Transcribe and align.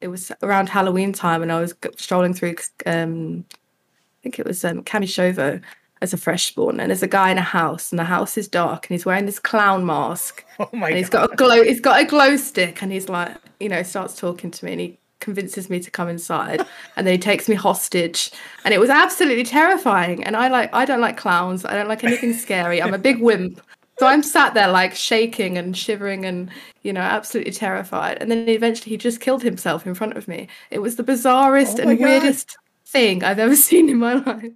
it 0.00 0.08
was 0.08 0.32
around 0.42 0.68
Halloween 0.68 1.12
time, 1.12 1.42
and 1.42 1.52
I 1.52 1.60
was 1.60 1.74
strolling 1.96 2.34
through. 2.34 2.56
Um, 2.86 3.44
I 3.50 4.22
think 4.22 4.38
it 4.38 4.46
was 4.46 4.64
um, 4.64 4.82
Kamyshovo 4.82 5.60
as 6.02 6.12
a 6.12 6.16
fresh 6.16 6.46
spawn, 6.46 6.80
and 6.80 6.90
there's 6.90 7.02
a 7.02 7.08
guy 7.08 7.30
in 7.30 7.38
a 7.38 7.42
house, 7.42 7.92
and 7.92 7.98
the 7.98 8.04
house 8.04 8.38
is 8.38 8.48
dark, 8.48 8.86
and 8.86 8.94
he's 8.94 9.06
wearing 9.06 9.26
this 9.26 9.38
clown 9.38 9.84
mask. 9.84 10.44
Oh 10.60 10.68
my 10.74 10.88
and 10.88 10.98
he's 10.98 11.08
god. 11.08 11.28
got 11.28 11.32
a 11.32 11.36
glow. 11.36 11.64
He's 11.64 11.80
got 11.80 12.02
a 12.02 12.04
glow 12.04 12.36
stick, 12.36 12.82
and 12.82 12.92
he's 12.92 13.08
like, 13.08 13.34
you 13.60 13.68
know, 13.70 13.82
starts 13.82 14.14
talking 14.14 14.50
to 14.50 14.64
me, 14.66 14.72
and 14.72 14.80
he 14.82 14.98
convinces 15.20 15.70
me 15.70 15.80
to 15.80 15.90
come 15.90 16.06
inside, 16.08 16.60
and 16.96 17.06
then 17.06 17.12
he 17.14 17.18
takes 17.18 17.48
me 17.48 17.54
hostage, 17.54 18.30
and 18.66 18.74
it 18.74 18.78
was 18.78 18.90
absolutely 18.90 19.44
terrifying. 19.44 20.22
And 20.24 20.36
I 20.36 20.48
like, 20.48 20.68
I 20.74 20.84
don't 20.84 21.00
like 21.00 21.16
clowns. 21.16 21.64
I 21.64 21.72
don't 21.72 21.88
like 21.88 22.04
anything 22.04 22.34
scary. 22.34 22.82
I'm 22.82 22.92
a 22.92 22.98
big 22.98 23.22
wimp. 23.22 23.62
So 24.00 24.06
I'm 24.06 24.22
sat 24.22 24.54
there 24.54 24.68
like 24.72 24.94
shaking 24.94 25.58
and 25.58 25.76
shivering 25.76 26.24
and 26.24 26.50
you 26.82 26.90
know 26.90 27.02
absolutely 27.02 27.52
terrified. 27.52 28.16
And 28.22 28.30
then 28.30 28.48
eventually 28.48 28.88
he 28.92 28.96
just 28.96 29.20
killed 29.20 29.42
himself 29.42 29.86
in 29.86 29.94
front 29.94 30.16
of 30.16 30.26
me. 30.26 30.48
It 30.70 30.78
was 30.78 30.96
the 30.96 31.04
bizarrest 31.04 31.78
Oh 31.78 31.82
and 31.86 31.98
God. 31.98 32.04
weirdest 32.06 32.56
thing 32.86 33.22
I've 33.22 33.38
ever 33.38 33.54
seen 33.68 33.90
in 33.90 33.98
my 33.98 34.14
life. 34.14 34.52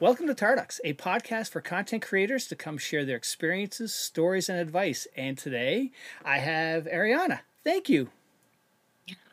Welcome 0.00 0.28
to 0.28 0.34
Tarducks, 0.34 0.78
a 0.84 0.94
podcast 0.94 1.50
for 1.50 1.60
content 1.60 2.04
creators 2.04 2.46
to 2.46 2.54
come 2.54 2.78
share 2.78 3.04
their 3.04 3.16
experiences, 3.16 3.92
stories, 3.92 4.48
and 4.48 4.56
advice. 4.56 5.08
And 5.16 5.36
today 5.36 5.90
I 6.24 6.38
have 6.38 6.84
Arriana. 6.84 7.40
Thank 7.64 7.88
you. 7.88 8.10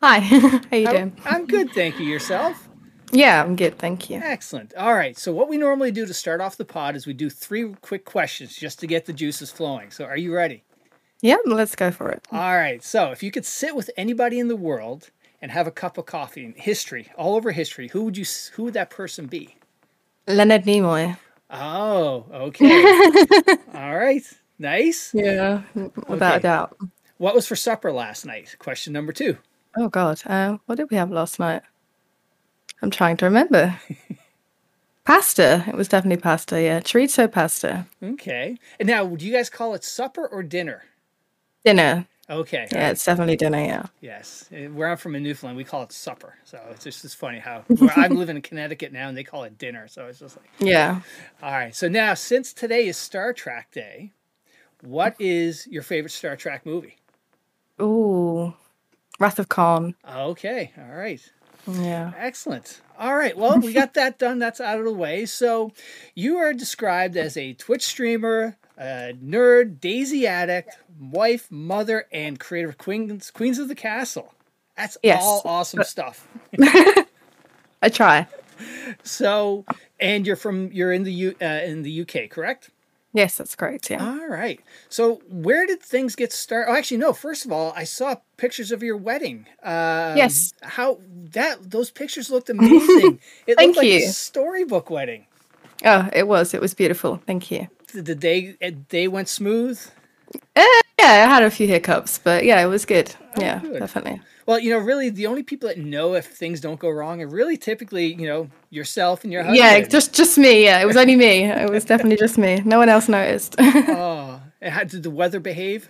Hi, 0.01 0.17
how 0.19 0.75
you 0.75 0.89
doing? 0.89 1.17
I'm 1.23 1.45
good, 1.45 1.71
thank 1.71 1.99
you. 1.99 2.07
Yourself? 2.07 2.67
Yeah, 3.11 3.43
I'm 3.43 3.55
good, 3.55 3.77
thank 3.77 4.09
you. 4.09 4.19
Excellent. 4.23 4.73
All 4.73 4.95
right. 4.95 5.15
So, 5.15 5.31
what 5.31 5.49
we 5.49 5.57
normally 5.57 5.91
do 5.91 6.03
to 6.07 6.13
start 6.15 6.41
off 6.41 6.57
the 6.57 6.65
pod 6.65 6.95
is 6.95 7.05
we 7.05 7.13
do 7.13 7.29
three 7.29 7.75
quick 7.81 8.03
questions 8.03 8.55
just 8.55 8.79
to 8.79 8.87
get 8.87 9.05
the 9.05 9.13
juices 9.13 9.51
flowing. 9.51 9.91
So, 9.91 10.05
are 10.05 10.17
you 10.17 10.33
ready? 10.33 10.63
Yeah, 11.21 11.37
let's 11.45 11.75
go 11.75 11.91
for 11.91 12.09
it. 12.09 12.25
All 12.31 12.55
right. 12.55 12.83
So, 12.83 13.11
if 13.11 13.21
you 13.21 13.29
could 13.29 13.45
sit 13.45 13.75
with 13.75 13.91
anybody 13.95 14.39
in 14.39 14.47
the 14.47 14.55
world 14.55 15.11
and 15.43 15.51
have 15.51 15.67
a 15.67 15.71
cup 15.71 15.99
of 15.99 16.07
coffee 16.07 16.43
in 16.43 16.53
history, 16.53 17.11
all 17.15 17.35
over 17.35 17.51
history, 17.51 17.89
who 17.89 18.01
would 18.05 18.17
you? 18.17 18.25
Who 18.53 18.63
would 18.63 18.73
that 18.73 18.89
person 18.89 19.27
be? 19.27 19.57
Leonard 20.27 20.63
Nimoy. 20.63 21.17
Oh, 21.49 22.25
okay. 22.31 22.83
all 23.73 23.95
right. 23.97 24.23
Nice. 24.57 25.11
Yeah, 25.13 25.61
without 26.07 26.29
Okay. 26.29 26.35
a 26.37 26.39
doubt. 26.39 26.77
What 27.17 27.35
was 27.35 27.47
for 27.47 27.55
supper 27.55 27.91
last 27.91 28.25
night? 28.25 28.55
Question 28.59 28.93
number 28.93 29.13
two. 29.13 29.37
Oh 29.77 29.89
God, 29.89 30.21
uh, 30.25 30.57
what 30.65 30.75
did 30.75 30.89
we 30.89 30.97
have 30.97 31.11
last 31.11 31.39
night? 31.39 31.61
I'm 32.81 32.89
trying 32.89 33.17
to 33.17 33.25
remember. 33.25 33.79
pasta. 35.05 35.63
It 35.67 35.75
was 35.75 35.87
definitely 35.87 36.21
pasta. 36.21 36.61
Yeah, 36.61 36.79
chorizo 36.79 37.31
pasta. 37.31 37.85
Okay. 38.01 38.57
And 38.79 38.87
now, 38.87 39.05
do 39.05 39.25
you 39.25 39.31
guys 39.33 39.49
call 39.49 39.73
it 39.73 39.83
supper 39.83 40.27
or 40.27 40.43
dinner? 40.43 40.83
Dinner. 41.63 42.07
Okay. 42.29 42.67
Yeah, 42.71 42.89
it's 42.89 43.05
definitely 43.05 43.35
dinner. 43.35 43.59
Yeah. 43.63 43.85
Yes. 44.01 44.49
Uh, 44.51 44.69
Where 44.71 44.89
I'm 44.89 44.97
from 44.97 45.15
in 45.15 45.21
Newfoundland, 45.23 45.57
we 45.57 45.63
call 45.63 45.83
it 45.83 45.91
supper. 45.91 46.35
So 46.43 46.59
it's 46.71 46.83
just 46.83 47.05
it's 47.05 47.13
funny 47.13 47.37
how 47.39 47.63
where 47.67 47.91
I'm 47.95 48.15
living 48.15 48.35
in 48.35 48.41
Connecticut 48.41 48.91
now 48.91 49.07
and 49.09 49.15
they 49.17 49.23
call 49.23 49.43
it 49.43 49.57
dinner. 49.59 49.87
So 49.87 50.07
it's 50.07 50.19
just 50.19 50.37
like, 50.37 50.49
Yeah. 50.59 51.01
all 51.43 51.51
right. 51.51 51.75
So 51.75 51.87
now, 51.87 52.15
since 52.15 52.51
today 52.51 52.87
is 52.87 52.97
Star 52.97 53.31
Trek 53.31 53.69
Day, 53.71 54.11
what 54.81 55.15
is 55.19 55.67
your 55.67 55.83
favorite 55.83 56.11
Star 56.11 56.35
Trek 56.35 56.65
movie? 56.65 56.97
Ooh, 57.81 58.53
Wrath 59.19 59.37
of 59.39 59.49
Khan. 59.49 59.95
Okay. 60.09 60.71
All 60.77 60.95
right. 60.97 61.21
Yeah. 61.67 62.11
Excellent. 62.17 62.81
All 62.97 63.15
right. 63.15 63.37
Well, 63.37 63.59
we 63.59 63.73
got 63.73 63.93
that 63.95 64.17
done. 64.17 64.39
That's 64.39 64.61
out 64.61 64.79
of 64.79 64.85
the 64.85 64.93
way. 64.93 65.25
So, 65.25 65.73
you 66.15 66.37
are 66.37 66.53
described 66.53 67.17
as 67.17 67.35
a 67.37 67.53
Twitch 67.53 67.83
streamer, 67.83 68.55
a 68.77 69.13
nerd, 69.23 69.79
DayZ 69.79 70.23
addict, 70.25 70.77
wife, 70.99 71.49
mother, 71.51 72.05
and 72.11 72.39
creator 72.39 72.69
of 72.69 72.77
Queens, 72.77 73.31
Queens 73.31 73.59
of 73.59 73.67
the 73.67 73.75
Castle. 73.75 74.33
That's 74.77 74.97
Yes. 75.03 75.21
all 75.23 75.41
awesome 75.45 75.83
stuff. 75.83 76.27
I 77.81 77.89
try. 77.89 78.27
So, 79.03 79.65
and 79.99 80.25
you're 80.25 80.35
from 80.35 80.71
you're 80.71 80.91
in 80.93 81.03
the 81.03 81.11
U 81.13 81.35
uh, 81.41 81.45
in 81.45 81.83
the 81.83 82.01
UK, 82.01 82.29
correct? 82.29 82.69
Yes, 83.13 83.37
that's 83.37 83.55
correct. 83.55 83.89
Yeah. 83.89 84.05
All 84.05 84.27
right. 84.27 84.59
So, 84.89 85.21
where 85.29 85.65
did 85.65 85.81
things 85.81 86.15
get 86.15 86.33
started? 86.33 86.69
Oh, 86.69 86.75
actually, 86.75 86.97
no. 86.97 87.13
First 87.13 87.45
of 87.45 87.51
all, 87.53 87.71
I 87.75 87.85
saw 87.85 88.15
pictures 88.35 88.71
of 88.73 88.83
your 88.83 88.97
wedding. 88.97 89.45
Um, 89.63 90.17
Yes. 90.17 90.53
How 90.61 90.99
that 91.31 91.71
those 91.71 91.91
pictures 91.91 92.29
looked 92.29 92.49
amazing. 92.49 93.19
It 93.47 93.55
Thank 93.55 93.69
looked 93.69 93.77
like 93.77 93.85
a 93.87 93.99
you. 94.01 94.07
storybook 94.09 94.89
wedding. 94.89 95.27
Oh, 95.85 96.09
it 96.11 96.27
was. 96.27 96.53
It 96.53 96.59
was 96.61 96.73
beautiful. 96.73 97.21
Thank 97.25 97.51
you. 97.51 97.67
Did 97.95 98.05
the 98.05 98.15
day 98.15 98.55
uh, 98.61 98.71
day 98.89 99.07
went 99.07 99.27
smooth? 99.29 99.79
Yeah, 100.55 100.63
I 100.99 101.27
had 101.29 101.43
a 101.43 101.49
few 101.51 101.67
hiccups, 101.67 102.17
but 102.19 102.45
yeah, 102.45 102.61
it 102.63 102.67
was 102.67 102.85
good. 102.85 103.13
yeah, 103.37 103.61
Oh, 103.63 103.67
good. 103.69 103.79
definitely. 103.79 104.21
Well, 104.45 104.59
you 104.59 104.69
know, 104.71 104.77
really, 104.79 105.09
the 105.09 105.27
only 105.27 105.43
people 105.43 105.67
that 105.69 105.77
know 105.79 106.13
if 106.13 106.25
things 106.27 106.61
don't 106.61 106.79
go 106.79 106.89
wrong 106.89 107.21
are 107.21 107.27
really 107.27 107.57
typically, 107.57 108.13
you 108.13 108.27
know, 108.27 108.49
yourself 108.69 109.23
and 109.23 109.33
your 109.33 109.41
husband. 109.43 109.57
Yeah, 109.57 109.79
just 109.87 110.13
just 110.13 110.37
me. 110.37 110.63
Yeah, 110.63 110.81
it 110.81 110.85
was 110.85 110.97
only 110.97 111.15
me. 111.15 111.45
It 111.45 111.69
was 111.69 111.83
definitely 111.85 112.17
just 112.17 112.37
me. 112.37 112.61
No 112.65 112.77
one 112.77 112.89
else 112.89 113.07
noticed. 113.09 113.55
Oh, 113.61 114.41
how 114.61 114.83
did 114.83 115.03
the 115.03 115.09
weather 115.11 115.39
behave? 115.39 115.89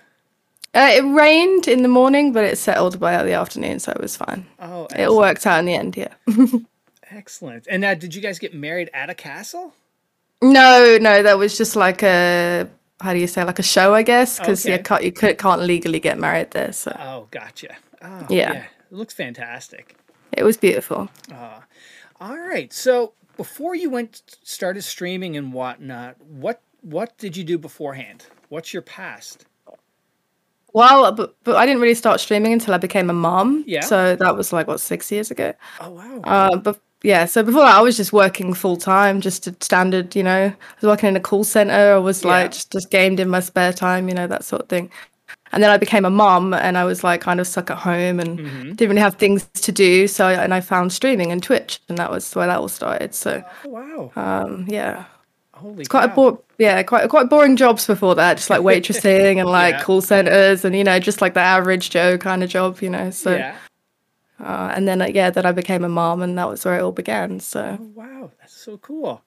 Uh, 0.74 0.90
it 0.94 1.02
rained 1.04 1.68
in 1.68 1.82
the 1.82 1.88
morning, 1.88 2.34
but 2.34 2.44
it 2.44 2.58
settled 2.58 3.00
by 3.00 3.24
the 3.24 3.32
afternoon, 3.34 3.80
so 3.80 3.92
it 3.94 4.02
was 4.02 4.18
fine. 4.18 4.46
Oh, 4.60 4.88
It 4.96 5.06
all 5.06 5.18
worked 5.18 5.48
out 5.48 5.60
in 5.60 5.66
the 5.66 5.74
end, 5.74 5.96
yeah. 5.96 6.14
excellent. 7.12 7.68
And 7.70 7.82
now, 7.82 7.94
did 7.94 8.14
you 8.14 8.22
guys 8.22 8.40
get 8.40 8.54
married 8.54 8.90
at 8.94 9.10
a 9.10 9.14
castle? 9.16 9.74
No, 10.42 10.98
no, 11.00 11.24
that 11.24 11.38
was 11.38 11.58
just 11.58 11.76
like 11.76 12.04
a 12.04 12.68
how 13.02 13.14
do 13.14 13.20
you 13.20 13.28
say 13.28 13.44
like 13.44 13.60
a 13.60 13.64
show, 13.64 13.94
I 13.94 14.04
guess, 14.04 14.40
because 14.40 14.66
Okay. 14.66 14.78
you 14.78 14.84
can't 14.84 15.04
you 15.04 15.12
can't 15.36 15.62
legally 15.62 16.00
get 16.00 16.18
married 16.18 16.52
there, 16.52 16.72
so 16.74 16.96
Oh, 17.00 17.28
gotcha. 17.32 17.76
Oh, 18.02 18.26
Yeah. 18.30 18.54
It 18.92 18.96
looks 18.96 19.14
fantastic. 19.14 19.96
it 20.38 20.44
was 20.44 20.58
beautiful. 20.58 21.10
All 22.22 22.38
right. 22.38 22.72
So 22.72 23.14
before 23.38 23.76
you 23.76 23.90
went 23.90 24.22
started 24.44 24.84
streaming 24.84 25.36
and 25.38 25.52
whatnot, 25.54 26.16
what 26.22 26.62
what 26.82 27.18
did 27.18 27.36
you 27.36 27.44
do 27.44 27.58
beforehand? 27.58 28.26
What's 28.50 28.72
your 28.74 28.84
past? 28.84 29.46
Well, 30.74 31.12
but, 31.14 31.36
but 31.46 31.56
I 31.56 31.66
didn't 31.66 31.82
really 31.82 31.96
start 31.96 32.20
streaming 32.20 32.52
until 32.54 32.74
I 32.74 32.78
became 32.78 33.10
a 33.10 33.14
mom. 33.14 33.64
Yeah. 33.66 33.80
So 33.82 34.16
that 34.18 34.36
was 34.36 34.52
like 34.52 34.68
what 34.68 34.80
six 34.82 35.12
years 35.12 35.32
ago. 35.32 35.54
Oh 35.80 35.90
wow. 35.92 36.22
Uh, 36.24 36.58
but 36.58 36.80
yeah, 37.06 37.26
so 37.26 37.44
before 37.44 37.62
that, 37.62 37.76
I 37.76 37.82
was 37.82 37.96
just 37.98 38.12
working 38.14 38.54
full 38.54 38.78
time, 38.78 39.22
just 39.22 39.48
a 39.48 39.56
standard, 39.62 40.16
you 40.16 40.24
know. 40.24 40.46
I 40.48 40.56
was 40.82 40.88
working 40.88 41.10
in 41.10 41.16
a 41.16 41.20
call 41.20 41.44
center. 41.44 41.94
I 41.94 41.98
was 41.98 42.26
like 42.26 42.46
Yeah. 42.46 42.48
just, 42.50 42.72
just 42.72 42.90
gamed 42.92 43.20
in 43.20 43.30
my 43.30 43.40
spare 43.40 43.72
time, 43.74 44.10
you 44.10 44.16
know, 44.16 44.28
that 44.28 44.44
sort 44.44 44.64
of 44.64 44.70
thing. 44.70 44.90
And 45.52 45.64
then 45.64 45.70
I 45.72 45.78
became 45.78 46.06
a 46.06 46.10
mom, 46.10 46.54
and 46.54 46.78
I 46.78 46.84
was 46.86 47.04
like 47.04 47.22
kind 47.22 47.40
of 47.40 47.48
stuck 47.48 47.70
at 47.72 47.78
home 47.78 48.20
and 48.20 48.40
Mm-hmm. 48.40 48.70
didn't 48.74 48.90
really 48.90 49.02
have 49.02 49.16
things 49.16 49.46
to 49.54 49.72
do. 49.72 50.08
So 50.08 50.28
and 50.28 50.54
I 50.54 50.62
found 50.62 50.92
streaming 50.92 51.32
and 51.32 51.42
Twitch, 51.42 51.80
and 51.90 51.98
that 51.98 52.12
was 52.12 52.34
where 52.36 52.48
that 52.48 52.60
all 52.60 52.68
started. 52.68 53.14
So 53.16 53.44
oh 53.66 53.70
wow. 53.70 54.12
um, 54.16 54.66
yeah, 54.68 55.06
Holy 55.54 55.80
it's 55.82 55.88
quite 55.90 56.06
a 56.06 56.08
cow. 56.10 56.16
bore, 56.16 56.40
yeah, 56.58 56.84
quite 56.84 57.10
quite 57.10 57.30
boring 57.30 57.56
jobs 57.56 57.88
before 57.88 58.16
that, 58.16 58.38
just 58.38 58.50
like 58.50 58.62
waitressing 58.70 59.40
and 59.40 59.48
like 59.50 59.76
Yeah. 59.76 59.82
call 59.84 60.02
centers, 60.02 60.66
and 60.66 60.76
you 60.76 60.84
know, 60.84 61.00
just 61.00 61.22
like 61.22 61.34
the 61.36 61.40
average 61.42 61.90
Joe 61.92 62.18
kind 62.18 62.44
of 62.44 62.50
job, 62.50 62.82
you 62.82 62.90
know. 62.90 63.10
So 63.12 63.36
yeah. 63.36 63.56
Uh, 64.40 64.72
and 64.76 64.88
then 64.88 65.02
uh, 65.02 65.06
yeah, 65.08 65.30
then 65.30 65.46
I 65.46 65.52
became 65.52 65.84
a 65.84 65.90
mom, 65.90 66.22
and 66.22 66.38
that 66.38 66.48
was 66.50 66.66
where 66.66 66.78
it 66.78 66.82
all 66.82 66.92
began. 66.92 67.40
So 67.40 67.78
Oh 67.80 67.84
wow. 67.94 68.32
That's 68.40 68.56
so 68.56 68.78
cool. 68.78 69.22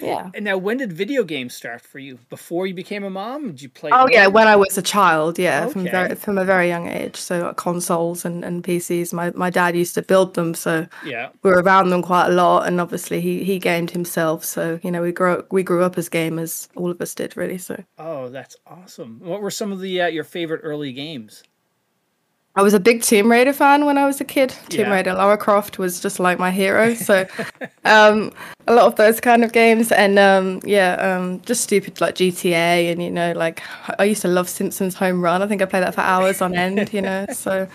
yeah. 0.00 0.30
And 0.34 0.44
now, 0.44 0.56
when 0.58 0.78
did 0.78 0.92
video 0.92 1.22
games 1.22 1.54
start 1.54 1.80
for 1.80 1.98
you? 2.00 2.18
Before 2.28 2.66
you 2.66 2.74
became 2.74 3.04
a 3.04 3.10
mom? 3.10 3.48
Did 3.52 3.62
you 3.62 3.68
play? 3.68 3.90
Oh 3.92 4.08
yeah, 4.10 4.26
when 4.26 4.48
I 4.48 4.56
was 4.56 4.76
a 4.76 4.82
child, 4.82 5.38
yeah, 5.38 5.66
from 5.68 5.84
very 5.84 6.14
from 6.16 6.38
a 6.38 6.44
very 6.44 6.68
young 6.68 6.88
age. 6.88 7.16
So 7.16 7.46
uh, 7.48 7.52
consoles 7.52 8.24
and, 8.24 8.44
and 8.44 8.64
PCs. 8.64 9.12
My 9.12 9.30
my 9.36 9.50
dad 9.50 9.76
used 9.76 9.94
to 9.94 10.02
build 10.02 10.34
them, 10.34 10.54
so 10.54 10.86
Yeah. 11.06 11.28
we 11.42 11.50
were 11.50 11.62
around 11.62 11.90
them 11.90 12.02
quite 12.02 12.26
a 12.28 12.32
lot. 12.32 12.66
And 12.66 12.80
obviously 12.80 13.20
he 13.20 13.44
he 13.44 13.58
gamed 13.58 13.90
himself, 13.92 14.44
so 14.44 14.80
you 14.82 14.90
know 14.90 15.02
we 15.02 15.12
grew 15.12 15.34
up, 15.34 15.52
we 15.52 15.62
grew 15.62 15.84
up 15.84 15.96
as 15.98 16.08
gamers. 16.08 16.68
All 16.74 16.90
of 16.90 17.00
us 17.00 17.14
did 17.14 17.36
really. 17.36 17.58
So 17.58 17.76
Oh, 17.98 18.28
that's 18.30 18.56
awesome. 18.66 19.20
What 19.22 19.42
were 19.42 19.50
some 19.52 19.70
of 19.72 19.80
the 19.80 20.00
uh, 20.02 20.06
your 20.08 20.24
favorite 20.24 20.62
early 20.64 20.92
games? 20.92 21.44
I 22.56 22.62
was 22.62 22.72
a 22.72 22.78
big 22.80 23.02
Tomb 23.02 23.30
Raider 23.30 23.52
fan 23.52 23.84
when 23.84 23.98
I 23.98 24.06
was 24.06 24.20
a 24.20 24.24
kid. 24.24 24.54
Tomb 24.68 24.82
Yeah. 24.86 24.92
Raider, 24.94 25.12
Lara 25.14 25.36
Croft 25.36 25.78
was 25.78 25.98
just 26.00 26.20
like 26.20 26.38
my 26.38 26.50
hero. 26.50 26.94
So 27.04 27.26
um, 27.84 28.30
a 28.68 28.74
lot 28.74 28.86
of 28.86 28.94
those 28.96 29.20
kind 29.20 29.42
of 29.44 29.52
games, 29.52 29.90
and 29.92 30.18
um, 30.18 30.60
yeah, 30.64 30.94
um, 30.94 31.40
just 31.42 31.62
stupid 31.62 32.00
like 32.00 32.14
GTA, 32.14 32.92
and 32.92 33.02
you 33.02 33.10
know, 33.10 33.32
like 33.32 33.62
I 33.98 34.04
used 34.04 34.22
to 34.22 34.28
love 34.28 34.48
Simpsons 34.48 34.94
Home 34.94 35.20
Run. 35.20 35.42
I 35.42 35.46
think 35.48 35.62
I 35.62 35.64
played 35.64 35.82
that 35.82 35.94
for 35.94 36.00
hours 36.02 36.40
on 36.40 36.54
end. 36.54 36.92
You 36.92 37.02
know, 37.02 37.26
so 37.32 37.66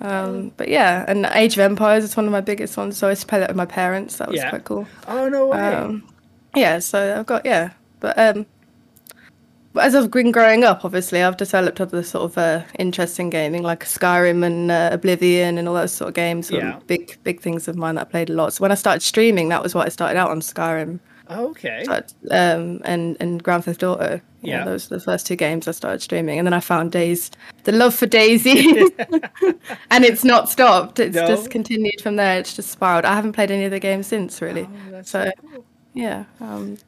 Um, 0.00 0.50
but 0.56 0.68
yeah, 0.68 1.04
and 1.08 1.26
Age 1.34 1.54
of 1.54 1.60
Empires 1.60 2.04
is 2.04 2.16
one 2.16 2.26
of 2.26 2.32
my 2.32 2.40
biggest 2.42 2.76
ones. 2.76 2.96
So 2.96 3.06
I 3.06 3.10
used 3.10 3.22
to 3.22 3.26
play 3.26 3.38
that 3.40 3.48
with 3.48 3.56
my 3.56 3.66
parents. 3.66 4.16
That 4.16 4.28
was 4.28 4.38
Yeah. 4.40 4.50
quite 4.50 4.64
cool. 4.64 4.86
Oh 5.08 5.28
no 5.28 5.46
way. 5.48 5.58
Um, 5.58 6.02
yeah, 6.54 6.78
so 6.80 7.18
I've 7.18 7.26
got 7.26 7.44
yeah, 7.44 7.70
but 8.00 8.16
um, 8.18 8.44
but 8.44 8.55
as 9.78 9.94
I've 9.94 10.10
been 10.10 10.32
growing 10.32 10.64
up, 10.64 10.84
obviously 10.84 11.22
I've 11.22 11.36
developed 11.36 11.80
other 11.80 12.02
sort 12.02 12.24
of 12.30 12.38
uh, 12.38 12.62
interest 12.78 13.18
in 13.18 13.30
gaming, 13.30 13.62
like 13.62 13.84
Skyrim 13.84 14.44
and 14.44 14.70
uh, 14.70 14.90
Oblivion 14.92 15.58
and 15.58 15.68
all 15.68 15.74
those 15.74 15.92
sort 15.92 16.08
of 16.08 16.14
games. 16.14 16.50
Yeah. 16.50 16.78
big 16.86 17.16
big 17.24 17.40
things 17.40 17.68
of 17.68 17.76
mine 17.76 17.96
that 17.96 18.06
I 18.06 18.10
played 18.10 18.30
a 18.30 18.34
lot. 18.34 18.52
So 18.52 18.62
when 18.62 18.72
I 18.72 18.76
started 18.76 19.02
streaming, 19.02 19.48
that 19.50 19.62
was 19.62 19.74
what 19.74 19.86
I 19.86 19.88
started 19.90 20.18
out 20.18 20.30
on 20.30 20.40
Skyrim. 20.40 21.00
okay. 21.30 21.82
But, 21.86 22.12
um, 22.30 22.80
and 22.84 23.16
and 23.20 23.42
Grand 23.42 23.64
Theft 23.64 23.82
Auto. 23.82 24.20
Yeah. 24.42 24.60
know, 24.60 24.66
those 24.72 24.88
were 24.88 24.98
the 24.98 25.02
first 25.04 25.26
two 25.26 25.34
games 25.34 25.66
I 25.66 25.72
started 25.72 26.00
streaming, 26.00 26.38
and 26.38 26.46
then 26.46 26.52
I 26.52 26.60
found 26.60 26.92
Days, 26.92 27.32
the 27.64 27.72
love 27.72 27.94
for 27.96 28.06
DayZ, 28.06 28.46
and 29.90 30.04
it's 30.04 30.22
not 30.22 30.48
stopped. 30.48 31.00
It's 31.00 31.16
No? 31.16 31.26
just 31.26 31.50
continued 31.50 32.00
from 32.00 32.14
there. 32.14 32.38
It's 32.38 32.54
just 32.54 32.70
spiraled. 32.70 33.04
I 33.04 33.14
haven't 33.16 33.32
played 33.32 33.50
any 33.50 33.64
of 33.64 33.72
the 33.72 33.80
games 33.80 34.06
since, 34.06 34.40
really. 34.40 34.68
Oh, 34.94 35.02
so 35.02 35.30
cool. 35.40 35.64
yeah, 35.94 36.26
um, 36.40 36.78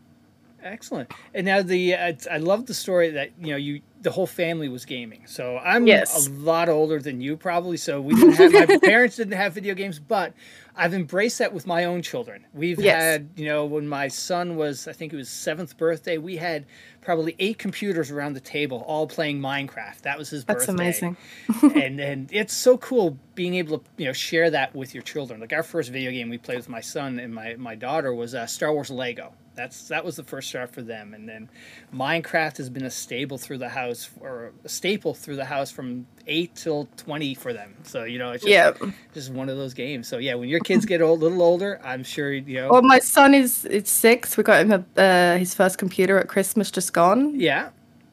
Excellent. 0.62 1.12
And 1.34 1.46
now 1.46 1.62
the 1.62 1.94
uh, 1.94 2.12
I 2.30 2.38
love 2.38 2.66
the 2.66 2.74
story 2.74 3.10
that 3.10 3.30
you 3.40 3.48
know 3.50 3.56
you 3.56 3.80
the 4.00 4.10
whole 4.10 4.26
family 4.26 4.68
was 4.68 4.84
gaming. 4.84 5.22
So 5.26 5.58
I'm 5.58 5.86
Yes. 5.86 6.26
a 6.28 6.30
lot 6.30 6.68
older 6.68 7.00
than 7.00 7.20
you 7.20 7.36
probably. 7.36 7.76
So 7.76 8.00
we 8.00 8.14
didn't 8.14 8.34
have 8.52 8.68
my 8.68 8.78
parents 8.82 9.16
didn't 9.16 9.34
have 9.34 9.52
video 9.54 9.74
games, 9.74 9.98
but 9.98 10.34
I've 10.76 10.94
embraced 10.94 11.38
that 11.38 11.52
with 11.52 11.66
my 11.66 11.84
own 11.84 12.02
children. 12.02 12.44
We've 12.54 12.78
Yes. 12.80 13.00
had 13.02 13.28
you 13.36 13.46
know 13.46 13.66
when 13.66 13.88
my 13.88 14.08
son 14.08 14.56
was 14.56 14.86
I 14.88 14.92
think 14.92 15.12
it 15.12 15.16
was 15.16 15.28
seventh 15.28 15.76
birthday, 15.76 16.18
we 16.18 16.36
had 16.36 16.66
probably 17.00 17.34
eight 17.38 17.58
computers 17.58 18.10
around 18.10 18.34
the 18.34 18.40
table 18.40 18.84
all 18.86 19.06
playing 19.06 19.40
Minecraft. 19.40 20.02
That 20.02 20.18
was 20.18 20.30
his 20.30 20.44
That's 20.44 20.66
birthday. 20.66 20.72
amazing. 20.84 21.16
and 21.62 22.00
and 22.00 22.32
it's 22.32 22.54
so 22.54 22.78
cool 22.78 23.16
being 23.34 23.54
able 23.54 23.78
to 23.78 23.84
you 23.96 24.06
know 24.06 24.12
share 24.12 24.50
that 24.50 24.74
with 24.74 24.94
your 24.94 25.02
children. 25.02 25.40
Like 25.40 25.52
our 25.52 25.62
first 25.62 25.90
video 25.90 26.10
game 26.10 26.28
we 26.28 26.38
played 26.38 26.58
with 26.58 26.68
my 26.68 26.80
son 26.80 27.18
and 27.20 27.34
my 27.34 27.54
my 27.56 27.74
daughter 27.74 28.14
was 28.14 28.34
uh, 28.34 28.46
Star 28.46 28.72
Wars 28.72 28.90
Lego. 28.90 29.32
That's 29.58 29.88
that 29.88 30.04
was 30.04 30.14
the 30.14 30.22
first 30.22 30.48
start 30.48 30.72
for 30.72 30.82
them, 30.82 31.14
and 31.14 31.28
then 31.28 31.48
Minecraft 31.92 32.56
has 32.58 32.70
been 32.70 32.84
a 32.84 32.90
staple 32.90 33.38
through 33.38 33.58
the 33.58 33.68
house 33.68 34.08
or 34.20 34.52
a 34.64 34.68
staple 34.68 35.14
through 35.14 35.34
the 35.34 35.44
house 35.44 35.72
from 35.72 36.06
eight 36.28 36.54
till 36.54 36.88
twenty 36.96 37.34
for 37.34 37.52
them. 37.52 37.74
So 37.82 38.04
you 38.04 38.18
know 38.18 38.30
it's 38.30 38.44
just, 38.44 38.52
Yeah. 38.52 38.90
just 39.12 39.32
one 39.32 39.48
of 39.48 39.56
those 39.56 39.74
games. 39.74 40.06
So 40.06 40.18
yeah, 40.18 40.34
when 40.34 40.48
your 40.48 40.60
kids 40.60 40.86
get 40.86 41.00
a 41.00 41.12
little 41.12 41.42
older, 41.42 41.80
I'm 41.82 42.04
sure 42.04 42.32
you 42.32 42.54
know. 42.60 42.68
Well, 42.70 42.82
my 42.82 43.00
son 43.00 43.34
is 43.34 43.64
is 43.64 43.88
six. 43.88 44.36
We 44.36 44.44
got 44.44 44.60
him 44.64 44.70
a, 44.96 45.00
uh, 45.02 45.38
his 45.38 45.54
first 45.54 45.76
computer 45.76 46.18
at 46.18 46.28
Christmas, 46.28 46.70
just 46.70 46.92
gone, 46.92 47.38
yeah, 47.40 47.70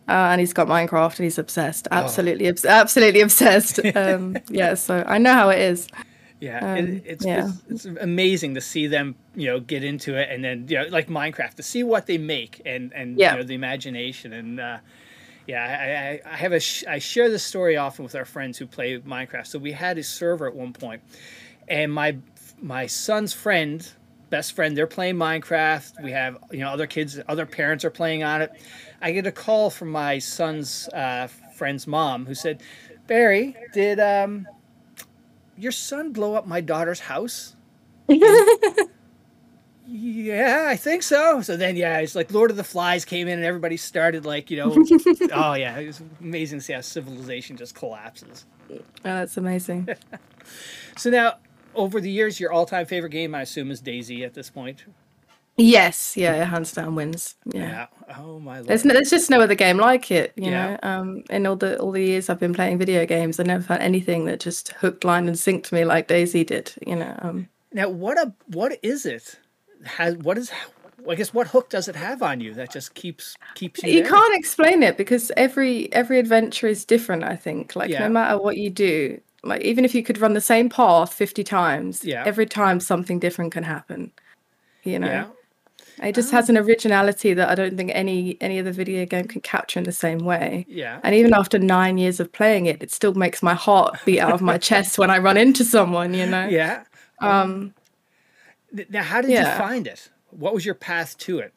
uh, 0.09 0.31
and 0.33 0.39
he's 0.41 0.51
got 0.53 0.68
Minecraft, 0.68 1.19
and 1.19 1.25
he's 1.25 1.38
obsessed. 1.38 1.88
Absolutely, 1.91 2.48
obs- 2.48 2.65
absolutely 2.65 3.21
obsessed. 3.21 3.80
Um, 3.95 4.36
yeah, 4.50 4.74
so 4.74 5.03
I 5.07 5.19
know 5.19 5.33
how 5.33 5.50
it 5.50 5.59
is. 5.59 5.88
Yeah, 6.45 6.59
Um, 6.59 6.77
it, 6.77 7.03
it's, 7.06 7.25
yeah. 7.25 7.51
it's 7.69 7.86
it's 7.86 7.86
amazing 8.00 8.53
to 8.53 8.62
see 8.62 8.86
them, 8.88 9.15
you 9.36 9.47
know, 9.47 9.59
get 9.59 9.83
into 9.83 10.15
it, 10.15 10.30
and 10.30 10.44
then 10.44 10.68
you 10.69 10.77
know, 10.77 10.86
like 10.89 11.07
Minecraft, 11.07 11.56
to 11.56 11.63
see 11.63 11.83
what 11.83 12.06
they 12.06 12.19
make, 12.19 12.62
and 12.65 12.94
and 12.94 13.18
Yeah. 13.18 13.31
you 13.31 13.38
know, 13.39 13.44
the 13.44 13.56
imagination, 13.56 14.31
and 14.33 14.59
uh, 14.59 14.77
yeah, 15.47 16.19
I, 16.25 16.30
I, 16.30 16.33
I 16.33 16.38
have 16.38 16.51
a 16.53 16.59
sh- 16.59 16.83
I 16.88 17.00
share 17.00 17.30
this 17.31 17.44
story 17.44 17.77
often 17.77 18.03
with 18.03 18.13
our 18.13 18.25
friends 18.25 18.59
who 18.59 18.68
play 18.68 19.00
Minecraft. 19.00 19.47
So 19.47 19.57
we 19.57 19.71
had 19.71 19.97
a 19.97 20.03
server 20.03 20.45
at 20.47 20.53
one 20.56 20.71
point, 20.71 21.01
and 21.68 21.92
my 21.92 22.18
my 22.62 22.86
son's 22.86 23.33
friend, 23.33 23.88
best 24.30 24.53
friend, 24.53 24.77
they're 24.77 24.88
playing 24.88 25.15
Minecraft. 25.15 26.03
We 26.03 26.12
have 26.12 26.38
you 26.51 26.59
know 26.59 26.69
other 26.69 26.86
kids, 26.88 27.19
other 27.27 27.48
parents 27.48 27.83
are 27.86 27.89
playing 27.91 28.24
on 28.24 28.44
it. 28.44 28.51
I 29.01 29.13
get 29.13 29.25
a 29.25 29.31
call 29.31 29.71
from 29.71 29.89
my 29.89 30.19
son's 30.19 30.88
uh, 30.89 31.27
friend's 31.56 31.88
mom 31.88 32.27
who 32.27 32.36
said, 32.36 32.62
"Barry, 33.07 33.56
did 33.74 34.00
um." 34.00 34.45
Your 35.57 35.72
son 35.72 36.12
blow 36.12 36.36
up 36.36 36.48
my 36.48 36.62
daughter's 36.62 37.02
house? 37.02 37.56
yeah, 39.88 40.68
I 40.68 40.75
think 40.75 41.04
so. 41.04 41.42
So 41.42 41.57
then, 41.57 41.75
yeah, 41.75 42.00
it's 42.00 42.16
like 42.16 42.31
Lord 42.31 42.52
of 42.52 42.57
the 42.57 42.63
Flies 42.63 43.06
came 43.06 43.28
in 43.28 43.40
and 43.40 43.46
everybody 43.46 43.78
started 43.78 44.25
like, 44.25 44.52
you 44.52 44.57
know, 44.57 44.72
oh 45.34 45.54
yeah, 45.54 45.78
it 45.80 45.88
was 45.88 46.02
amazing 46.19 46.60
to 46.60 46.66
see 46.66 46.74
how 46.74 46.81
civilization 46.81 47.57
just 47.57 47.75
collapses. 47.75 48.46
Oh, 48.72 48.80
that's 49.04 49.38
amazing. 49.38 49.90
So 50.98 51.10
now, 51.10 51.40
over 51.74 52.00
the 52.00 52.10
years, 52.10 52.40
your 52.40 52.54
all-time 52.54 52.86
favorite 52.86 53.10
game, 53.10 53.36
I 53.36 53.42
assume, 53.42 53.69
is 53.69 53.81
DayZ 53.81 54.24
at 54.25 54.34
this 54.34 54.50
point. 54.50 54.86
Yes, 55.57 56.18
yeah, 56.18 56.44
hands 56.44 56.74
down 56.74 56.96
wins. 56.96 57.36
Yeah. 57.46 57.88
Yeah. 58.10 58.16
Oh 58.18 58.40
my 58.40 58.56
lord. 58.57 58.68
There's 58.68 58.84
no, 58.84 58.94
there's 58.94 59.10
just 59.10 59.30
no 59.30 59.40
other 59.40 59.56
game 59.56 59.78
like 59.78 60.12
it, 60.12 60.34
you 60.36 60.52
Yeah. 60.52 60.72
know. 60.72 60.80
Um, 60.84 61.24
in 61.30 61.46
all 61.46 61.56
the 61.56 61.80
all 61.80 61.92
the 61.92 62.04
years 62.04 62.30
I've 62.30 62.40
been 62.40 62.54
playing 62.54 62.78
video 62.78 63.06
games, 63.06 63.40
I 63.40 63.44
never 63.44 63.63
found 63.63 63.81
anything 63.81 64.25
that 64.25 64.42
just 64.42 64.69
hooked, 64.74 65.06
line, 65.06 65.28
and 65.28 65.38
synced 65.38 65.72
me 65.72 65.86
like 65.86 66.07
DayZ 66.10 66.46
did. 66.48 66.74
You 66.86 66.98
know. 66.98 67.16
Um, 67.22 67.48
Now, 67.72 67.90
what 67.90 68.18
a 68.18 68.34
what 68.48 68.78
is 68.84 69.06
it? 69.06 69.40
Has 69.86 70.18
what 70.18 70.38
is? 70.38 70.52
I 71.07 71.16
guess 71.16 71.34
what 71.34 71.48
hook 71.48 71.69
does 71.69 71.88
it 71.88 71.96
have 71.96 72.22
on 72.24 72.42
you 72.42 72.54
that 72.56 72.72
just 72.72 72.94
keeps 72.96 73.38
keeps 73.54 73.81
you? 73.84 73.92
you 73.94 74.01
there? 74.01 74.10
can't 74.12 74.36
explain 74.36 74.84
it 74.84 74.98
because 74.98 75.31
every 75.38 75.92
every 75.94 76.19
adventure 76.19 76.68
is 76.68 76.84
different. 76.84 77.24
I 77.24 77.36
think, 77.38 77.75
like 77.78 77.90
Yeah. 77.92 78.00
no 78.00 78.10
matter 78.10 78.38
what 78.42 78.58
you 78.58 78.69
do, 78.69 79.22
like 79.44 79.62
even 79.62 79.86
if 79.86 79.96
you 79.96 80.04
could 80.04 80.18
run 80.18 80.34
the 80.34 80.42
same 80.42 80.68
path 80.68 81.13
fifty 81.13 81.44
times, 81.46 82.04
Yeah. 82.04 82.24
every 82.25 82.46
time 82.46 82.80
something 82.81 83.19
different 83.19 83.54
can 83.54 83.63
happen. 83.63 84.12
You 84.84 85.00
know. 85.00 85.08
Yeah. 85.08 85.25
It 86.03 86.15
just 86.15 86.31
has 86.31 86.50
an 86.50 86.57
originality 86.57 87.33
that 87.33 87.50
I 87.50 87.56
don't 87.56 87.77
think 87.77 87.92
any 87.94 88.38
any 88.42 88.59
other 88.59 88.71
video 88.71 89.06
game 89.06 89.25
can 89.25 89.42
capture 89.42 89.80
in 89.80 89.86
the 89.86 89.92
same 89.92 90.19
way. 90.19 90.65
Yeah. 90.68 91.00
And 91.03 91.15
even 91.15 91.33
after 91.33 91.57
nine 91.57 91.97
years 91.97 92.19
of 92.19 92.31
playing 92.31 92.65
it, 92.65 92.81
it 92.81 92.92
still 92.92 93.13
makes 93.13 93.42
my 93.42 93.53
heart 93.53 93.97
beat 94.06 94.19
out 94.19 94.33
of 94.33 94.42
my 94.42 94.57
chest 94.69 94.97
when 94.97 95.09
I 95.09 95.19
run 95.19 95.38
into 95.38 95.63
someone. 95.63 96.13
You 96.13 96.25
know. 96.25 96.47
Yeah. 96.47 96.83
Um. 97.19 97.74
Now, 98.89 99.03
how 99.03 99.21
did 99.21 99.31
you 99.31 99.45
find 99.57 99.88
it? 99.88 100.09
What 100.31 100.53
was 100.53 100.65
your 100.65 100.75
path 100.75 101.18
to 101.19 101.39
it? 101.39 101.53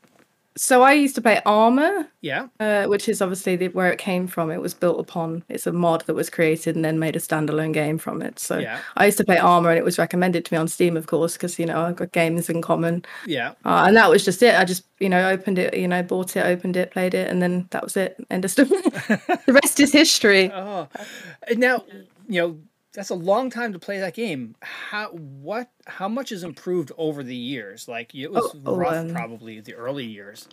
So 0.58 0.82
I 0.82 0.92
used 0.92 1.14
to 1.14 1.22
play 1.22 1.40
Arma, 1.46 2.08
Yeah. 2.20 2.48
uh, 2.58 2.86
which 2.86 3.08
is 3.08 3.22
obviously 3.22 3.54
the, 3.54 3.68
where 3.68 3.92
it 3.92 3.98
came 3.98 4.26
from. 4.26 4.50
It 4.50 4.60
was 4.60 4.74
built 4.74 4.98
upon. 4.98 5.44
It's 5.48 5.68
a 5.68 5.72
mod 5.72 6.04
that 6.06 6.14
was 6.14 6.28
created 6.28 6.74
and 6.74 6.84
then 6.84 6.98
made 6.98 7.14
a 7.14 7.20
standalone 7.20 7.72
game 7.72 7.96
from 7.96 8.20
it. 8.22 8.40
So 8.40 8.58
Yeah. 8.58 8.80
I 8.96 9.06
used 9.06 9.18
to 9.18 9.24
play 9.24 9.38
Arma, 9.38 9.68
and 9.68 9.78
it 9.78 9.84
was 9.84 9.98
recommended 9.98 10.44
to 10.44 10.52
me 10.54 10.58
on 10.58 10.66
Steam, 10.66 10.96
of 10.96 11.06
course, 11.06 11.34
because 11.34 11.60
you 11.60 11.66
know 11.66 11.80
I've 11.82 11.94
got 11.94 12.10
games 12.10 12.50
in 12.50 12.60
common. 12.60 13.04
Yeah. 13.24 13.50
Uh, 13.64 13.84
and 13.86 13.96
that 13.96 14.10
was 14.10 14.24
just 14.24 14.42
it. 14.42 14.56
I 14.56 14.64
just, 14.64 14.82
you 14.98 15.08
know, 15.08 15.28
opened 15.30 15.60
it, 15.60 15.76
you 15.76 15.86
know, 15.86 16.02
bought 16.02 16.36
it, 16.36 16.44
opened 16.44 16.76
it, 16.76 16.90
played 16.90 17.14
it, 17.14 17.30
and 17.30 17.40
then 17.40 17.68
that 17.70 17.84
was 17.84 17.96
it. 17.96 18.16
End 18.28 18.44
of 18.44 18.50
story. 18.50 18.68
the 18.68 19.60
rest 19.62 19.78
is 19.78 19.92
history. 19.92 20.50
Oh, 20.58 20.88
now 21.56 21.84
you 22.28 22.40
know 22.42 22.58
that's 22.94 23.10
a 23.10 23.14
long 23.14 23.50
time 23.50 23.72
to 23.72 23.78
play 23.78 23.98
that 24.00 24.14
game. 24.14 24.54
How 24.62 25.08
what 25.10 25.70
how 25.86 26.08
much 26.08 26.30
has 26.30 26.42
improved 26.44 26.92
over 26.98 27.22
the 27.22 27.36
years? 27.36 27.86
Like 27.88 28.14
it 28.14 28.30
was 28.32 28.44
Oh, 28.54 28.60
oh, 28.66 28.76
rough, 28.76 28.94
um, 28.94 29.12
probably 29.12 29.60
the 29.60 29.74
early 29.74 30.04
years. 30.06 30.48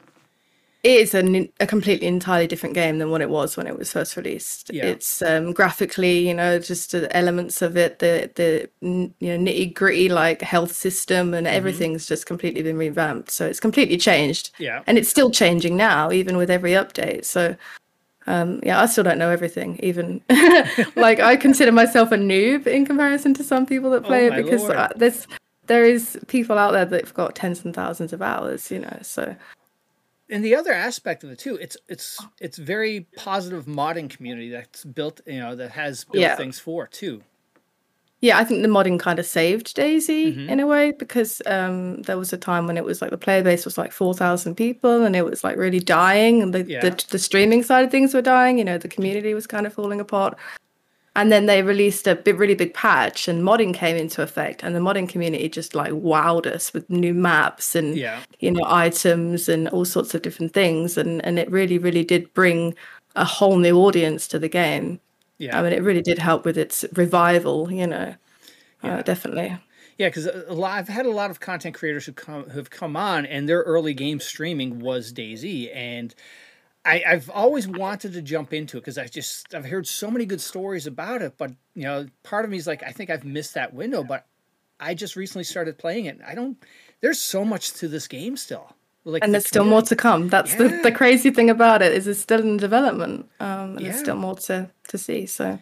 It 0.83 0.99
is 1.01 1.15
an, 1.15 1.49
a 1.59 1.65
completely 1.65 2.05
entirely 2.05 2.45
different 2.45 2.75
game 2.75 2.99
than 2.99 3.09
what 3.09 3.21
it 3.21 3.29
was 3.31 3.57
when 3.57 3.65
it 3.65 3.75
was 3.75 3.91
first 3.91 4.15
released. 4.15 4.69
Yeah. 4.71 4.85
It's 4.85 5.19
um, 5.23 5.51
graphically, 5.51 6.27
you 6.27 6.33
know, 6.35 6.59
just 6.59 6.91
the 6.91 7.13
elements 7.17 7.63
of 7.63 7.75
it, 7.75 7.97
the 7.99 8.29
the 8.35 8.69
you 8.81 9.11
know 9.19 9.37
nitty 9.51 9.73
gritty 9.73 10.09
like 10.09 10.41
health 10.43 10.73
system 10.73 11.33
and 11.33 11.47
Mm-hmm. 11.47 11.55
everything's 11.57 12.05
just 12.05 12.27
completely 12.27 12.61
been 12.61 12.77
revamped. 12.77 13.31
So 13.31 13.47
it's 13.47 13.59
completely 13.59 13.97
changed. 13.97 14.51
Yeah. 14.59 14.83
and 14.85 14.99
it's 14.99 15.09
still 15.09 15.31
changing 15.31 15.75
now, 15.75 16.11
even 16.11 16.37
with 16.37 16.51
every 16.51 16.71
update. 16.73 17.25
So. 17.25 17.55
Um, 18.27 18.59
yeah, 18.63 18.81
I 18.81 18.85
still 18.87 19.03
don't 19.03 19.19
know 19.19 19.29
everything. 19.29 19.79
Even 19.83 20.21
like 20.95 21.19
I 21.19 21.35
consider 21.35 21.71
myself 21.71 22.11
a 22.11 22.17
noob 22.17 22.65
in 22.67 22.85
comparison 22.85 23.33
to 23.35 23.43
some 23.43 23.65
people 23.65 23.91
that 23.91 24.03
play 24.03 24.29
Oh, 24.29 24.33
it 24.33 24.35
because 24.43 24.61
Lord. 24.63 24.75
uh, 24.75 24.89
there's 24.95 25.27
there 25.67 25.83
is 25.85 26.17
people 26.27 26.57
out 26.57 26.71
there 26.71 26.85
that've 26.85 27.13
got 27.13 27.35
tens 27.35 27.63
and 27.65 27.73
thousands 27.75 28.13
of 28.13 28.21
hours. 28.21 28.71
You 28.71 28.79
know, 28.79 28.97
so 29.01 29.35
And 30.29 30.43
the 30.43 30.55
other 30.55 30.73
aspect 30.73 31.23
of 31.23 31.29
it 31.29 31.37
too, 31.39 31.55
it's 31.55 31.77
it's 31.87 32.19
it's 32.41 32.57
very 32.57 33.07
positive 33.15 33.65
modding 33.65 34.09
community 34.09 34.49
that's 34.49 34.83
built, 34.83 35.21
you 35.27 35.39
know, 35.39 35.55
that 35.55 35.71
has 35.71 36.03
built 36.03 36.21
Yeah. 36.21 36.35
things 36.35 36.57
for 36.59 36.87
too. 36.87 37.21
Yeah, 38.25 38.37
I 38.39 38.43
think 38.43 38.61
the 38.63 38.67
modding 38.67 38.99
kind 38.99 39.19
of 39.19 39.25
saved 39.25 39.75
DayZ 39.75 40.09
Mm-hmm. 40.09 40.49
in 40.49 40.59
a 40.59 40.67
way 40.67 40.91
because 41.03 41.41
um, 41.45 42.01
there 42.07 42.17
was 42.17 42.33
a 42.33 42.37
time 42.37 42.65
when 42.67 42.77
it 42.77 42.83
was 42.89 43.01
like 43.01 43.11
the 43.11 43.17
player 43.25 43.43
base 43.43 43.65
was 43.65 43.77
like 43.77 43.91
four 43.91 44.13
thousand 44.13 44.55
people 44.55 45.03
and 45.05 45.15
it 45.15 45.25
was 45.25 45.43
like 45.43 45.57
really 45.57 45.79
dying, 45.79 46.41
and 46.41 46.53
the, 46.53 46.63
Yeah. 46.63 46.81
the 46.85 46.91
the 47.11 47.19
streaming 47.19 47.61
side 47.63 47.85
of 47.85 47.91
things 47.91 48.13
were 48.13 48.21
dying. 48.37 48.57
You 48.57 48.65
know, 48.69 48.77
the 48.79 48.93
community 48.95 49.33
was 49.33 49.47
kind 49.47 49.65
of 49.67 49.73
falling 49.73 49.99
apart. 49.99 50.33
And 51.17 51.31
then 51.31 51.45
they 51.45 51.61
released 51.61 52.07
a 52.07 52.15
big, 52.15 52.37
really 52.41 52.55
big 52.55 52.73
patch, 52.73 53.29
and 53.29 53.41
modding 53.41 53.73
came 53.73 53.95
into 53.95 54.21
effect. 54.21 54.63
And 54.63 54.75
the 54.75 54.81
modding 54.81 55.07
community 55.07 55.47
just 55.47 55.73
like 55.73 55.93
wowed 55.93 56.45
us 56.45 56.73
with 56.73 56.89
new 56.89 57.13
maps 57.13 57.75
and 57.75 57.95
Yeah. 57.95 58.19
you 58.39 58.51
know 58.51 58.65
items 58.67 59.47
and 59.47 59.69
all 59.69 59.85
sorts 59.85 60.13
of 60.15 60.21
different 60.23 60.53
things. 60.53 60.97
And 60.97 61.23
and 61.25 61.39
it 61.39 61.49
really, 61.59 61.77
really 61.77 62.03
did 62.03 62.33
bring 62.33 62.75
a 63.15 63.23
whole 63.23 63.57
new 63.57 63.77
audience 63.87 64.27
to 64.29 64.39
the 64.39 64.49
game. 64.49 64.99
Yeah. 65.37 65.59
I 65.59 65.63
mean, 65.63 65.73
it 65.73 65.83
really 65.83 66.01
did 66.01 66.19
help 66.19 66.45
with 66.45 66.57
its 66.57 66.85
revival. 66.93 67.71
You 67.71 67.87
know, 67.87 68.15
uh, 68.83 69.01
definitely. 69.01 69.57
Yeah, 69.97 70.09
because 70.09 70.27
I've 70.27 70.89
had 70.89 71.05
a 71.05 71.11
lot 71.11 71.31
of 71.31 71.39
content 71.39 71.75
creators 71.75 72.05
who 72.05 72.13
come 72.13 72.49
who 72.49 72.57
have 72.57 72.69
come 72.69 72.95
on, 72.95 73.25
and 73.25 73.47
their 73.47 73.61
early 73.61 73.93
game 73.93 74.19
streaming 74.19 74.79
was 74.79 75.13
DayZ, 75.13 75.73
and 75.73 76.13
I, 76.83 77.03
I've 77.07 77.29
always 77.29 77.67
wanted 77.67 78.13
to 78.13 78.21
jump 78.21 78.53
into 78.53 78.77
it 78.77 78.81
because 78.81 78.97
I 78.97 79.07
just 79.07 79.55
I've 79.55 79.65
heard 79.65 79.87
so 79.87 80.11
many 80.11 80.25
good 80.25 80.41
stories 80.41 80.85
about 80.85 81.21
it, 81.21 81.35
but 81.37 81.51
you 81.73 81.83
know, 81.83 82.07
part 82.23 82.45
of 82.45 82.51
me 82.51 82.57
is 82.57 82.67
like 82.67 82.83
I 82.83 82.91
think 82.91 83.09
I've 83.09 83.23
missed 83.23 83.53
that 83.53 83.73
window. 83.73 84.03
But 84.03 84.25
I 84.79 84.93
just 84.93 85.15
recently 85.15 85.45
started 85.45 85.77
playing 85.77 86.05
it. 86.05 86.19
I 86.25 86.35
don't. 86.35 86.57
There's 87.01 87.19
so 87.19 87.45
much 87.45 87.73
to 87.75 87.87
this 87.87 88.07
game 88.07 88.37
still. 88.37 88.75
Like 89.05 89.23
and 89.23 89.31
the 89.31 89.37
there's 89.37 89.47
still 89.47 89.65
more 89.65 89.83
to 89.83 89.95
come. 89.95 90.29
That's 90.29 90.55
the, 90.55 90.69
Yeah. 90.69 90.81
the 90.81 90.91
crazy 90.91 91.29
thing 91.29 91.49
about 91.49 91.81
it 91.81 91.93
is 91.93 92.07
it's 92.07 92.19
still 92.19 92.41
in 92.41 92.57
development. 92.57 93.29
Um, 93.39 93.77
and 93.77 93.85
there's 93.85 93.99
still 93.99 94.15
more 94.15 94.35
to, 94.35 94.69
to 94.87 94.97
see. 94.97 95.25
So 95.27 95.59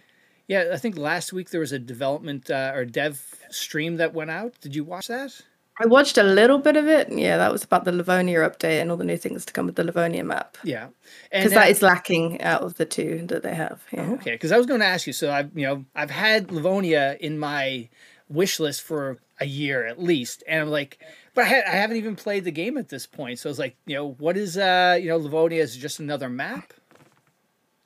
Yeah, 0.47 0.71
I 0.73 0.77
think 0.77 0.97
last 0.97 1.33
week 1.33 1.49
there 1.49 1.59
was 1.59 1.71
a 1.73 1.79
development 1.79 2.49
uh, 2.49 2.71
or 2.73 2.85
dev 2.85 3.21
stream 3.49 3.97
that 3.97 4.13
went 4.13 4.31
out. 4.31 4.53
Did 4.61 4.75
you 4.75 4.83
watch 4.85 5.07
that? 5.07 5.41
I 5.83 5.87
watched 5.87 6.17
a 6.19 6.23
little 6.23 6.59
bit 6.59 6.77
of 6.77 6.87
it. 6.87 7.11
Yeah, 7.11 7.37
that 7.37 7.51
was 7.51 7.63
about 7.63 7.83
the 7.83 7.91
Livonia 7.91 8.39
update 8.49 8.79
and 8.79 8.91
all 8.91 8.97
the 8.97 9.03
new 9.03 9.17
things 9.17 9.43
to 9.45 9.51
come 9.53 9.65
with 9.65 9.75
the 9.75 9.83
Livonia 9.83 10.23
map. 10.23 10.55
Yeah, 10.63 10.87
Because 11.31 11.51
that- 11.51 11.61
that 11.65 11.69
is 11.71 11.81
lacking 11.81 12.41
out 12.43 12.61
of 12.61 12.75
the 12.75 12.85
two 12.85 13.25
that 13.27 13.41
they 13.43 13.55
have. 13.55 13.81
Yeah. 13.91 14.11
Okay, 14.11 14.31
because 14.33 14.51
I 14.51 14.57
was 14.57 14.67
going 14.67 14.81
to 14.81 14.85
ask 14.85 15.07
you. 15.07 15.13
So 15.13 15.31
I've 15.31 15.49
you 15.57 15.65
know 15.65 15.85
I've 15.95 16.11
had 16.11 16.51
Livonia 16.51 17.17
in 17.19 17.39
my 17.39 17.89
wish 18.29 18.59
list 18.59 18.83
for 18.83 19.17
a 19.39 19.45
year 19.45 19.85
at 19.87 19.99
least, 20.01 20.43
and 20.47 20.61
I'm 20.61 20.69
like, 20.69 20.99
but 21.33 21.45
I, 21.45 21.47
ha- 21.47 21.63
I 21.67 21.75
haven't 21.75 21.97
even 21.97 22.15
played 22.15 22.43
the 22.43 22.51
game 22.51 22.77
at 22.77 22.89
this 22.89 23.05
point. 23.07 23.39
So 23.39 23.49
I 23.49 23.51
was 23.51 23.59
like, 23.59 23.75
you 23.85 23.95
know, 23.95 24.11
what 24.19 24.37
is 24.37 24.57
uh 24.57 24.97
you 25.01 25.09
know 25.09 25.17
Livonia 25.17 25.61
is 25.61 25.75
just 25.75 25.99
another 25.99 26.29
map? 26.29 26.73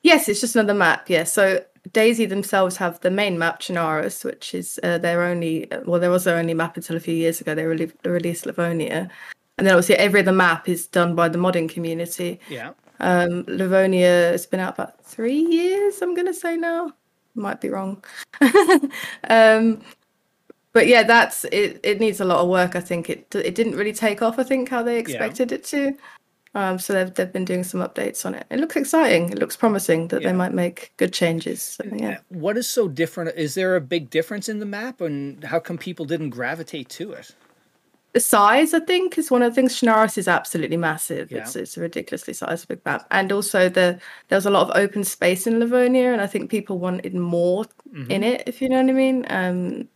Yes, 0.04 0.30
it's 0.30 0.40
just 0.42 0.56
another 0.56 0.74
map. 0.74 1.10
Yeah. 1.10 1.24
So 1.26 1.64
DayZ 1.90 2.30
themselves 2.30 2.78
have 2.78 3.00
the 3.02 3.12
main 3.12 3.38
map, 3.38 3.60
Chernarus, 3.62 4.24
which 4.24 4.54
is 4.54 4.80
uh, 4.84 4.98
their 4.98 5.24
only, 5.24 5.68
well, 5.86 6.00
there 6.00 6.12
was 6.12 6.24
their 6.24 6.38
only 6.38 6.54
map 6.54 6.78
until 6.78 6.96
a 6.96 7.00
few 7.00 7.14
years 7.16 7.42
ago. 7.42 7.56
They 7.56 7.64
rele- 7.64 7.92
released 8.06 8.46
Livonia. 8.46 9.10
And 9.58 9.66
then 9.66 9.74
obviously 9.74 9.96
every 9.96 10.22
other 10.22 10.32
map 10.32 10.70
is 10.70 10.88
done 10.88 11.16
by 11.16 11.30
the 11.30 11.38
modding 11.38 11.68
community. 11.68 12.40
Yeah, 12.50 12.74
Um, 13.00 13.44
Livonia 13.48 14.32
has 14.32 14.46
been 14.46 14.60
out 14.60 14.76
about 14.76 15.04
three 15.04 15.40
years, 15.40 16.02
I'm 16.02 16.14
going 16.14 16.28
to 16.28 16.34
say 16.34 16.58
now. 16.58 16.94
Might 17.36 17.60
be 17.60 17.70
wrong. 17.70 18.04
um, 19.30 19.82
but 20.78 20.86
yeah, 20.86 21.02
that's 21.02 21.44
it. 21.46 21.80
It 21.82 22.00
needs 22.00 22.20
a 22.20 22.26
lot 22.26 22.40
of 22.40 22.48
work. 22.50 22.76
I 22.76 22.82
think 22.82 23.10
it 23.10 23.34
it 23.34 23.56
didn't 23.56 23.74
really 23.76 23.94
take 23.94 24.22
off. 24.22 24.38
I 24.38 24.44
think 24.44 24.70
how 24.70 24.84
they 24.84 25.00
expected 25.00 25.52
it 25.52 25.64
to. 25.74 25.98
Um, 26.54 26.78
so 26.78 26.94
they've 26.94 27.12
they've 27.16 27.34
been 27.34 27.46
doing 27.46 27.64
some 27.64 27.82
updates 27.82 28.28
on 28.28 28.36
it. 28.36 28.46
It 28.52 28.60
looks 28.60 28.76
exciting. 28.76 29.32
It 29.32 29.40
looks 29.40 29.58
promising 29.58 30.10
that 30.10 30.22
Yeah. 30.22 30.28
they 30.30 30.38
might 30.38 30.54
make 30.54 30.94
good 30.98 31.14
changes. 31.14 31.64
So, 31.64 31.84
yeah. 31.92 32.20
what 32.30 32.58
is 32.58 32.68
so 32.70 32.88
different? 32.88 33.36
Is 33.36 33.56
there 33.56 33.76
a 33.76 33.82
big 33.82 34.12
difference 34.12 34.50
in 34.50 34.60
the 34.60 34.68
map, 34.68 35.02
and 35.02 35.44
how 35.44 35.60
come 35.60 35.80
people 35.80 36.06
didn't 36.06 36.30
gravitate 36.30 36.90
to 37.00 37.12
it? 37.14 37.34
The 38.14 38.20
size, 38.20 38.76
I 38.76 38.80
think, 38.80 39.18
is 39.18 39.32
one 39.32 39.42
of 39.42 39.50
the 39.52 39.56
things. 39.56 39.74
Chernarus 39.82 40.16
is 40.20 40.28
absolutely 40.28 40.78
massive. 40.78 41.32
Yeah. 41.32 41.40
It's 41.40 41.56
it's 41.56 41.76
a 41.78 41.82
ridiculously 41.82 42.36
sized 42.36 42.68
big 42.68 42.86
map, 42.86 43.08
and 43.10 43.32
also 43.32 43.68
the 43.68 44.00
there 44.28 44.38
was 44.38 44.46
a 44.46 44.52
lot 44.52 44.70
of 44.70 44.78
open 44.84 45.04
space 45.04 45.48
in 45.48 45.60
Livonia, 45.60 46.14
and 46.14 46.22
I 46.22 46.28
think 46.28 46.52
people 46.52 46.78
wanted 46.78 47.16
more 47.16 47.66
in 48.10 48.24
it. 48.24 48.44
If 48.46 48.62
you 48.62 48.70
know 48.70 48.82
what 48.84 48.92
I 48.92 48.94
mean, 48.94 49.26
um, 49.30 49.88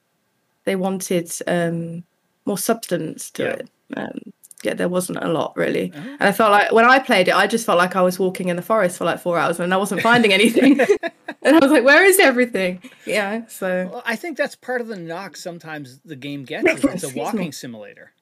they 0.66 0.76
wanted 0.76 1.32
um, 1.48 2.04
more 2.46 2.58
substance 2.58 3.30
to 3.32 3.44
Yeah. 3.44 3.50
it. 3.54 3.70
Um, 3.98 4.20
yeah, 4.64 4.76
there 4.76 4.90
wasn't 4.90 5.18
a 5.24 5.28
lot 5.28 5.54
really, 5.58 5.92
and 5.96 6.22
I 6.22 6.32
felt 6.32 6.52
like 6.52 6.72
when 6.72 6.86
I 6.86 7.00
played 7.00 7.28
it, 7.28 7.34
I 7.36 7.48
just 7.48 7.66
felt 7.66 7.80
like 7.80 7.96
I 7.96 8.02
was 8.04 8.20
walking 8.20 8.48
in 8.50 8.58
the 8.58 8.62
forest 8.62 8.98
for 9.00 9.06
like 9.06 9.20
four 9.20 9.40
hours, 9.40 9.60
and 9.60 9.74
I 9.74 9.78
wasn't 9.78 10.02
finding 10.02 10.32
anything. 10.34 10.80
and 11.42 11.56
I 11.56 11.60
was 11.60 11.72
like, 11.72 11.84
"Where 11.84 12.06
is 12.06 12.20
everything?" 12.20 12.80
Yeah, 13.08 13.48
so 13.48 13.90
Well, 13.92 14.04
I 14.06 14.16
think 14.16 14.38
that's 14.38 14.56
part 14.56 14.80
of 14.80 14.88
the 14.88 14.96
knock. 14.98 15.36
Sometimes 15.36 16.00
the 16.06 16.16
game 16.16 16.46
gets 16.46 16.72
is 16.76 16.84
it's 16.86 17.04
a 17.04 17.10
walking 17.18 17.52
simulator. 17.52 18.14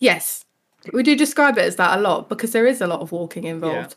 Yes, 0.00 0.44
we 0.92 1.02
do 1.04 1.14
describe 1.16 1.58
it 1.58 1.64
as 1.64 1.76
that 1.76 1.96
a 1.98 2.02
lot 2.02 2.28
because 2.28 2.50
there 2.52 2.66
is 2.66 2.80
a 2.80 2.86
lot 2.88 3.00
of 3.00 3.12
walking 3.12 3.44
involved. 3.44 3.94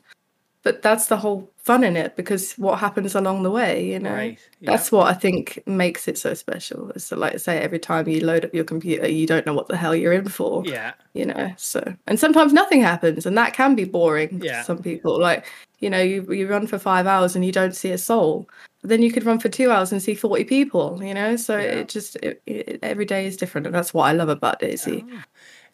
But 0.63 0.82
that's 0.82 1.08
the 1.08 1.16
whole 1.18 1.51
fun 1.58 1.84
in 1.86 1.96
it 1.96 2.18
because 2.18 2.54
what 2.54 2.80
happens 2.80 3.16
along 3.16 3.44
the 3.44 3.51
way, 3.51 3.86
you 3.86 4.00
know, 4.00 4.12
Right, 4.12 4.39
yeah. 4.60 4.72
that's 4.72 4.92
what 4.92 5.08
I 5.08 5.13
think 5.13 5.63
makes 5.66 6.08
it 6.08 6.18
so 6.18 6.34
special. 6.34 6.89
It's 6.92 7.12
like 7.13 7.34
I 7.36 7.38
say, 7.38 7.60
every 7.60 7.80
time 7.80 8.10
you 8.10 8.20
load 8.25 8.44
up 8.44 8.54
your 8.54 8.66
computer, 8.66 9.08
you 9.08 9.25
don't 9.25 9.46
know 9.46 9.54
what 9.54 9.68
the 9.70 9.78
hell 9.78 9.96
you're 9.96 10.12
in 10.12 10.28
for, 10.28 10.66
Yeah, 10.66 10.94
you 11.13 11.25
know. 11.25 11.54
So, 11.58 11.82
and 12.08 12.20
sometimes 12.20 12.51
nothing 12.51 12.82
happens, 12.82 13.25
and 13.25 13.38
that 13.38 13.54
can 13.54 13.74
be 13.75 13.86
boring 13.86 14.42
Yeah. 14.42 14.60
to 14.60 14.66
some 14.66 14.84
people. 14.84 15.18
Like, 15.20 15.46
you 15.80 15.89
know, 15.89 16.01
you 16.01 16.24
you 16.34 16.46
run 16.48 16.68
for 16.68 16.78
five 16.78 17.08
hours 17.08 17.36
and 17.38 17.46
you 17.46 17.54
don't 17.54 17.75
see 17.75 17.92
a 17.92 17.98
soul. 17.98 18.50
But 18.82 18.89
then 18.89 19.01
you 19.01 19.12
could 19.13 19.25
run 19.25 19.39
for 19.39 19.48
two 19.50 19.72
hours 19.72 19.94
and 19.94 20.01
see 20.01 20.13
forty 20.13 20.44
people, 20.44 21.01
you 21.01 21.13
know. 21.13 21.38
So 21.38 21.58
Yeah. 21.58 21.80
it 21.80 21.88
just 21.88 22.18
it, 22.18 22.42
it, 22.46 22.80
every 22.84 23.06
day 23.06 23.28
is 23.28 23.38
different, 23.38 23.66
and 23.68 23.74
that's 23.75 23.94
what 23.94 24.08
I 24.10 24.12
love 24.12 24.30
about 24.30 24.60
DayZ. 24.60 25.06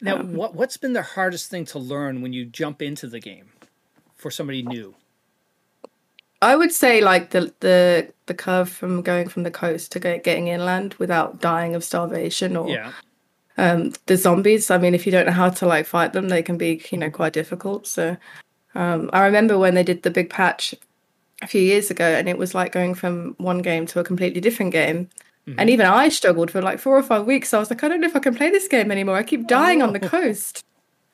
Now, 0.00 0.16
Um, 0.20 0.32
what 0.34 0.54
what's 0.54 0.76
been 0.76 0.92
the 0.92 1.02
hardest 1.02 1.50
thing 1.50 1.64
to 1.66 1.78
learn 1.80 2.22
when 2.22 2.32
you 2.32 2.44
jump 2.44 2.82
into 2.82 3.08
the 3.08 3.18
game 3.20 3.50
for 4.26 4.32
somebody 4.32 4.62
new? 4.62 4.92
I 6.42 6.56
would 6.56 6.72
say 6.72 7.00
like 7.00 7.30
the 7.30 7.54
the 7.60 8.12
the 8.26 8.34
curve 8.34 8.68
from 8.68 9.02
going 9.02 9.28
from 9.28 9.44
the 9.44 9.50
coast 9.52 9.92
to 9.92 10.00
getting 10.00 10.48
inland 10.48 10.94
without 10.94 11.40
dying 11.40 11.76
of 11.76 11.84
starvation 11.84 12.56
or 12.56 12.68
Yeah, 12.68 12.92
um 13.56 13.92
the 14.06 14.16
zombies. 14.16 14.70
I 14.70 14.78
mean, 14.78 14.94
if 14.94 15.06
you 15.06 15.12
don't 15.12 15.26
know 15.26 15.32
how 15.32 15.50
to 15.50 15.66
like 15.66 15.86
fight 15.86 16.12
them, 16.12 16.28
they 16.28 16.42
can 16.42 16.58
be 16.58 16.82
you 16.90 16.98
know 16.98 17.10
quite 17.10 17.32
difficult. 17.32 17.86
So 17.86 18.16
um, 18.74 19.10
I 19.12 19.24
remember 19.24 19.58
when 19.58 19.74
they 19.74 19.84
did 19.84 20.02
the 20.02 20.10
big 20.10 20.28
patch 20.28 20.74
a 21.40 21.46
few 21.46 21.62
years 21.62 21.90
ago, 21.90 22.04
and 22.04 22.28
it 22.28 22.36
was 22.36 22.54
like 22.54 22.72
going 22.72 22.94
from 22.94 23.34
one 23.38 23.62
game 23.62 23.86
to 23.86 24.00
a 24.00 24.04
completely 24.04 24.40
different 24.40 24.72
game. 24.72 25.08
And 25.58 25.70
even 25.70 25.86
I 25.86 26.08
struggled 26.08 26.50
for 26.50 26.60
like 26.60 26.80
four 26.80 26.98
or 26.98 27.02
five 27.04 27.24
weeks. 27.24 27.54
I 27.54 27.60
was 27.60 27.70
like, 27.70 27.84
I 27.84 27.88
don't 27.88 28.00
know 28.00 28.08
if 28.08 28.16
I 28.16 28.18
can 28.18 28.34
play 28.34 28.50
this 28.50 28.66
game 28.66 28.90
anymore. 28.90 29.16
I 29.16 29.22
keep 29.22 29.46
dying 29.46 29.80
on 29.80 29.92
the 29.92 30.00
coast. 30.00 30.64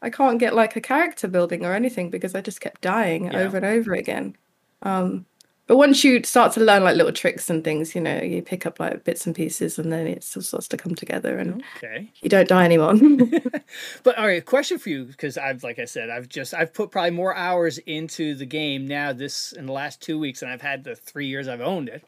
I 0.02 0.10
can't 0.10 0.38
get 0.38 0.54
like 0.54 0.76
a 0.76 0.80
character 0.80 1.28
building 1.28 1.64
or 1.64 1.72
anything 1.72 2.10
because 2.10 2.34
I 2.34 2.40
just 2.40 2.60
kept 2.60 2.80
dying 2.82 3.26
Yeah. 3.26 3.38
over 3.38 3.56
and 3.56 3.64
over 3.66 3.94
again. 3.94 4.36
Um, 4.82 5.26
but 5.68 5.76
once 5.76 6.02
you 6.02 6.22
start 6.24 6.52
to 6.54 6.60
learn 6.60 6.82
like 6.82 6.96
little 6.96 7.12
tricks 7.12 7.48
and 7.48 7.62
things, 7.62 7.94
you 7.94 8.00
know, 8.00 8.20
you 8.20 8.42
pick 8.42 8.66
up 8.66 8.80
like 8.80 9.04
bits 9.04 9.26
and 9.26 9.34
pieces, 9.34 9.78
and 9.78 9.92
then 9.92 10.08
it 10.08 10.24
still 10.24 10.42
starts 10.42 10.66
to 10.68 10.76
come 10.76 10.96
together, 10.96 11.38
and 11.38 11.62
okay. 11.76 12.10
you 12.20 12.28
don't 12.28 12.48
die 12.48 12.64
anymore. 12.64 12.94
But 14.02 14.18
all 14.18 14.26
right, 14.26 14.44
question 14.44 14.78
for 14.78 14.88
you 14.90 15.04
because 15.04 15.38
I've 15.38 15.62
like 15.62 15.78
I 15.78 15.84
said, 15.84 16.10
I've 16.10 16.28
just 16.28 16.52
I've 16.52 16.74
put 16.74 16.90
probably 16.90 17.12
more 17.12 17.34
hours 17.34 17.78
into 17.78 18.34
the 18.34 18.44
game 18.44 18.86
now 18.88 19.12
this 19.12 19.52
in 19.52 19.66
the 19.66 19.72
last 19.72 20.02
two 20.02 20.18
weeks 20.18 20.40
than 20.40 20.48
I've 20.50 20.60
had 20.62 20.82
the 20.84 20.96
three 20.96 21.28
years 21.28 21.46
I've 21.46 21.60
owned 21.60 21.88
it. 21.88 22.04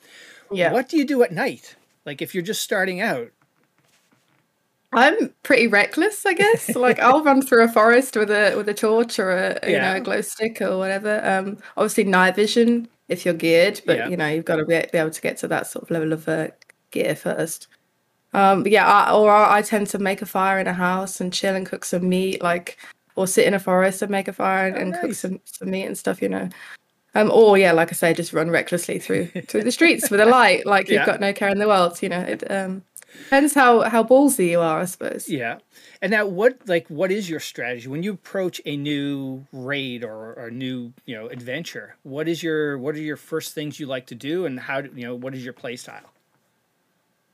yeah, 0.51 0.73
What 0.73 0.89
do 0.89 0.97
you 0.99 1.07
do 1.07 1.23
at 1.23 1.33
night? 1.33 1.77
Like 2.05 2.21
if 2.21 2.35
you're 2.35 2.43
just 2.43 2.63
starting 2.63 3.01
out? 3.01 3.31
I'm 4.97 5.35
pretty 5.43 5.67
reckless, 5.67 6.25
I 6.27 6.35
guess. 6.35 6.75
like 6.77 6.99
I'll 7.01 7.23
run 7.25 7.43
through 7.43 7.65
a 7.65 7.69
forest 7.69 8.17
with 8.17 8.31
a 8.31 8.55
with 8.57 8.69
a 8.69 8.75
torch 8.75 9.19
or 9.19 9.31
a 9.33 9.59
you 9.67 9.73
Yeah. 9.75 9.91
know 9.93 9.97
a 9.97 10.01
glow 10.01 10.21
stick 10.21 10.61
or 10.63 10.79
whatever. 10.79 11.21
Um, 11.25 11.59
obviously 11.77 12.05
night 12.05 12.37
vision 12.37 12.89
if 13.09 13.25
you're 13.25 13.35
geared, 13.35 13.81
but 13.87 13.97
Yeah. 13.99 14.09
you 14.09 14.17
know 14.17 14.29
you've 14.29 14.45
got 14.45 14.57
to 14.57 14.65
be, 14.65 14.83
be 14.93 14.99
able 14.99 15.11
to 15.11 15.21
get 15.21 15.37
to 15.39 15.49
that 15.49 15.67
sort 15.67 15.85
of 15.85 15.91
level 15.91 16.13
of 16.13 16.29
uh, 16.29 16.49
gear 16.91 17.15
first. 17.15 17.67
Um, 18.33 18.67
yeah, 18.67 18.87
I, 18.87 19.13
or 19.13 19.31
I, 19.31 19.59
I 19.59 19.63
tend 19.63 19.87
to 19.89 19.99
make 19.99 20.21
a 20.21 20.27
fire 20.27 20.59
in 20.59 20.67
a 20.67 20.73
house 20.73 21.21
and 21.21 21.33
chill 21.33 21.55
and 21.55 21.65
cook 21.67 21.85
some 21.85 22.09
meat, 22.09 22.43
like 22.43 22.79
or 23.15 23.27
sit 23.29 23.47
in 23.47 23.55
a 23.55 23.61
forest 23.61 24.03
and 24.03 24.11
make 24.11 24.27
a 24.27 24.33
fire 24.33 24.67
and, 24.67 24.77
Oh, 24.77 24.81
and 24.81 24.95
cook 25.01 25.15
some 25.15 25.41
some 25.45 25.71
meat 25.71 25.85
and 25.85 25.97
stuff, 25.97 26.21
you 26.21 26.29
know. 26.29 26.49
Um, 27.17 27.31
or 27.31 27.57
yeah, 27.57 27.71
like 27.71 27.91
I 27.91 27.95
say, 27.95 28.13
just 28.13 28.33
run 28.33 28.51
recklessly 28.51 28.99
through 28.99 29.27
through 29.47 29.63
the 29.63 29.71
streets 29.71 30.11
with 30.11 30.19
a 30.21 30.25
light, 30.41 30.67
like 30.67 30.89
you've 30.89 31.07
got 31.07 31.21
no 31.21 31.33
care 31.33 31.49
in 31.51 31.59
the 31.59 31.69
world. 31.69 32.03
You 32.03 32.09
know, 32.09 32.19
it 32.21 32.51
um, 32.51 32.83
depends 33.25 33.55
how 33.55 33.83
how 33.83 34.03
ballsy 34.05 34.51
you 34.51 34.61
are, 34.61 34.81
I 34.81 34.85
suppose. 34.85 35.29
Yeah. 35.29 35.59
And 36.03 36.11
now 36.11 36.27
what 36.27 36.59
like 36.69 36.89
what 36.89 37.11
is 37.11 37.31
your 37.31 37.41
strategy 37.41 37.89
when 37.89 38.03
you 38.03 38.13
approach 38.13 38.61
a 38.67 38.77
new 38.77 39.47
raid 39.53 40.05
or, 40.05 40.35
or 40.35 40.51
new, 40.51 40.93
you 41.07 41.15
know, 41.17 41.29
adventure? 41.29 41.97
What 42.03 42.29
is 42.29 42.43
your 42.43 42.79
what 42.79 42.95
are 42.95 43.01
your 43.01 43.17
first 43.17 43.55
things 43.55 43.81
you 43.81 43.87
like 43.87 44.07
to 44.07 44.15
do 44.15 44.47
and 44.47 44.59
how 44.61 44.81
do 44.81 44.91
you 44.95 45.05
know 45.07 45.15
what 45.15 45.35
is 45.35 45.45
your 45.45 45.55
play 45.55 45.77
style? 45.77 46.11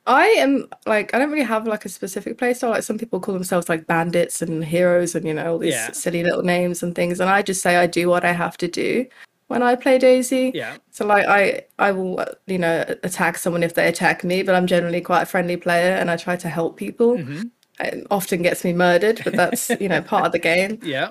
I 0.06 0.26
am 0.38 0.66
like 0.86 1.14
I 1.14 1.18
don't 1.18 1.30
really 1.30 1.44
have 1.44 1.66
like 1.66 1.84
a 1.84 1.88
specific 1.88 2.38
playstyle. 2.38 2.70
Like 2.70 2.82
some 2.82 2.98
people 2.98 3.20
call 3.20 3.34
themselves 3.34 3.68
like 3.68 3.86
bandits 3.86 4.42
and 4.42 4.64
heroes 4.64 5.14
and 5.14 5.26
you 5.26 5.34
know 5.34 5.52
all 5.52 5.58
these 5.58 5.74
Yeah. 5.74 5.92
silly 5.92 6.24
little 6.24 6.42
names 6.42 6.82
and 6.82 6.94
things. 6.94 7.20
And 7.20 7.28
I 7.30 7.42
just 7.42 7.62
say 7.62 7.76
I 7.76 7.86
do 7.86 8.08
what 8.08 8.24
I 8.24 8.32
have 8.32 8.56
to 8.58 8.68
do 8.68 9.06
when 9.50 9.62
I 9.62 9.74
play 9.74 9.98
DayZ. 9.98 10.52
Yeah. 10.54 10.76
So 10.90 11.04
like 11.06 11.26
I 11.26 11.62
I 11.78 11.90
will 11.92 12.24
you 12.46 12.58
know 12.58 12.84
attack 13.02 13.36
someone 13.36 13.62
if 13.64 13.74
they 13.74 13.88
attack 13.88 14.22
me, 14.24 14.42
but 14.42 14.54
I'm 14.54 14.66
generally 14.66 15.00
quite 15.00 15.22
a 15.22 15.26
friendly 15.26 15.56
player 15.56 15.92
and 15.96 16.10
I 16.10 16.16
try 16.16 16.36
to 16.36 16.48
help 16.48 16.76
people. 16.76 17.16
Mm-hmm. 17.18 17.42
It 17.80 18.06
often 18.10 18.42
gets 18.42 18.62
me 18.64 18.72
murdered, 18.72 19.20
but 19.24 19.34
that's 19.34 19.70
you 19.80 19.88
know 19.88 20.00
part 20.02 20.24
of 20.26 20.32
the 20.32 20.38
game. 20.38 20.78
Yeah. 20.96 21.10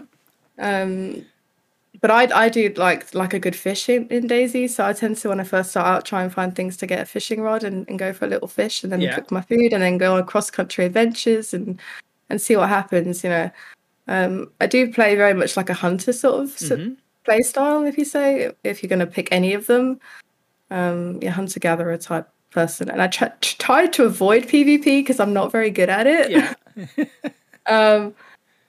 Um, 0.58 1.26
but 2.02 2.12
I 2.12 2.24
I 2.46 2.50
do 2.50 2.74
like 2.78 3.14
like 3.14 3.34
a 3.34 3.40
good 3.40 3.56
fish 3.56 3.90
in, 3.90 4.08
in 4.08 4.28
DayZ, 4.28 4.70
so 4.70 4.86
I 4.86 4.94
tend 4.94 5.18
to 5.18 5.30
when 5.30 5.40
I 5.42 5.44
first 5.44 5.72
start 5.72 5.88
out 5.88 6.06
try 6.06 6.24
and 6.24 6.32
find 6.32 6.56
things 6.56 6.78
to 6.78 6.88
get 6.88 7.02
a 7.02 7.06
fishing 7.06 7.42
rod 7.42 7.64
and, 7.64 7.88
and 7.90 8.00
go 8.00 8.14
for 8.14 8.26
a 8.26 8.30
little 8.30 8.48
fish 8.48 8.84
and 8.84 8.92
then 8.92 9.02
Yeah. 9.02 9.16
cook 9.16 9.32
my 9.32 9.42
food 9.42 9.74
and 9.74 9.84
then 9.84 9.98
go 9.98 10.16
on 10.16 10.26
cross 10.26 10.50
country 10.52 10.86
adventures 10.86 11.54
and 11.54 11.80
and 12.30 12.40
see 12.40 12.56
what 12.56 12.70
happens. 12.70 13.24
You 13.24 13.32
know, 13.32 13.52
um, 14.08 14.52
I 14.62 14.68
do 14.68 14.94
play 14.94 15.16
very 15.16 15.34
much 15.34 15.58
like 15.58 15.70
a 15.70 15.74
hunter 15.74 16.14
sort 16.14 16.42
of 16.44 16.50
s- 16.54 16.70
Mhm. 16.70 16.96
Play 17.26 17.42
style, 17.42 17.86
if 17.86 17.98
you 17.98 18.06
say 18.06 18.52
if 18.64 18.82
you're 18.84 18.90
going 18.90 19.00
to 19.00 19.08
pick 19.08 19.30
any 19.32 19.54
of 19.54 19.68
them. 19.68 20.00
Um, 20.72 21.20
yeah, 21.22 21.32
hunter 21.32 21.60
gatherer 21.60 21.98
type 21.98 22.30
person, 22.52 22.90
and 22.90 23.02
I 23.02 23.08
try 23.08 23.30
try 23.42 23.88
to 23.88 24.04
avoid 24.06 24.44
PvP 24.44 24.84
because 24.86 25.20
I'm 25.20 25.34
not 25.34 25.52
very 25.52 25.72
good 25.72 25.90
at 25.90 26.08
it. 26.08 26.32
Yeah. 26.32 26.54
Um, 27.66 28.16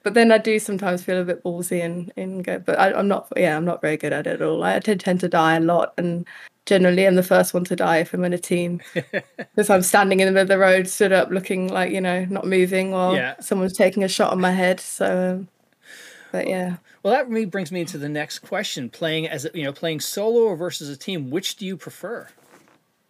but 0.03 0.13
then 0.13 0.31
I 0.31 0.37
do 0.37 0.59
sometimes 0.59 1.03
feel 1.03 1.19
a 1.21 1.23
bit 1.23 1.43
ballsy 1.43 1.83
and, 1.83 2.11
and 2.17 2.43
go, 2.43 2.59
but 2.59 2.79
I, 2.79 2.93
I'm 2.93 3.07
not, 3.07 3.27
yeah, 3.35 3.55
I'm 3.57 3.65
not 3.65 3.81
very 3.81 3.97
good 3.97 4.13
at 4.13 4.27
it 4.27 4.41
at 4.41 4.41
all. 4.41 4.63
I 4.63 4.79
tend, 4.79 4.99
tend 4.99 5.19
to 5.21 5.27
die 5.29 5.55
a 5.55 5.59
lot 5.59 5.93
and 5.97 6.27
generally 6.65 7.05
I'm 7.07 7.15
the 7.15 7.23
first 7.23 7.53
one 7.53 7.63
to 7.65 7.75
die 7.75 7.97
if 7.97 8.13
I'm 8.13 8.23
in 8.23 8.33
a 8.33 8.37
team 8.37 8.81
because 8.93 9.69
I'm 9.69 9.81
standing 9.81 10.19
in 10.19 10.27
the 10.27 10.31
middle 10.31 10.43
of 10.43 10.47
the 10.49 10.57
road, 10.57 10.87
stood 10.87 11.11
up 11.11 11.29
looking 11.29 11.67
like, 11.67 11.91
you 11.91 12.01
know, 12.01 12.25
not 12.25 12.45
moving 12.45 12.91
while 12.91 13.15
Yeah. 13.15 13.39
someone's 13.39 13.77
taking 13.77 14.03
a 14.03 14.07
shot 14.07 14.31
on 14.31 14.41
my 14.41 14.51
head. 14.51 14.79
So, 14.79 15.35
um, 15.35 15.47
but 16.31 16.47
yeah. 16.47 16.77
Well, 17.03 17.13
that 17.13 17.27
really 17.29 17.45
brings 17.45 17.71
me 17.71 17.81
into 17.81 17.97
the 17.97 18.09
next 18.09 18.39
question: 18.39 18.89
playing 18.89 19.27
as 19.27 19.47
you 19.53 19.63
know, 19.63 19.73
playing 19.73 19.99
solo 20.01 20.41
or 20.41 20.55
versus 20.55 20.89
a 20.89 20.97
team. 20.97 21.29
Which 21.31 21.55
do 21.55 21.65
you 21.65 21.77
prefer? 21.77 22.27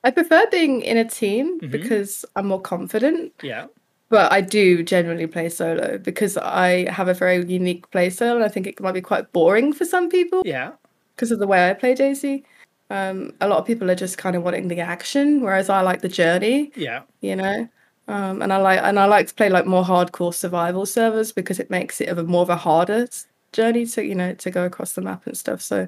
I 0.03 0.12
prefer 0.12 0.48
being 0.50 0.81
in 0.81 0.98
a 0.98 1.05
team 1.05 1.60
Mm-hmm. 1.60 1.71
because 1.71 2.25
I'm 2.36 2.48
more 2.48 2.62
confident. 2.62 3.33
Yeah, 3.43 3.67
But 4.10 4.31
I 4.31 4.41
do 4.41 4.81
generally 4.83 5.27
play 5.27 5.48
solo 5.50 5.98
because 6.00 6.38
I 6.38 6.89
have 6.89 7.07
a 7.07 7.13
very 7.13 7.45
unique 7.45 7.89
play 7.91 8.10
style 8.10 8.36
and 8.36 8.43
I 8.43 8.48
think 8.48 8.65
it 8.65 8.79
might 8.81 8.93
be 8.93 9.01
quite 9.01 9.31
boring 9.31 9.74
for 9.74 9.86
some 9.86 10.10
people 10.10 10.41
yeah, 10.43 10.71
because 11.15 11.29
of 11.31 11.38
the 11.39 11.45
way 11.48 11.69
I 11.69 11.74
play 11.75 11.93
DayZ. 11.93 12.43
Um, 12.89 13.33
a 13.41 13.48
lot 13.48 13.60
of 13.60 13.65
people 13.65 13.89
are 13.91 13.95
just 13.95 14.17
kind 14.17 14.36
of 14.36 14.43
wanting 14.43 14.67
the 14.67 14.79
action, 14.79 15.41
whereas 15.41 15.69
I 15.69 15.81
like 15.81 16.01
the 16.01 16.10
journey, 16.10 16.71
yeah, 16.75 17.03
you 17.21 17.36
know. 17.36 17.69
Um, 18.07 18.41
and 18.41 18.51
I 18.51 18.57
like 18.57 18.79
and 18.81 19.00
I 19.00 19.05
like 19.05 19.27
to 19.27 19.33
play 19.36 19.50
like 19.50 19.67
more 19.67 19.83
hardcore 19.83 20.33
survival 20.33 20.86
servers 20.88 21.31
because 21.31 21.60
it 21.60 21.69
makes 21.69 22.01
it 22.01 22.10
of 22.10 22.17
a 22.17 22.24
more 22.24 22.41
of 22.41 22.50
a 22.50 22.55
harder 22.57 23.07
journey 23.53 23.86
to 23.86 24.03
you 24.05 24.15
know 24.15 24.34
to 24.36 24.51
go 24.51 24.65
across 24.65 24.93
the 24.93 25.01
map 25.01 25.25
and 25.27 25.38
stuff. 25.38 25.62
So 25.62 25.88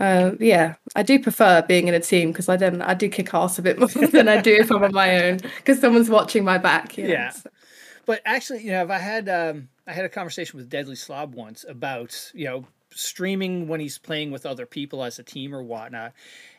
uh, 0.00 0.32
yeah, 0.40 0.74
I 0.96 1.02
do 1.02 1.18
prefer 1.20 1.62
being 1.62 1.86
in 1.88 1.94
a 1.94 2.00
team 2.00 2.32
because 2.32 2.48
I 2.48 2.56
then 2.56 2.82
I 2.82 2.94
do 2.94 3.08
kick 3.08 3.32
ass 3.34 3.58
a 3.58 3.62
bit 3.62 3.78
more 3.78 3.88
than 3.88 4.28
I 4.28 4.40
do 4.40 4.52
if 4.54 4.70
I'm 4.70 4.82
on 4.82 4.92
my 4.92 5.24
own 5.24 5.36
because 5.58 5.80
someone's 5.80 6.10
watching 6.10 6.44
my 6.44 6.58
back. 6.58 6.96
You 6.98 7.04
know, 7.04 7.10
Yeah. 7.10 7.30
so- 7.30 7.50
But 8.06 8.20
actually, 8.24 8.64
you 8.64 8.72
know, 8.72 8.82
if 8.82 8.90
I 8.90 8.98
had 8.98 9.28
um, 9.28 9.68
I 9.86 9.92
had 9.92 10.04
a 10.04 10.08
conversation 10.08 10.56
with 10.58 10.68
Deadly 10.68 10.96
Slob 10.96 11.34
once 11.34 11.64
about 11.68 12.32
you 12.34 12.44
know 12.46 12.66
streaming 12.90 13.68
when 13.68 13.80
he's 13.80 13.98
playing 13.98 14.30
with 14.30 14.44
other 14.44 14.66
people 14.66 15.02
as 15.04 15.18
a 15.18 15.22
team 15.22 15.54
or 15.54 15.62
whatnot, 15.62 16.12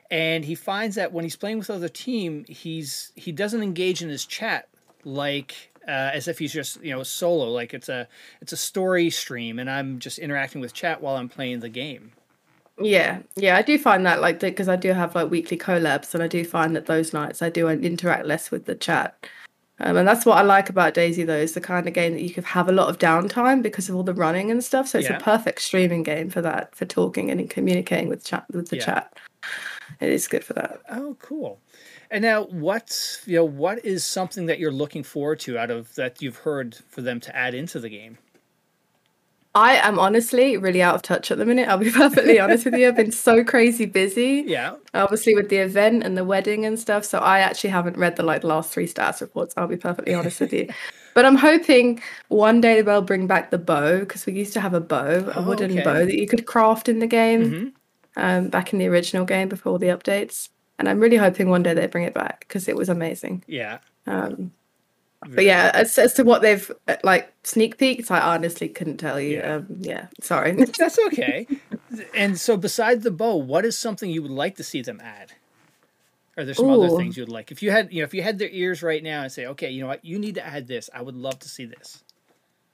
and 0.10 0.46
he 0.46 0.56
finds 0.56 0.96
that 0.96 1.12
when 1.12 1.24
he's 1.26 1.36
playing 1.36 1.60
with 1.60 1.70
other 1.70 1.90
team, 1.90 2.46
he's 2.48 3.12
he 3.16 3.32
doesn't 3.32 3.62
engage 3.62 4.02
in 4.02 4.10
his 4.10 4.26
chat 4.26 4.70
like 5.04 5.73
uh, 5.88 6.12
as 6.14 6.28
if 6.28 6.40
he's 6.40 6.54
just 6.54 6.82
you 6.84 6.92
know 6.92 7.04
solo, 7.04 7.52
like 7.52 7.74
it's 7.74 7.90
a 7.90 8.08
it's 8.42 8.54
a 8.54 8.58
story 8.58 9.10
stream, 9.10 9.60
and 9.60 9.70
I'm 9.70 10.00
just 10.00 10.20
interacting 10.20 10.62
with 10.62 10.74
chat 10.74 11.02
while 11.02 11.16
I'm 11.16 11.30
playing 11.30 11.60
the 11.60 11.70
game. 11.70 12.12
Yeah, 12.82 13.20
yeah, 13.36 13.56
I 13.58 13.62
do 13.62 13.78
find 13.78 14.06
that 14.06 14.22
like 14.22 14.40
because 14.40 14.68
I 14.68 14.76
do 14.76 14.94
have 14.94 15.16
like 15.16 15.30
weekly 15.30 15.58
collabs, 15.58 16.14
and 16.14 16.24
I 16.24 16.28
do 16.28 16.44
find 16.44 16.76
that 16.76 16.88
those 16.88 17.14
nights 17.14 17.42
I 17.42 17.50
do 17.50 17.70
interact 17.70 18.26
less 18.26 18.50
with 18.50 18.66
the 18.66 18.76
chat, 18.76 19.28
um, 19.80 19.98
and 19.98 20.08
that's 20.08 20.26
what 20.26 20.38
I 20.38 20.42
like 20.42 20.70
about 20.70 20.96
DayZ 20.96 21.26
though 21.28 21.38
is 21.38 21.54
the 21.54 21.62
kind 21.62 21.88
of 21.88 21.94
game 21.94 22.14
that 22.14 22.22
you 22.24 22.34
could 22.34 22.46
have 22.46 22.70
a 22.70 22.72
lot 22.72 22.90
of 22.90 22.98
downtime 22.98 23.62
because 23.62 23.90
of 23.90 23.96
all 23.96 24.04
the 24.04 24.14
running 24.14 24.50
and 24.50 24.64
stuff. 24.64 24.88
So 24.88 24.98
it's 25.00 25.10
Yeah. 25.10 25.18
a 25.18 25.22
perfect 25.22 25.62
streaming 25.62 26.04
game 26.04 26.30
for 26.30 26.42
that, 26.42 26.76
for 26.76 26.86
talking 26.86 27.30
and 27.30 27.50
communicating 27.50 28.10
with 28.10 28.24
chat 28.26 28.46
with 28.52 28.70
the 28.70 28.78
Yeah. 28.78 28.86
chat. 28.86 29.18
It 30.00 30.10
is 30.10 30.28
good 30.28 30.44
for 30.44 30.54
that. 30.54 30.82
Oh, 30.90 31.16
cool. 31.22 31.60
And 32.14 32.22
now, 32.22 32.44
what 32.44 33.20
you 33.26 33.38
know, 33.38 33.44
what 33.44 33.84
is 33.84 34.04
something 34.04 34.46
that 34.46 34.60
you're 34.60 34.72
looking 34.72 35.02
forward 35.02 35.40
to 35.42 35.58
out 35.58 35.72
of 35.72 35.96
that 35.96 36.22
you've 36.22 36.38
heard 36.38 36.76
for 36.88 37.02
them 37.02 37.20
to 37.22 37.36
add 37.36 37.56
into 37.56 37.80
the 37.80 37.90
game? 37.90 38.20
I 39.56 39.78
am 39.78 39.98
honestly 39.98 40.56
really 40.56 40.82
out 40.84 40.94
of 40.94 41.02
touch 41.02 41.32
at 41.32 41.40
the 41.40 41.46
minute. 41.46 41.68
I'll 41.68 41.80
be 41.80 41.90
perfectly 42.04 42.40
honest 42.40 42.66
with 42.66 42.76
you. 42.76 42.88
I've 42.88 42.96
been 42.96 43.12
so 43.12 43.44
crazy 43.44 43.88
busy. 43.88 44.44
Yeah, 44.46 44.76
obviously 44.94 45.34
with 45.34 45.50
the 45.50 45.58
event 45.58 46.04
and 46.04 46.16
the 46.16 46.24
wedding 46.24 46.66
and 46.68 46.80
stuff 46.80 47.04
so 47.04 47.18
i 47.18 47.40
actually 47.40 47.72
haven't 47.72 47.98
read 47.98 48.16
the 48.16 48.22
like 48.22 48.44
last 48.44 48.72
three 48.72 48.86
status 48.86 49.22
reports 49.22 49.52
i'll 49.58 49.66
be 49.68 49.76
perfectly 49.76 50.14
honest 50.14 50.40
with 50.40 50.54
you 50.54 50.70
but 51.16 51.26
i'm 51.26 51.36
hoping 51.36 52.00
one 52.28 52.62
day 52.62 52.82
they'll 52.84 53.02
bring 53.02 53.26
back 53.26 53.50
the 53.50 53.58
bow 53.58 54.00
because 54.02 54.28
we 54.28 54.34
used 54.34 54.54
to 54.54 54.62
have 54.62 54.76
a 54.76 54.80
bow 54.80 55.32
a 55.36 55.40
Oh, 55.40 55.48
wooden 55.48 55.72
okay. 55.72 55.82
bow 55.84 56.06
that 56.06 56.14
you 56.20 56.28
could 56.28 56.46
craft 56.46 56.88
in 56.88 57.00
the 57.00 57.08
game 57.08 57.74
Mhm. 58.16 58.22
um, 58.24 58.50
back 58.50 58.72
in 58.72 58.78
the 58.78 58.86
original 58.88 59.26
game 59.26 59.50
before 59.50 59.80
the 59.80 59.88
updates 59.88 60.50
and 60.80 60.90
i'm 60.90 61.00
really 61.00 61.18
hoping 61.18 61.50
one 61.50 61.64
day 61.64 61.74
they 61.74 61.88
bring 61.88 62.04
it 62.04 62.14
back 62.14 62.42
because 62.48 62.68
it 62.68 62.76
was 62.76 62.90
amazing 62.90 63.44
yeah. 63.48 63.80
um, 64.08 64.52
but 65.30 65.44
yeah 65.46 65.72
as, 65.74 65.98
as 65.98 66.14
to 66.14 66.24
what 66.24 66.42
they've 66.42 66.70
uh, 66.88 66.96
like 67.04 67.32
sneak 67.44 67.78
peeks 67.78 68.12
i 68.12 68.20
honestly 68.20 68.68
couldn't 68.68 68.98
tell 68.98 69.20
you 69.20 69.38
Yeah. 69.38 69.56
um, 69.56 69.68
yeah 69.80 70.08
sorry 70.22 70.52
That's 70.52 71.00
okay. 71.08 71.48
and 72.16 72.40
so, 72.40 72.58
besides 72.58 73.04
the 73.04 73.12
bow, 73.12 73.36
what 73.36 73.66
is 73.66 73.78
something 73.78 74.10
you 74.10 74.22
would 74.24 74.32
like 74.32 74.56
to 74.56 74.64
see 74.64 74.82
them 74.82 75.00
add? 75.04 75.34
Are 76.36 76.44
there 76.44 76.56
some 76.56 76.70
other 76.72 76.90
things 76.98 77.16
you'd 77.16 77.30
like? 77.30 77.52
If 77.52 77.62
you 77.62 77.70
had, 77.70 77.94
you 77.94 78.00
know, 78.00 78.06
if 78.06 78.14
you 78.16 78.24
had 78.24 78.40
their 78.40 78.50
ears 78.50 78.82
right 78.82 79.04
now 79.04 79.22
and 79.22 79.32
say, 79.32 79.46
okay, 79.46 79.70
you 79.70 79.82
know 79.82 79.88
what, 79.88 80.04
you 80.04 80.18
need 80.18 80.36
to 80.36 80.46
add 80.46 80.68
this. 80.68 80.90
I 80.92 81.04
would 81.04 81.16
love 81.16 81.38
to 81.40 81.50
see 81.50 81.66
this. 81.66 82.03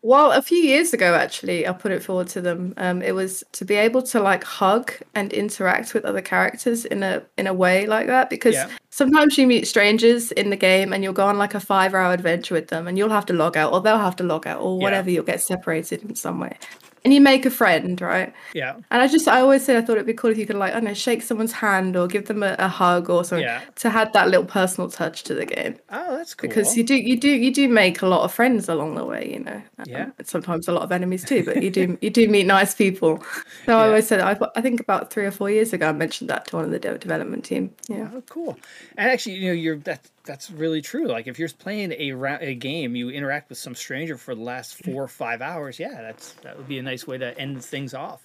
Well, 0.01 0.31
a 0.31 0.41
few 0.41 0.57
years 0.59 0.93
ago, 0.93 1.13
actually, 1.13 1.67
I 1.67 1.73
put 1.73 1.91
it 1.91 2.01
forward 2.01 2.29
to 2.29 2.39
them. 2.39 2.73
Um, 2.77 3.01
it 3.01 3.13
was 3.13 3.43
to 3.51 3.65
be 3.65 3.75
able 3.75 4.01
to 4.03 4.21
like 4.21 4.45
hug 4.45 4.93
and 5.13 5.33
interact 5.33 5.93
with 5.93 6.05
other 6.05 6.21
characters 6.21 6.85
in 6.85 7.03
a 7.03 7.21
in 7.37 7.47
a 7.47 7.53
way 7.53 7.85
like 7.85 8.07
that. 8.07 8.29
Because 8.29 8.55
Yeah. 8.55 8.69
sometimes 8.91 9.37
you 9.37 9.45
meet 9.45 9.67
strangers 9.67 10.31
in 10.31 10.51
the 10.51 10.55
game 10.55 10.93
and 10.93 11.03
you'll 11.03 11.11
go 11.11 11.25
on 11.25 11.37
like 11.37 11.53
a 11.53 11.59
five 11.59 11.93
hour 11.93 12.13
adventure 12.13 12.53
with 12.55 12.69
them, 12.69 12.87
and 12.87 12.97
you'll 12.97 13.09
have 13.09 13.25
to 13.25 13.33
log 13.33 13.57
out, 13.57 13.73
or 13.73 13.81
they'll 13.81 13.97
have 13.97 14.15
to 14.17 14.23
log 14.23 14.47
out, 14.47 14.61
or 14.61 14.77
Yeah. 14.77 14.83
whatever. 14.83 15.09
You'll 15.11 15.25
get 15.25 15.41
separated 15.41 16.01
in 16.03 16.15
some 16.15 16.39
way, 16.39 16.57
and 17.03 17.13
you 17.13 17.21
make 17.21 17.45
a 17.45 17.49
friend, 17.49 17.99
right? 18.01 18.33
Yeah, 18.53 18.75
And 18.91 19.01
I 19.01 19.07
just, 19.07 19.27
I 19.27 19.41
always 19.41 19.63
said 19.63 19.77
I 19.77 19.81
thought 19.81 19.93
it'd 19.93 20.05
be 20.05 20.13
cool 20.13 20.31
if 20.31 20.37
you 20.37 20.45
could 20.45 20.55
like, 20.57 20.71
I 20.71 20.75
don't 20.75 20.85
know, 20.85 20.93
shake 20.93 21.21
someone's 21.21 21.51
hand 21.53 21.95
or 21.95 22.07
give 22.07 22.25
them 22.27 22.43
a, 22.43 22.55
a 22.59 22.67
hug 22.67 23.09
or 23.09 23.23
something 23.23 23.43
Yeah. 23.45 23.61
to 23.75 23.87
add 23.89 24.13
that 24.13 24.27
little 24.29 24.45
personal 24.45 24.89
touch 24.89 25.23
to 25.23 25.33
the 25.33 25.45
game 25.45 25.75
oh, 25.89 26.17
that's 26.17 26.33
cool. 26.35 26.47
because 26.49 26.75
you 26.77 26.83
do 26.83 26.95
you 26.95 27.17
do 27.19 27.29
you 27.29 27.53
do 27.53 27.67
make 27.69 28.01
a 28.01 28.07
lot 28.07 28.23
of 28.23 28.33
friends 28.33 28.67
along 28.69 28.95
the 28.95 29.05
way 29.05 29.31
you 29.31 29.39
know 29.39 29.61
Um, 29.77 29.85
Yeah. 29.87 30.09
and 30.17 30.27
sometimes 30.27 30.67
a 30.67 30.71
lot 30.71 30.83
of 30.83 30.91
enemies 30.91 31.23
too 31.23 31.43
but 31.43 31.61
you 31.63 31.69
do 31.69 31.97
you 32.01 32.09
do 32.09 32.27
meet 32.27 32.45
nice 32.45 32.75
people 32.75 33.23
so 33.65 33.77
i 33.77 33.87
always 33.87 34.07
said 34.07 34.19
I, 34.19 34.37
I 34.55 34.61
think 34.61 34.79
about 34.79 35.11
three 35.11 35.25
or 35.25 35.31
four 35.31 35.49
years 35.49 35.73
ago 35.73 35.89
i 35.89 35.91
mentioned 35.91 36.29
that 36.29 36.47
to 36.47 36.55
one 36.57 36.65
of 36.65 36.71
the 36.71 36.79
development 36.79 37.45
team 37.45 37.73
yeah 37.87 38.07
Oh, 38.13 38.23
cool. 38.29 38.57
And 38.97 39.09
actually, 39.11 39.35
you 39.35 39.47
know, 39.47 39.53
you're 39.53 39.77
that 39.89 40.01
that's 40.25 40.51
really 40.51 40.81
true. 40.81 41.07
Like 41.07 41.27
if 41.27 41.39
you're 41.39 41.49
playing 41.49 41.93
a 41.97 42.11
ra- 42.11 42.37
a 42.39 42.55
game, 42.55 42.95
you 42.95 43.09
interact 43.09 43.49
with 43.49 43.57
some 43.57 43.75
stranger 43.75 44.17
for 44.17 44.35
the 44.35 44.41
last 44.41 44.81
mm. 44.81 44.91
four 44.91 45.03
or 45.03 45.07
five 45.07 45.41
hours. 45.41 45.79
Yeah, 45.79 46.01
that's 46.01 46.33
that 46.43 46.57
would 46.57 46.67
be 46.67 46.79
a 46.79 46.83
nice 46.83 47.07
way 47.07 47.17
to 47.17 47.37
end 47.37 47.63
things 47.63 47.93
off. 47.93 48.21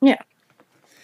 yeah 0.00 0.22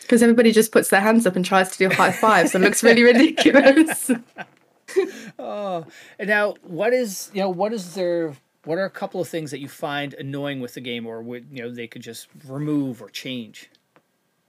because 0.03 0.23
everybody 0.23 0.53
just 0.53 0.71
puts 0.71 0.90
their 0.90 1.01
hands 1.01 1.27
up 1.27 1.35
and 1.35 1.47
tries 1.47 1.71
to 1.71 1.79
do 1.79 1.88
high 1.88 2.12
fives 2.12 2.55
and 2.55 2.62
looks 2.62 2.83
really 2.83 3.03
ridiculous 3.03 4.11
Oh, 5.38 5.87
and 6.19 6.29
now 6.29 6.55
what 6.62 6.93
is 6.93 7.31
you 7.33 7.40
know 7.40 7.49
what 7.49 7.73
is 7.73 7.95
there? 7.95 8.35
What 8.64 8.79
are 8.79 8.85
a 8.85 8.90
couple 8.90 9.21
of 9.21 9.29
things 9.29 9.51
that 9.51 9.61
you 9.61 9.69
find 9.69 10.14
annoying 10.14 10.61
with 10.61 10.75
the 10.75 10.81
game, 10.81 11.07
or 11.07 11.23
would 11.23 11.47
you 11.51 11.62
know 11.62 11.71
they 11.71 11.87
could 11.87 12.03
just 12.03 12.29
remove 12.47 13.03
or 13.03 13.09
change? 13.09 13.71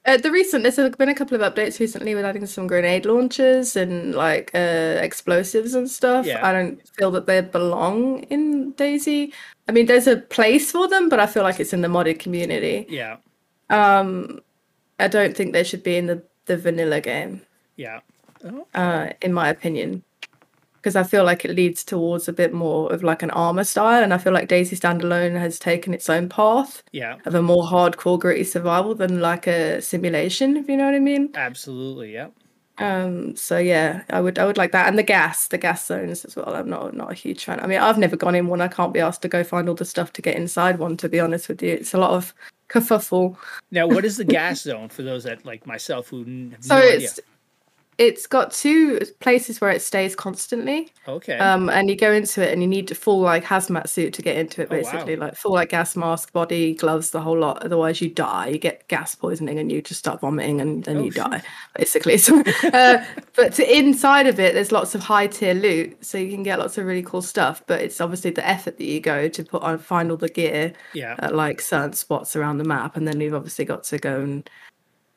Uh, 0.06 0.18
the 0.18 0.32
recent 0.32 0.62
there's 0.62 0.76
been 0.76 1.10
a 1.10 1.16
couple 1.16 1.40
of 1.40 1.54
updates 1.54 1.80
recently 1.80 2.14
with 2.14 2.26
adding 2.26 2.46
some 2.46 2.68
grenade 2.68 3.06
launchers 3.06 3.76
and 3.76 4.14
like 4.14 4.52
uh, 4.54 5.00
explosives 5.02 5.74
and 5.74 5.90
stuff. 5.90 6.28
Yeah. 6.28 6.46
I 6.48 6.52
don't 6.54 6.88
feel 6.90 7.10
that 7.12 7.26
they 7.26 7.42
belong 7.42 8.20
in 8.24 8.74
DayZ. 8.74 9.34
I 9.68 9.72
mean, 9.72 9.88
there's 9.88 10.06
a 10.06 10.18
place 10.18 10.72
for 10.72 10.88
them, 10.88 11.10
but 11.10 11.20
I 11.20 11.26
feel 11.26 11.42
like 11.42 11.60
it's 11.60 11.74
in 11.74 11.82
the 11.82 11.88
modded 11.88 12.20
community. 12.20 12.86
Yeah, 12.88 13.18
Um, 13.72 14.42
I 15.00 15.08
don't 15.08 15.36
think 15.36 15.54
they 15.54 15.64
should 15.64 15.82
be 15.82 15.98
in 15.98 16.06
the 16.06 16.22
the 16.46 16.56
vanilla 16.58 17.02
game, 17.02 17.42
yeah. 17.76 18.02
Oh, 18.44 18.68
uh, 18.76 19.10
in 19.24 19.34
my 19.34 19.50
opinion, 19.50 20.04
because 20.86 20.96
I 20.96 21.02
feel 21.02 21.24
like 21.24 21.44
it 21.44 21.56
leads 21.56 21.84
towards 21.84 22.28
a 22.28 22.34
bit 22.34 22.54
more 22.54 22.94
of 22.94 23.02
like 23.02 23.24
an 23.24 23.32
Arma 23.32 23.66
style, 23.66 24.04
and 24.04 24.14
I 24.14 24.20
feel 24.20 24.34
like 24.34 24.48
DayZ 24.48 24.80
Standalone 24.80 25.36
has 25.36 25.58
taken 25.58 25.96
its 25.96 26.12
own 26.12 26.30
path 26.30 26.84
yeah, 26.92 27.18
of 27.26 27.34
a 27.34 27.42
more 27.42 27.64
hardcore, 27.64 28.20
gritty 28.20 28.44
survival 28.44 28.94
than 28.94 29.20
like 29.20 29.48
a 29.48 29.82
simulation. 29.82 30.56
If 30.56 30.70
you 30.70 30.78
know 30.78 30.86
what 30.86 30.94
I 30.94 31.00
mean. 31.00 31.32
absolutely. 31.34 32.14
Yeah. 32.14 32.28
Um, 32.78 33.36
so 33.36 33.58
yeah, 33.58 34.04
I 34.12 34.22
would 34.22 34.38
I 34.38 34.46
would 34.46 34.58
like 34.58 34.74
that, 34.74 34.88
and 34.88 34.96
the 34.96 35.02
gas, 35.02 35.48
the 35.48 35.58
gas 35.58 35.88
zones 35.88 36.24
as 36.24 36.36
well. 36.36 36.54
I'm 36.54 36.70
not 36.70 36.94
not 36.94 37.12
a 37.12 37.16
huge 37.16 37.44
fan. 37.46 37.60
I 37.62 37.66
mean, 37.66 37.80
I've 37.80 37.98
never 37.98 38.16
gone 38.16 38.36
in 38.36 38.46
one. 38.46 38.62
I 38.62 38.68
can't 38.68 38.94
be 38.94 39.00
asked 39.00 39.24
to 39.24 39.28
go 39.28 39.44
find 39.44 39.68
all 39.68 39.74
the 39.74 39.86
stuff 39.86 40.14
to 40.14 40.22
get 40.22 40.36
inside 40.36 40.78
one. 40.78 40.98
To 40.98 41.10
be 41.10 41.20
honest 41.20 41.50
with 41.50 41.64
you, 41.64 41.72
it's 41.72 41.96
a 41.96 41.98
lot 41.98 42.12
of 42.12 42.32
kerfuffle. 42.70 43.38
Now, 43.72 43.88
what 43.88 44.06
is 44.06 44.18
the 44.18 44.24
gas 44.38 44.62
zone 44.62 44.90
for 44.90 45.02
those 45.02 45.24
that 45.24 45.46
like 45.46 45.66
myself 45.66 46.10
who 46.10 46.20
have 46.52 46.64
So 46.64 46.76
no 46.76 46.82
it's 46.84 47.14
idea? 47.14 47.24
It's 47.98 48.28
got 48.28 48.52
two 48.52 49.00
places 49.22 49.62
where 49.62 49.72
it 49.72 49.82
stays 49.82 50.16
constantly. 50.16 50.92
Okay. 51.08 51.38
Um, 51.38 51.70
and 51.70 51.90
you 51.90 51.96
go 51.96 52.12
into 52.12 52.46
it 52.46 52.52
and 52.52 52.62
you 52.62 52.68
need 52.68 52.92
a 52.92 52.96
full 52.96 53.22
like 53.22 53.44
hazmat 53.44 53.88
suit 53.88 54.14
to 54.16 54.22
get 54.22 54.36
into 54.38 54.62
it, 54.62 54.68
Oh, 54.70 54.76
wow. 54.76 54.82
basically, 54.82 55.16
like 55.16 55.36
full 55.36 55.54
like 55.54 55.70
gas 55.70 55.96
mask, 55.96 56.34
body, 56.34 56.74
gloves, 56.74 57.12
the 57.12 57.22
whole 57.22 57.38
lot. 57.38 57.64
Otherwise, 57.64 58.02
you 58.02 58.10
die. 58.10 58.48
You 58.48 58.58
get 58.58 58.88
gas 58.90 59.16
poisoning 59.16 59.60
and 59.60 59.72
you 59.72 59.82
just 59.82 60.00
start 60.00 60.20
vomiting 60.22 60.60
and 60.60 60.84
then 60.84 60.98
Oh, 60.98 61.04
you 61.04 61.12
shit. 61.12 61.24
die, 61.24 61.42
basically. 61.78 62.18
So, 62.18 62.44
uh, 62.74 63.06
but 63.36 63.54
to 63.54 63.78
inside 63.78 64.28
of 64.28 64.40
it, 64.40 64.54
there's 64.54 64.72
lots 64.74 64.94
of 64.94 65.02
high 65.02 65.28
tier 65.28 65.54
loot, 65.54 66.04
so 66.04 66.18
you 66.18 66.30
can 66.30 66.44
get 66.44 66.60
lots 66.60 66.78
of 66.78 66.86
really 66.86 67.04
cool 67.04 67.22
stuff. 67.22 67.64
But 67.66 67.82
it's 67.82 68.02
obviously 68.02 68.32
the 68.32 68.46
effort 68.46 68.78
that 68.78 68.86
you 68.86 69.00
go 69.00 69.30
to 69.30 69.44
put 69.44 69.62
on 69.64 69.78
find 69.78 70.12
all 70.12 70.18
the 70.18 70.30
gear 70.30 70.74
yeah. 70.94 71.16
at 71.20 71.34
like 71.34 71.62
certain 71.62 71.94
spots 71.94 72.36
around 72.36 72.58
the 72.58 72.66
map, 72.66 72.98
and 72.98 73.08
then 73.08 73.22
you've 73.22 73.34
obviously 73.36 73.64
got 73.64 73.84
to 73.86 73.98
go 73.98 74.20
and 74.20 74.50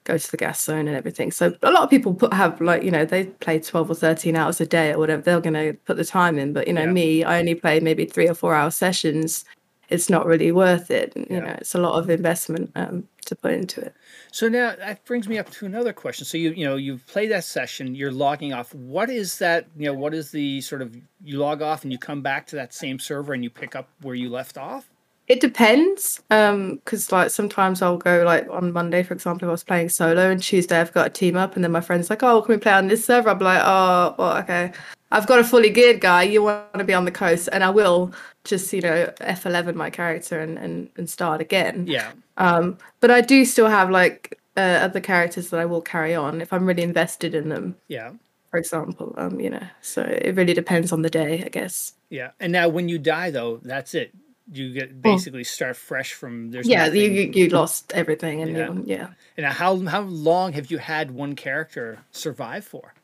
go 0.09 0.19
to 0.19 0.31
the 0.31 0.37
gas 0.37 0.63
zone 0.63 0.89
and 0.89 0.97
everything. 0.97 1.31
So 1.31 1.55
a 1.63 1.71
lot 1.71 1.85
of 1.85 1.91
people 1.91 2.15
put 2.15 2.33
have 2.33 2.61
like 2.61 2.83
you 2.83 2.91
know 2.91 3.05
they 3.05 3.27
play 3.27 3.61
twelve 3.61 3.91
or 3.91 3.95
thirteen 3.95 4.35
hours 4.35 4.61
a 4.61 4.67
day 4.67 4.93
or 4.93 4.99
whatever. 4.99 5.23
They're 5.23 5.41
going 5.41 5.55
to 5.55 5.75
put 5.85 5.97
the 5.97 6.05
time 6.05 6.39
in, 6.39 6.53
but 6.53 6.67
you 6.67 6.73
know 6.73 6.85
Yeah. 6.85 6.93
me, 6.93 7.25
I 7.25 7.39
only 7.39 7.55
play 7.55 7.79
maybe 7.81 8.05
three 8.07 8.29
or 8.29 8.35
four 8.35 8.55
hour 8.55 8.71
sessions 8.71 9.45
it's 9.89 10.11
not 10.11 10.27
really 10.27 10.53
worth 10.53 10.91
it. 10.91 11.13
You 11.17 11.27
Yeah. 11.31 11.39
know, 11.41 11.57
it's 11.59 11.75
a 11.75 11.79
lot 11.79 11.99
of 11.99 12.11
investment 12.11 12.71
um, 12.75 13.09
to 13.25 13.35
put 13.35 13.53
into 13.53 13.81
it. 13.81 13.95
So 14.33 14.49
now 14.49 14.75
that 14.77 15.05
brings 15.05 15.29
me 15.29 15.39
up 15.39 15.51
to 15.51 15.67
another 15.67 15.93
question. 15.93 16.27
So 16.27 16.37
you 16.37 16.51
you 16.51 16.65
know 16.67 16.77
you've 16.77 17.07
played 17.07 17.31
that 17.31 17.45
session, 17.45 17.95
you're 17.95 18.13
logging 18.13 18.53
off. 18.53 18.75
What 18.75 19.09
is 19.11 19.39
that? 19.39 19.67
You 19.77 19.87
know, 19.87 19.95
what 19.95 20.15
is 20.15 20.31
the 20.31 20.61
sort 20.61 20.83
of 20.83 20.95
you 21.25 21.39
log 21.39 21.63
off 21.63 21.85
and 21.85 21.93
you 21.93 21.99
come 21.99 22.21
back 22.23 22.47
to 22.49 22.57
that 22.57 22.75
same 22.75 22.99
server 22.99 23.33
and 23.33 23.43
you 23.43 23.51
pick 23.51 23.75
up 23.75 23.89
where 24.03 24.15
you 24.15 24.29
left 24.29 24.59
off? 24.59 24.89
It 25.29 25.41
depends, 25.41 26.23
um, 26.31 26.77
because 26.77 27.13
like 27.13 27.31
sometimes 27.31 27.83
I'll 27.83 27.99
go 27.99 28.25
like 28.25 28.49
on 28.49 28.73
Monday, 28.73 29.03
for 29.03 29.13
example, 29.13 29.47
if 29.47 29.51
I 29.51 29.53
was 29.53 29.65
playing 29.65 29.91
solo, 29.91 30.31
and 30.31 30.43
Tuesday 30.43 30.81
I've 30.81 30.95
got 30.95 31.07
a 31.07 31.11
team 31.11 31.37
up, 31.37 31.55
and 31.55 31.63
then 31.63 31.71
my 31.71 31.83
friend's 31.83 32.09
like, 32.09 32.23
"Oh, 32.23 32.41
can 32.41 32.55
we 32.55 32.59
play 32.59 32.73
on 32.73 32.89
this 32.89 33.05
server?" 33.05 33.29
I'll 33.29 33.35
be 33.35 33.45
like, 33.45 33.63
"Oh, 33.63 34.15
well, 34.19 34.39
okay." 34.39 34.73
I've 35.11 35.27
got 35.27 35.39
a 35.39 35.45
fully 35.45 35.71
geared 35.71 36.01
guy. 36.01 36.23
You 36.23 36.43
want 36.43 36.75
to 36.75 36.85
be 36.85 36.95
on 36.95 37.05
the 37.05 37.11
coast, 37.11 37.49
and 37.53 37.63
I 37.63 37.71
will 37.71 38.13
just 38.45 38.73
you 38.73 38.81
know 38.81 39.13
F11 39.21 39.75
my 39.75 39.91
character 39.91 40.41
and 40.41 40.59
and, 40.59 40.89
and 40.97 41.11
start 41.11 41.43
again. 41.43 41.87
Yeah. 41.87 42.13
Um, 42.39 42.79
but 43.01 43.11
I 43.11 43.21
do 43.21 43.45
still 43.45 43.69
have 43.69 43.91
like 43.91 44.39
uh, 44.57 44.81
other 44.83 45.01
characters 45.01 45.51
that 45.51 45.61
I 45.61 45.67
will 45.67 45.83
carry 45.83 46.15
on 46.15 46.41
if 46.41 46.53
I'm 46.55 46.65
really 46.65 46.83
invested 46.83 47.35
in 47.35 47.51
them. 47.51 47.77
Yeah. 47.89 48.13
For 48.51 48.59
example, 48.59 49.15
um, 49.19 49.41
you 49.41 49.51
know, 49.51 49.67
so 49.83 50.03
it 50.03 50.35
really 50.37 50.55
depends 50.55 50.91
on 50.91 51.03
the 51.03 51.11
day, 51.11 51.43
I 51.45 51.49
guess. 51.49 51.93
Yeah. 52.09 52.31
And 52.41 52.51
now 52.51 52.69
when 52.69 52.89
you 52.89 52.99
die 52.99 53.31
though, 53.31 53.61
that's 53.63 53.95
it. 53.95 54.15
You 54.51 54.73
get 54.73 55.03
basically 55.03 55.45
start 55.45 55.77
fresh 55.77 56.15
from 56.15 56.51
there's 56.51 56.67
Yeah, 56.67 56.87
nothing. 56.87 57.15
you 57.15 57.31
you 57.35 57.49
lost 57.51 57.93
everything, 57.93 58.41
and 58.43 58.57
Yeah. 58.57 58.73
you, 58.73 58.83
yeah. 58.87 59.09
And 59.37 59.47
how 59.47 59.79
how 59.87 60.01
long 60.03 60.53
have 60.55 60.71
you 60.71 60.79
had 60.79 61.11
one 61.11 61.35
character 61.35 61.99
survive 62.13 62.65
for? 62.65 62.95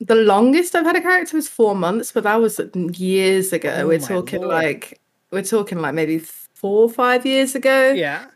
The 0.00 0.14
longest 0.14 0.74
I've 0.76 0.84
had 0.84 0.94
a 0.96 1.00
character 1.00 1.36
was 1.36 1.48
four 1.48 1.74
months, 1.74 2.12
but 2.12 2.22
that 2.24 2.36
was 2.36 2.60
years 2.98 3.52
ago. 3.52 3.72
Oh 3.78 3.86
we're 3.88 3.98
talking 3.98 4.42
lord. 4.42 4.52
like 4.52 5.00
we're 5.32 5.42
talking 5.42 5.78
like 5.78 5.94
maybe 5.94 6.18
four 6.54 6.82
or 6.84 6.90
five 6.90 7.26
years 7.26 7.54
ago. 7.54 7.92
Yeah. 7.92 8.26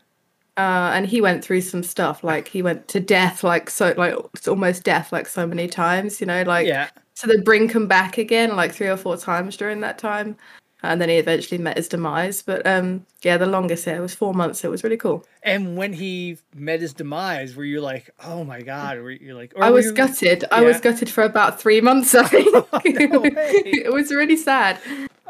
Uh, 0.57 0.91
and 0.93 1.05
he 1.07 1.21
went 1.21 1.45
through 1.45 1.61
some 1.61 1.81
stuff. 1.83 2.23
Like 2.23 2.49
he 2.49 2.61
went 2.61 2.87
to 2.89 2.99
death, 2.99 3.43
like 3.43 3.69
so, 3.69 3.93
like 3.97 4.15
it's 4.33 4.47
almost 4.49 4.83
death, 4.83 5.11
like 5.13 5.27
so 5.27 5.47
many 5.47 5.67
times. 5.67 6.19
You 6.19 6.27
know, 6.27 6.43
like 6.43 6.67
Yeah. 6.67 6.89
so 7.13 7.27
they 7.27 7.37
bring 7.37 7.69
him 7.69 7.87
back 7.87 8.17
again, 8.17 8.55
like 8.57 8.73
three 8.73 8.87
or 8.89 8.97
four 8.97 9.15
times 9.15 9.55
during 9.55 9.79
that 9.81 9.97
time, 9.97 10.35
and 10.83 10.99
then 11.01 11.09
he 11.09 11.15
eventually 11.17 11.57
met 11.57 11.77
his 11.77 11.87
demise. 11.87 12.41
But 12.41 12.65
um, 12.65 13.05
yeah, 13.21 13.37
the 13.37 13.45
longest 13.45 13.85
yeah, 13.87 13.97
it 13.97 13.99
was 14.01 14.15
four 14.15 14.33
months. 14.33 14.63
It 14.63 14.71
was 14.71 14.83
really 14.83 14.97
cool. 14.97 15.25
And 15.43 15.77
when 15.77 15.93
he 15.93 16.37
met 16.55 16.81
his 16.81 16.93
demise, 16.93 17.55
were 17.55 17.63
you 17.65 17.81
like, 17.81 18.09
oh 18.23 18.43
my 18.43 18.61
god? 18.61 18.99
Were 18.99 19.11
you 19.11 19.35
like, 19.35 19.53
I 19.59 19.69
was 19.69 19.87
you- 19.87 19.93
gutted. 19.93 20.45
I 20.51 20.61
was 20.61 20.79
gutted 20.79 21.09
for 21.09 21.23
about 21.23 21.59
three 21.61 21.81
months. 21.81 22.13
I 22.15 22.23
think 22.27 23.11
no 23.11 23.19
way. 23.21 23.31
it 23.33 23.91
was 23.93 24.11
really 24.11 24.37
sad. 24.37 24.79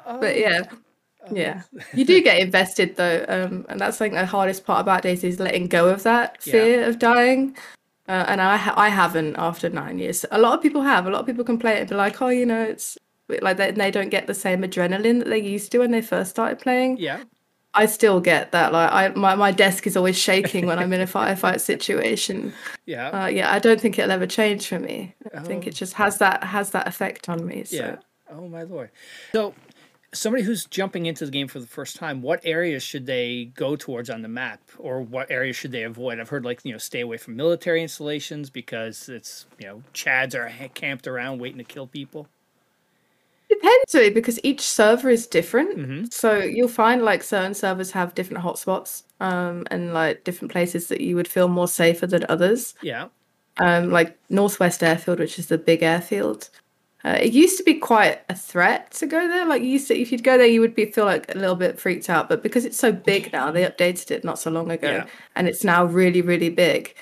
But 0.06 0.38
yeah, 0.38 0.64
yeah, 1.32 1.62
you 1.94 2.04
do 2.04 2.22
get 2.22 2.40
invested 2.40 2.96
though, 2.96 3.24
um, 3.30 3.66
and 3.70 3.80
that's 3.80 4.02
like 4.02 4.12
the 4.12 4.26
hardest 4.26 4.66
part 4.66 4.82
about 4.82 5.04
DayZ 5.04 5.24
is 5.24 5.40
letting 5.40 5.68
go 5.68 5.90
of 5.90 6.04
that 6.04 6.38
Yeah. 6.46 6.52
fear 6.52 6.84
of 6.88 6.98
dying. 7.00 7.56
Uh, 8.10 8.26
and 8.28 8.42
I 8.42 8.58
ha- 8.58 8.74
I 8.76 8.90
haven't 8.90 9.36
after 9.38 9.70
nine 9.70 10.00
years. 10.00 10.26
A 10.32 10.40
lot 10.40 10.56
of 10.58 10.62
people 10.64 10.82
have. 10.82 11.06
A 11.06 11.10
lot 11.12 11.20
of 11.22 11.28
people 11.28 11.46
can 11.46 11.58
play 11.60 11.74
it 11.78 11.82
and 11.82 11.90
be 11.90 11.96
like, 11.96 12.22
oh, 12.22 12.28
you 12.30 12.46
know, 12.46 12.62
it's 12.62 12.98
like 13.42 13.58
they, 13.58 13.72
they 13.72 13.92
don't 13.92 14.10
get 14.10 14.28
the 14.28 14.34
same 14.34 14.62
adrenaline 14.62 15.20
that 15.20 15.28
they 15.30 15.40
used 15.40 15.72
to 15.72 15.80
when 15.80 15.92
they 15.92 16.02
first 16.02 16.30
started 16.32 16.60
playing. 16.60 16.98
Yeah. 16.98 17.24
I 17.74 17.86
still 17.86 18.20
get 18.20 18.52
that. 18.52 18.74
Like, 18.74 18.92
I 18.92 19.08
my, 19.10 19.34
my 19.36 19.52
desk 19.52 19.88
is 19.88 19.96
always 19.96 20.18
shaking 20.18 20.66
when 20.66 20.78
I'm 20.78 20.92
in 20.92 21.00
a 21.00 21.08
firefight 21.18 21.62
situation. 21.62 22.54
Yeah. 22.86 23.08
Uh, 23.10 23.28
yeah, 23.28 23.52
I 23.54 23.60
don't 23.60 23.80
think 23.80 23.98
it'll 23.98 24.12
ever 24.12 24.28
change 24.28 24.68
for 24.68 24.78
me. 24.80 25.16
I 25.34 25.40
think 25.42 25.64
Oh. 25.66 25.68
it 25.70 25.76
just 25.76 25.94
has 25.94 26.18
that 26.18 26.44
has 26.44 26.72
that 26.72 26.88
effect 26.88 27.30
on 27.30 27.46
me. 27.46 27.64
So. 27.64 27.76
Yeah. 27.78 27.96
Oh 28.30 28.48
my 28.50 28.64
lord. 28.64 28.90
So, 29.32 29.54
somebody 30.14 30.44
who's 30.44 30.66
jumping 30.66 31.06
into 31.06 31.26
the 31.26 31.32
game 31.32 31.48
for 31.48 31.60
the 31.62 31.68
first 31.68 31.96
time, 31.96 32.22
what 32.22 32.42
areas 32.44 32.84
should 32.84 33.06
they 33.06 33.46
go 33.56 33.78
towards 33.78 34.10
on 34.10 34.22
the 34.22 34.28
map, 34.28 34.60
or 34.78 35.02
what 35.02 35.32
areas 35.32 35.56
should 35.56 35.72
they 35.72 35.84
avoid? 35.84 36.20
I've 36.20 36.28
heard 36.30 36.44
like 36.44 36.60
you 36.66 36.74
know 36.74 36.78
stay 36.78 37.00
away 37.00 37.16
from 37.16 37.38
military 37.38 37.82
installations 37.82 38.50
because 38.50 39.08
it's 39.08 39.46
you 39.60 39.68
know 39.68 39.84
Chads 39.94 40.36
are 40.36 40.52
camped 40.74 41.08
around 41.08 41.40
waiting 41.40 41.58
to 41.60 41.64
kill 41.64 41.88
people. 41.88 42.28
Depends 43.52 43.94
really 43.94 44.10
because 44.12 44.40
each 44.44 44.62
server 44.62 45.10
is 45.10 45.28
different. 45.28 45.78
Mhm. 45.78 46.14
So 46.14 46.38
you'll 46.40 46.68
find 46.84 47.02
like 47.04 47.22
certain 47.24 47.54
servers 47.54 47.92
have 47.92 48.16
different 48.16 48.44
hotspots 48.44 49.04
um, 49.20 49.66
and 49.70 49.94
like 49.94 50.24
different 50.24 50.52
places 50.52 50.88
that 50.88 51.02
you 51.02 51.16
would 51.18 51.28
feel 51.28 51.48
more 51.50 51.68
safer 51.68 52.08
than 52.08 52.26
others. 52.30 52.74
Yeah. 52.82 53.08
Um, 53.58 53.90
like 53.92 54.18
Northwest 54.30 54.82
Airfield, 54.84 55.20
which 55.20 55.38
is 55.38 55.48
the 55.48 55.58
big 55.58 55.84
airfield. 55.84 56.50
Uh, 57.04 57.18
it 57.20 57.34
used 57.34 57.58
to 57.58 57.64
be 57.64 57.74
quite 57.74 58.22
a 58.30 58.36
threat 58.36 58.92
to 58.92 59.06
go 59.08 59.28
there. 59.28 59.46
Like 59.46 59.64
you 59.64 59.70
used 59.70 59.88
to, 59.90 60.00
if 60.00 60.12
you'd 60.12 60.24
go 60.24 60.38
there, 60.38 60.48
you 60.48 60.62
would 60.62 60.76
be 60.76 60.86
feel 60.86 61.06
like 61.06 61.34
a 61.36 61.38
little 61.38 61.56
bit 61.56 61.80
freaked 61.80 62.10
out. 62.10 62.30
But 62.30 62.44
because 62.44 62.64
it's 62.64 62.78
so 62.78 62.92
big 62.92 63.34
now, 63.34 63.52
they 63.52 63.64
updated 63.66 64.12
it 64.12 64.24
not 64.24 64.40
so 64.40 64.50
long 64.52 64.72
ago, 64.72 64.92
Yeah. 64.92 65.06
and 65.36 65.48
it's 65.48 65.64
now 65.64 65.84
really, 65.84 66.22
really 66.22 66.50
big. 66.50 66.96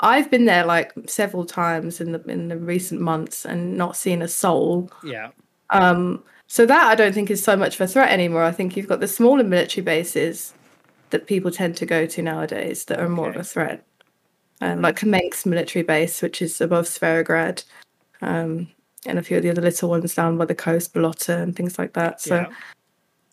I've 0.00 0.30
been 0.30 0.44
there 0.44 0.66
like 0.66 0.92
several 1.06 1.46
times 1.46 2.00
in 2.02 2.12
the 2.12 2.20
in 2.28 2.48
the 2.48 2.58
recent 2.58 3.00
months 3.00 3.46
and 3.46 3.78
not 3.78 3.96
seen 3.96 4.20
a 4.20 4.28
soul. 4.28 4.90
Yeah. 5.04 5.30
Um, 5.70 6.22
so 6.46 6.64
that 6.66 6.86
I 6.86 6.94
don't 6.94 7.12
think 7.12 7.30
is 7.30 7.42
so 7.42 7.56
much 7.56 7.74
of 7.74 7.80
a 7.80 7.88
threat 7.88 8.10
anymore. 8.10 8.44
I 8.44 8.52
think 8.52 8.76
you've 8.76 8.88
got 8.88 9.00
the 9.00 9.08
smaller 9.08 9.42
military 9.42 9.84
bases 9.84 10.54
that 11.10 11.26
people 11.26 11.50
tend 11.50 11.76
to 11.76 11.86
go 11.86 12.06
to 12.06 12.22
nowadays 12.22 12.84
that 12.86 13.00
are 13.00 13.08
more 13.08 13.30
of 13.30 13.36
a 13.36 13.44
threat. 13.44 13.84
Um, 14.60 14.80
like 14.80 14.98
Kamensk 14.98 15.44
military 15.46 15.82
base, 15.82 16.22
which 16.22 16.40
is 16.40 16.60
above 16.60 16.86
Severograd, 16.86 17.64
um, 18.22 18.68
and 19.04 19.18
a 19.18 19.22
few 19.22 19.36
of 19.36 19.42
the 19.42 19.50
other 19.50 19.62
little 19.62 19.90
ones 19.90 20.14
down 20.14 20.38
by 20.38 20.44
the 20.44 20.54
coast, 20.54 20.94
Balota 20.94 21.42
and 21.42 21.54
things 21.54 21.78
like 21.78 21.92
that. 21.92 22.20
So 22.20 22.36
Yeah. 22.36 22.46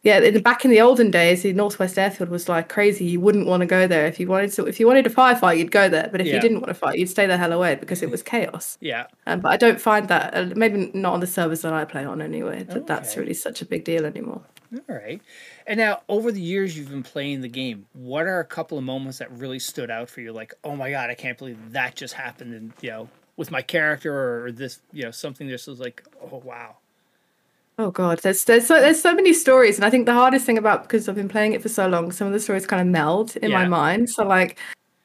Yeah, 0.03 0.19
in 0.19 0.33
the, 0.33 0.41
back 0.41 0.65
in 0.65 0.71
the 0.71 0.81
olden 0.81 1.11
days, 1.11 1.43
the 1.43 1.53
Northwest 1.53 1.97
Airfield 1.97 2.29
was 2.29 2.49
like 2.49 2.67
crazy. 2.67 3.05
You 3.05 3.19
wouldn't 3.21 3.47
want 3.47 3.61
to 3.61 3.65
go 3.65 3.87
there 3.87 4.05
if 4.05 4.19
you 4.19 4.27
wanted 4.27 4.51
to. 4.53 4.65
If 4.65 4.79
you 4.79 4.85
wanted 4.85 5.03
to 5.05 5.09
firefight, 5.09 5.57
you'd 5.57 5.71
go 5.71 5.87
there. 5.87 6.09
But 6.11 6.19
if 6.21 6.27
Yeah. 6.27 6.35
you 6.35 6.41
didn't 6.41 6.57
want 6.59 6.67
to 6.67 6.73
fight, 6.73 6.99
you'd 6.99 7.09
stay 7.09 7.25
the 7.25 7.37
hell 7.37 7.53
away 7.53 7.75
because 7.75 8.01
it 8.03 8.09
was 8.09 8.21
chaos. 8.21 8.77
Yeah. 8.81 9.07
Um, 9.25 9.39
but 9.39 9.53
I 9.53 9.57
don't 9.57 9.79
find 9.79 10.09
that 10.09 10.35
uh, 10.35 10.49
maybe 10.55 10.91
not 10.93 11.13
on 11.13 11.19
the 11.21 11.27
servers 11.27 11.61
that 11.61 11.73
I 11.73 11.85
play 11.85 12.03
on 12.03 12.21
anyway. 12.21 12.63
That 12.63 12.85
that's 12.85 13.15
really 13.15 13.33
such 13.33 13.61
a 13.61 13.65
big 13.65 13.85
deal 13.85 14.05
anymore. 14.05 14.41
All 14.89 14.95
right. 14.95 15.21
And 15.67 15.77
now, 15.77 16.01
over 16.09 16.31
the 16.31 16.41
years 16.41 16.77
you've 16.77 16.89
been 16.89 17.03
playing 17.03 17.41
the 17.41 17.47
game, 17.47 17.85
what 17.93 18.25
are 18.25 18.39
a 18.39 18.45
couple 18.45 18.77
of 18.77 18.83
moments 18.83 19.19
that 19.19 19.31
really 19.31 19.59
stood 19.59 19.89
out 19.89 20.09
for 20.09 20.19
you? 20.21 20.33
Like, 20.33 20.53
oh 20.63 20.75
my 20.75 20.89
god, 20.89 21.09
I 21.11 21.15
can't 21.15 21.37
believe 21.37 21.57
that 21.71 21.95
just 21.95 22.15
happened, 22.15 22.53
and 22.53 22.73
you 22.81 22.89
know, 22.89 23.07
with 23.37 23.51
my 23.51 23.61
character 23.61 24.43
or 24.45 24.51
this, 24.51 24.81
you 24.91 25.03
know, 25.03 25.11
something 25.11 25.47
just 25.47 25.67
was 25.67 25.79
like, 25.79 26.03
oh 26.21 26.41
wow. 26.43 26.75
Oh 27.79 27.89
god, 27.89 28.19
there's 28.19 28.43
there's 28.45 28.67
so 28.67 28.79
there's 28.79 29.01
so 29.01 29.15
many 29.15 29.33
stories, 29.33 29.77
and 29.77 29.85
I 29.85 29.89
think 29.89 30.05
the 30.05 30.13
hardest 30.13 30.45
thing 30.45 30.57
about 30.59 30.83
because 30.83 31.09
I've 31.09 31.15
been 31.15 31.29
playing 31.29 31.53
it 31.53 31.61
for 31.61 31.69
so 31.69 31.87
long, 31.87 32.11
some 32.11 32.27
of 32.27 32.33
the 32.33 32.39
stories 32.39 32.67
kind 32.67 32.81
of 32.81 32.87
meld 32.87 33.35
in 33.37 33.51
my 33.51 33.67
mind. 33.67 34.09
So 34.11 34.25
like, 34.25 34.59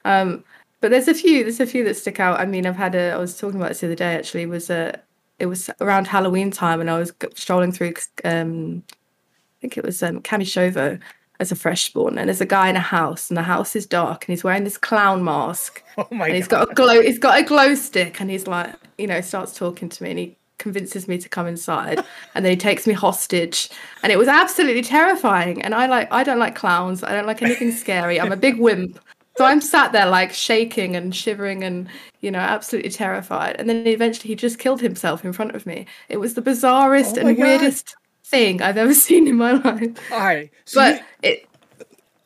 um, 0.04 0.44
but 0.80 0.90
there's 0.90 1.08
a 1.08 1.14
few 1.14 1.44
there's 1.44 1.60
a 1.60 1.66
few 1.66 1.82
that 1.84 1.94
stick 1.96 2.20
out. 2.20 2.38
I 2.38 2.44
mean, 2.44 2.66
I've 2.66 2.76
had 2.76 2.94
a 2.94 3.12
I 3.12 3.16
was 3.16 3.38
talking 3.38 3.58
about 3.58 3.70
this 3.70 3.80
the 3.80 3.86
other 3.86 3.94
day 3.96 4.14
actually. 4.16 4.44
Was 4.44 4.68
a 4.68 5.00
it 5.38 5.46
was 5.46 5.70
around 5.80 6.08
Halloween 6.08 6.50
time, 6.50 6.80
and 6.80 6.90
I 6.90 6.98
was 6.98 7.12
strolling 7.34 7.72
through 7.72 7.94
um, 8.24 8.82
I 8.88 9.56
think 9.62 9.78
it 9.78 9.84
was 9.84 10.02
um, 10.02 10.20
Kamyshovo 10.20 11.00
as 11.40 11.50
a 11.50 11.56
fresh 11.56 11.84
spawn, 11.84 12.18
and 12.18 12.28
there's 12.28 12.40
a 12.42 12.46
guy 12.46 12.68
in 12.68 12.76
a 12.76 12.80
house, 12.80 13.30
and 13.30 13.36
the 13.38 13.42
house 13.42 13.76
is 13.76 13.86
dark, 13.86 14.24
and 14.26 14.32
he's 14.32 14.44
wearing 14.44 14.64
this 14.64 14.76
clown 14.78 15.24
mask. 15.24 15.82
Oh 15.98 16.06
my 16.12 16.26
and 16.26 16.36
he's 16.36 16.46
god. 16.46 16.66
got 16.66 16.70
a 16.70 16.74
glow 16.74 17.02
he's 17.02 17.18
got 17.18 17.40
a 17.40 17.42
glow 17.42 17.74
stick 17.74 18.20
and 18.20 18.30
he's 18.30 18.46
like 18.46 18.72
you 18.98 19.08
know 19.08 19.20
starts 19.20 19.52
talking 19.56 19.88
to 19.88 20.02
me 20.04 20.10
and 20.10 20.18
he 20.20 20.37
convinces 20.58 21.08
me 21.08 21.18
to 21.18 21.28
come 21.28 21.46
inside 21.46 22.02
and 22.34 22.44
then 22.44 22.50
he 22.52 22.56
takes 22.56 22.86
me 22.86 22.92
hostage 22.92 23.68
and 24.02 24.12
it 24.12 24.18
was 24.18 24.28
absolutely 24.28 24.82
terrifying 24.82 25.62
and 25.62 25.74
i 25.74 25.86
like 25.86 26.08
i 26.12 26.22
don't 26.24 26.38
like 26.38 26.54
clowns 26.54 27.02
i 27.02 27.12
don't 27.12 27.26
like 27.26 27.42
anything 27.42 27.70
scary 27.72 28.20
i'm 28.20 28.32
a 28.32 28.36
big 28.36 28.58
wimp 28.60 28.98
so 29.36 29.44
i'm 29.44 29.60
sat 29.60 29.92
there 29.92 30.06
like 30.08 30.32
shaking 30.32 30.96
and 30.96 31.14
shivering 31.14 31.62
and 31.64 31.88
you 32.20 32.30
know 32.30 32.40
absolutely 32.40 32.90
terrified 32.90 33.54
and 33.58 33.68
then 33.68 33.86
eventually 33.86 34.28
he 34.28 34.34
just 34.34 34.58
killed 34.58 34.80
himself 34.80 35.24
in 35.24 35.32
front 35.32 35.54
of 35.54 35.64
me 35.64 35.86
it 36.08 36.16
was 36.16 36.34
the 36.34 36.42
bizarrest 36.42 37.16
Oh 37.16 37.26
and 37.26 37.36
God. 37.36 37.44
weirdest 37.44 37.96
thing 38.24 38.60
i've 38.60 38.76
ever 38.76 38.94
seen 39.06 39.26
in 39.28 39.36
my 39.36 39.52
life 39.52 40.12
All 40.12 40.18
right. 40.18 40.50
So 40.64 40.80
but 40.80 40.96
you, 40.96 41.00
it 41.22 41.46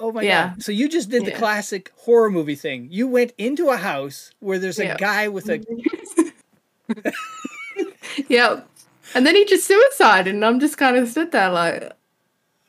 oh 0.00 0.10
my 0.10 0.22
yeah. 0.22 0.48
god. 0.48 0.62
So 0.62 0.72
you 0.72 0.88
just 0.88 1.10
did 1.10 1.24
the 1.24 1.30
Yeah. 1.30 1.38
classic 1.38 1.92
horror 1.96 2.28
movie 2.30 2.56
thing. 2.56 2.88
You 2.90 3.06
went 3.06 3.32
into 3.38 3.68
a 3.70 3.76
house 3.76 4.32
where 4.40 4.58
there's 4.58 4.80
a 4.80 4.86
Yeah. 4.86 4.96
guy 4.96 5.28
with 5.28 5.48
a 5.48 5.60
yeah. 8.28 8.60
And 9.14 9.26
then 9.26 9.34
he 9.34 9.44
just 9.44 9.66
suicided, 9.66 10.34
and 10.34 10.44
I'm 10.44 10.60
just 10.60 10.78
kind 10.78 10.96
of 10.96 11.08
stood 11.08 11.32
there 11.32 11.50
like, 11.50 11.92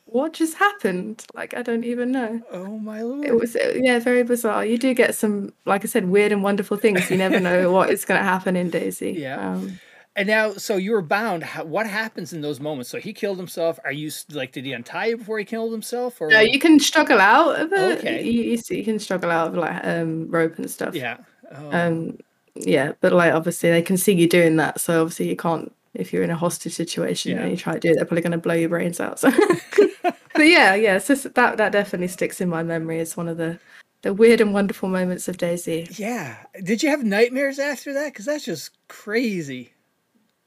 what 0.06 0.32
just 0.32 0.54
happened? 0.56 1.24
Like, 1.34 1.54
I 1.54 1.62
don't 1.62 1.84
even 1.84 2.12
know. 2.12 2.40
oh 2.52 2.78
my 2.78 3.02
lord. 3.02 3.24
It 3.24 3.34
was, 3.34 3.56
uh, 3.56 3.72
yeah, 3.76 3.98
very 3.98 4.22
bizarre. 4.22 4.64
You 4.64 4.78
do 4.78 4.94
get 4.94 5.14
some, 5.14 5.52
like 5.64 5.84
I 5.84 5.88
said, 5.88 6.08
weird 6.08 6.30
and 6.32 6.42
wonderful 6.42 6.76
things. 6.76 7.10
You 7.10 7.16
never 7.16 7.40
know 7.40 7.72
what 7.76 7.90
is 7.90 8.04
going 8.04 8.20
to 8.20 8.24
happen 8.24 8.54
in 8.56 8.70
DayZ. 8.70 9.18
Yeah. 9.18 9.52
Um, 9.54 9.80
And 10.16 10.28
now, 10.28 10.52
so 10.52 10.76
you 10.76 10.92
were 10.92 11.02
bound. 11.02 11.42
What 11.64 11.88
happens 11.88 12.32
in 12.32 12.40
those 12.42 12.60
moments? 12.60 12.88
So 12.90 13.00
he 13.00 13.12
killed 13.12 13.38
himself. 13.38 13.80
Are 13.84 13.90
you 13.90 14.12
like, 14.30 14.52
did 14.52 14.64
he 14.64 14.72
untie 14.72 15.06
you 15.06 15.16
before 15.16 15.38
he 15.40 15.44
killed 15.44 15.72
himself? 15.72 16.20
Or 16.20 16.28
no, 16.28 16.38
you 16.40 16.60
can 16.60 16.78
struggle 16.78 17.20
out 17.20 17.58
of 17.60 17.72
it. 17.72 17.98
Okay. 17.98 18.22
You, 18.22 18.42
you, 18.42 18.56
see, 18.58 18.76
you 18.78 18.84
can 18.84 19.00
struggle 19.00 19.30
out 19.32 19.48
of 19.48 19.54
like 19.56 19.84
um, 19.84 20.30
rope 20.30 20.56
and 20.58 20.70
stuff. 20.70 20.94
yeah. 20.94 21.16
Oh, 21.52 21.70
Um, 21.72 22.18
yeah, 22.54 22.92
but 23.00 23.12
like 23.12 23.32
obviously 23.34 23.70
they 23.70 23.82
can 23.82 23.96
see 23.96 24.12
you 24.12 24.28
doing 24.28 24.56
that, 24.56 24.80
so 24.80 25.02
obviously 25.02 25.28
you 25.28 25.36
can't. 25.36 25.72
If 25.94 26.12
you're 26.12 26.24
in 26.24 26.30
a 26.30 26.36
hostage 26.36 26.72
situation 26.72 27.32
Yeah. 27.32 27.42
and 27.42 27.50
you 27.52 27.56
try 27.56 27.74
to 27.74 27.78
do 27.80 27.90
it, 27.90 27.94
they're 27.94 28.04
probably 28.04 28.22
going 28.22 28.32
to 28.32 28.38
blow 28.38 28.54
your 28.54 28.68
brains 28.68 28.98
out. 28.98 29.20
So 29.20 29.30
but 30.02 30.16
yeah, 30.38 30.74
yeah, 30.74 30.98
so 30.98 31.14
that 31.14 31.56
that 31.56 31.70
definitely 31.72 32.08
sticks 32.08 32.40
in 32.40 32.48
my 32.48 32.62
memory 32.64 32.98
as 33.00 33.16
one 33.16 33.28
of 33.28 33.36
the 33.36 33.58
the 34.02 34.12
weird 34.12 34.40
and 34.40 34.52
wonderful 34.52 34.88
moments 34.88 35.28
of 35.28 35.36
DayZ. 35.36 35.98
Yeah. 35.98 36.36
Did 36.62 36.82
you 36.82 36.90
have 36.90 37.02
nightmares 37.04 37.58
after 37.58 37.92
that? 37.94 38.12
Because 38.12 38.26
that's 38.26 38.44
just 38.44 38.70
crazy. 38.88 39.72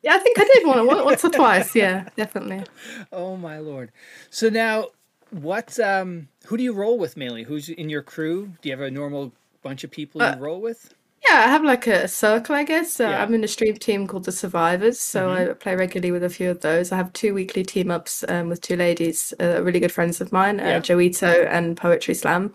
Yeah, 0.04 0.13
I 0.15 0.20
think 0.20 0.38
I 0.38 0.43
did 0.54 0.67
one 0.67 0.86
once 0.86 1.26
or 1.26 1.30
twice. 1.41 1.74
Yeah, 1.76 2.10
definitely. 2.15 2.63
Oh 3.12 3.36
my 3.36 3.58
lord. 3.60 3.91
So 4.30 4.50
now, 4.50 4.88
what? 5.32 5.80
Um, 5.80 6.28
who 6.46 6.58
do 6.58 6.63
you 6.63 6.74
roll 6.74 6.98
with 7.00 7.17
mainly? 7.17 7.43
Who's 7.43 7.70
in 7.70 7.89
your 7.89 8.04
crew? 8.04 8.52
Do 8.62 8.70
you 8.70 8.76
have 8.78 8.86
a 8.86 8.91
normal 8.91 9.32
bunch 9.63 9.84
of 9.84 9.91
people 9.91 10.22
you 10.22 10.28
Uh, 10.28 10.38
roll 10.38 10.62
with? 10.62 10.93
Yeah, 11.30 11.40
I 11.46 11.50
have 11.50 11.63
like 11.63 11.88
a 11.88 12.08
circle, 12.08 12.56
I 12.56 12.63
guess. 12.63 12.92
So 12.94 13.10
Yeah. 13.10 13.22
I'm 13.24 13.34
in 13.34 13.44
a 13.44 13.48
stream 13.48 13.76
team 13.76 14.08
called 14.08 14.26
the 14.26 14.32
Survivors. 14.32 15.00
So 15.00 15.28
Mhm. 15.28 15.50
I 15.52 15.54
play 15.54 15.76
regularly 15.76 16.12
with 16.12 16.24
a 16.24 16.30
few 16.30 16.50
of 16.50 16.62
those. 16.62 16.92
I 16.92 16.98
have 16.98 17.12
two 17.13 17.34
weekly 17.34 17.63
team 17.63 17.92
ups 17.92 18.24
um, 18.30 18.50
with 18.50 18.62
two 18.62 18.76
ladies, 18.76 19.34
uh, 19.40 19.62
really 19.63 19.80
good 19.80 19.92
friends 19.92 20.22
of 20.22 20.32
mine, 20.32 20.60
Yeah. 20.60 20.78
uh, 20.78 20.82
Joito 20.82 21.48
and 21.50 21.76
Poetry 21.76 22.13
Slam. 22.13 22.54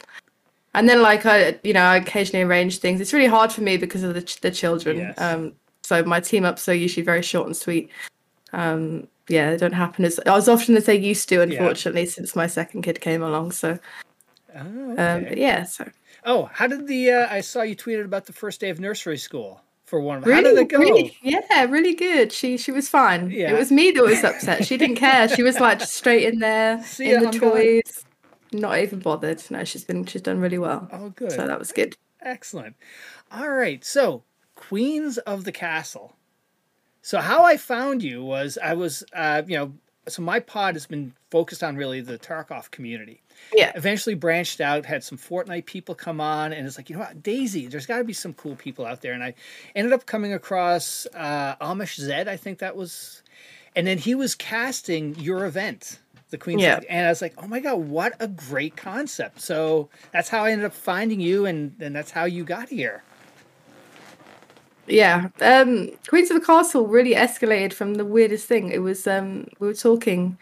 And 0.75 0.89
then, 0.89 1.03
like 1.03 1.27
I, 1.27 1.59
you 1.63 1.75
know, 1.75 1.83
I 1.83 1.97
occasionally 1.97 2.45
arrange 2.45 2.79
things. 2.79 3.01
It's 3.01 3.13
really 3.13 3.27
hard 3.27 3.53
for 3.53 3.61
me 3.61 3.77
because 3.77 4.03
of 4.03 4.15
the 4.15 4.23
ch- 4.23 4.41
the 4.41 4.51
children. 4.51 4.99
Yes. 4.99 5.15
Um, 5.21 5.53
so 5.83 6.03
my 6.05 6.21
team 6.21 6.45
ups 6.47 6.67
are 6.69 6.75
usually 6.75 7.05
very 7.05 7.21
short 7.23 7.47
and 7.47 7.57
sweet. 7.57 7.91
Um, 8.55 9.07
yeah, 9.29 9.51
they 9.51 9.57
don't 9.59 9.73
happen 9.75 10.05
as 10.07 10.19
as 10.21 10.49
often 10.49 10.77
as 10.77 10.87
they 10.87 10.97
used 10.97 11.29
to, 11.29 11.43
unfortunately, 11.43 12.07
since 12.07 12.35
my 12.35 12.47
second 12.47 12.83
kid 12.83 13.01
came 13.03 13.23
along. 13.23 13.53
So, 13.53 13.79
Oh, 14.57 14.61
um, 14.61 14.99
okay. 14.99 15.27
but 15.29 15.39
yeah, 15.39 15.65
so 15.65 15.85
oh, 16.25 16.51
how 16.53 16.67
did 16.67 16.87
the? 16.87 17.11
Uh, 17.11 17.27
I 17.31 17.41
saw 17.41 17.63
you 17.63 17.77
tweeted 17.77 18.05
about 18.05 18.27
the 18.27 18.33
first 18.33 18.61
day 18.61 18.71
of 18.71 18.81
nursery 18.81 19.19
school 19.19 19.63
for 19.85 20.01
one 20.01 20.19
of 20.19 20.25
them. 20.25 20.33
Really, 20.33 20.49
how 20.49 20.55
did 20.55 20.63
it 20.63 20.69
go? 20.69 20.79
really, 20.79 21.19
yeah, 21.23 21.65
really 21.65 21.95
good. 21.95 22.33
She 22.33 22.57
she 22.57 22.73
was 22.73 22.89
fine. 22.89 23.31
Yeah. 23.31 23.53
It 23.53 23.59
was 23.59 23.71
me 23.71 23.91
that 23.91 24.03
was 24.03 24.25
upset. 24.25 24.65
She 24.67 24.77
didn't 24.77 24.97
care. 24.97 25.29
She 25.29 25.43
was 25.43 25.61
like 25.61 25.81
just 25.81 25.95
straight 25.95 26.33
in 26.33 26.39
there 26.39 26.83
See 26.83 27.11
ya, 27.11 27.17
in 27.17 27.21
the 27.21 27.29
I'm 27.29 27.33
toys, 27.33 28.05
not 28.53 28.79
even 28.79 29.01
bothered. 29.01 29.43
No, 29.51 29.65
she's 29.65 29.85
been 29.85 30.05
she's 30.07 30.23
done 30.23 30.41
really 30.41 30.59
well. 30.59 30.89
Oh, 30.93 31.11
good. 31.11 31.33
So 31.33 31.47
that 31.47 31.59
was 31.59 31.73
good. 31.73 31.97
Excellent. 32.21 32.77
All 33.31 33.51
right. 33.51 33.85
So, 33.85 34.23
Queens 34.55 35.19
of 35.19 35.45
the 35.45 35.53
Castle. 35.53 36.15
So, 37.03 37.19
how 37.19 37.45
I 37.45 37.57
found 37.57 38.03
you 38.03 38.23
was 38.23 38.59
I 38.63 38.75
was, 38.75 39.05
uh, 39.13 39.43
you 39.47 39.57
know, 39.57 39.73
so 40.09 40.23
my 40.23 40.41
pod 40.41 40.75
has 40.75 40.87
been 40.87 41.13
focused 41.31 41.63
on 41.63 41.77
really 41.77 42.01
the 42.01 42.19
Tarkov 42.19 42.71
community. 42.71 43.21
Yeah, 43.55 43.73
Eventually 43.75 44.15
branched 44.15 44.61
out, 44.61 44.85
had 44.87 45.03
some 45.03 45.19
Fortnite 45.19 45.67
people 45.67 45.95
come 45.95 46.21
on, 46.21 46.53
and 46.53 46.67
it's 46.67 46.77
like, 46.77 46.91
you 46.91 46.97
know 46.97 47.01
what, 47.03 47.23
Daisy, 47.23 47.67
there's 47.67 47.87
got 47.87 47.99
to 47.99 48.05
be 48.05 48.13
some 48.13 48.35
cool 48.35 48.55
people 48.57 48.85
out 48.87 49.01
there. 49.01 49.13
And 49.13 49.23
I 49.23 49.35
ended 49.75 49.93
up 49.93 50.07
coming 50.07 50.33
across 50.33 51.07
uh, 51.15 51.57
Amish 51.57 51.97
Zed, 52.01 52.29
I 52.29 52.37
think 52.37 52.59
that 52.59 52.77
was, 52.77 53.23
and 53.75 53.87
then 53.87 53.99
he 53.99 54.15
was 54.15 54.35
casting 54.35 55.15
your 55.17 55.45
event. 55.47 55.99
The 56.31 56.39
Queen's 56.39 56.63
Yeah. 56.63 56.81
and 56.89 57.07
I 57.07 57.11
was 57.11 57.21
like, 57.21 57.35
"Oh 57.37 57.47
my 57.47 57.61
god, 57.61 57.75
what 57.75 58.15
a 58.19 58.27
great 58.27 58.75
concept!" 58.75 59.41
So 59.43 59.91
that's 60.13 60.31
how 60.31 60.45
I 60.45 60.51
ended 60.53 60.65
up 60.65 60.73
finding 60.73 61.21
you, 61.21 61.45
and 61.45 61.75
and 61.79 61.95
that's 61.95 62.11
how 62.11 62.25
you 62.25 62.43
got 62.43 62.71
here. 62.71 63.03
Yeah. 64.87 65.29
Um, 65.41 65.91
Queens 66.09 66.31
of 66.31 66.41
the 66.41 66.47
Castle 66.47 66.87
really 66.87 67.15
escalated 67.15 67.73
from 67.73 67.95
the 67.95 68.05
weirdest 68.05 68.47
thing. 68.47 68.71
It 68.71 68.81
was 68.81 69.07
um, 69.07 69.47
we 69.59 69.69
were 69.69 69.75
talking 69.75 70.37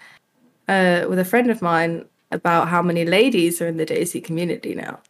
uh, 0.68 1.06
with 1.08 1.18
a 1.18 1.24
friend 1.24 1.50
of 1.50 1.62
mine 1.62 2.06
about 2.32 2.68
how 2.68 2.80
many 2.82 3.04
ladies 3.04 3.60
are 3.60 3.66
in 3.66 3.76
the 3.76 3.86
DayZ 3.86 4.24
community 4.24 4.74
now. 4.74 5.00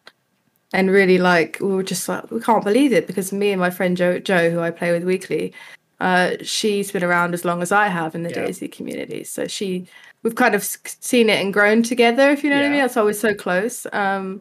And 0.73 0.91
really, 0.91 1.19
like, 1.19 1.59
we 1.61 1.69
were 1.69 1.83
just 1.83 2.09
like, 2.09 2.31
we 2.31 2.41
can't 2.41 2.65
believe 2.65 2.93
it 2.93 3.07
because 3.07 3.33
me 3.33 3.51
and 3.51 3.61
my 3.61 3.71
friend 3.71 3.97
Joe, 3.97 4.21
Joe 4.21 4.51
who 4.51 4.61
I 4.61 4.71
play 4.71 4.93
with 4.93 5.05
weekly, 5.05 5.53
uh, 5.99 6.37
she's 6.43 6.93
been 6.93 7.05
around 7.05 7.35
as 7.35 7.45
long 7.45 7.61
as 7.61 7.73
I 7.73 7.89
have 7.89 8.15
in 8.15 8.23
the 8.23 8.31
Yeah. 8.31 8.47
DayZ 8.47 8.73
community. 8.73 9.25
So 9.25 9.47
she, 9.49 9.87
we've 10.23 10.37
kind 10.37 10.55
of 10.55 10.65
seen 10.65 11.29
it 11.29 11.41
and 11.43 11.53
grown 11.53 11.83
together, 11.83 12.31
if 12.31 12.45
you 12.45 12.51
know 12.51 12.57
what 12.57 12.65
I 12.65 12.69
mean. 12.69 12.79
Yeah. 12.79 12.85
That's 12.85 12.97
why 12.97 13.03
we're 13.03 13.13
so 13.13 13.35
close. 13.35 13.87
Um, 13.93 14.41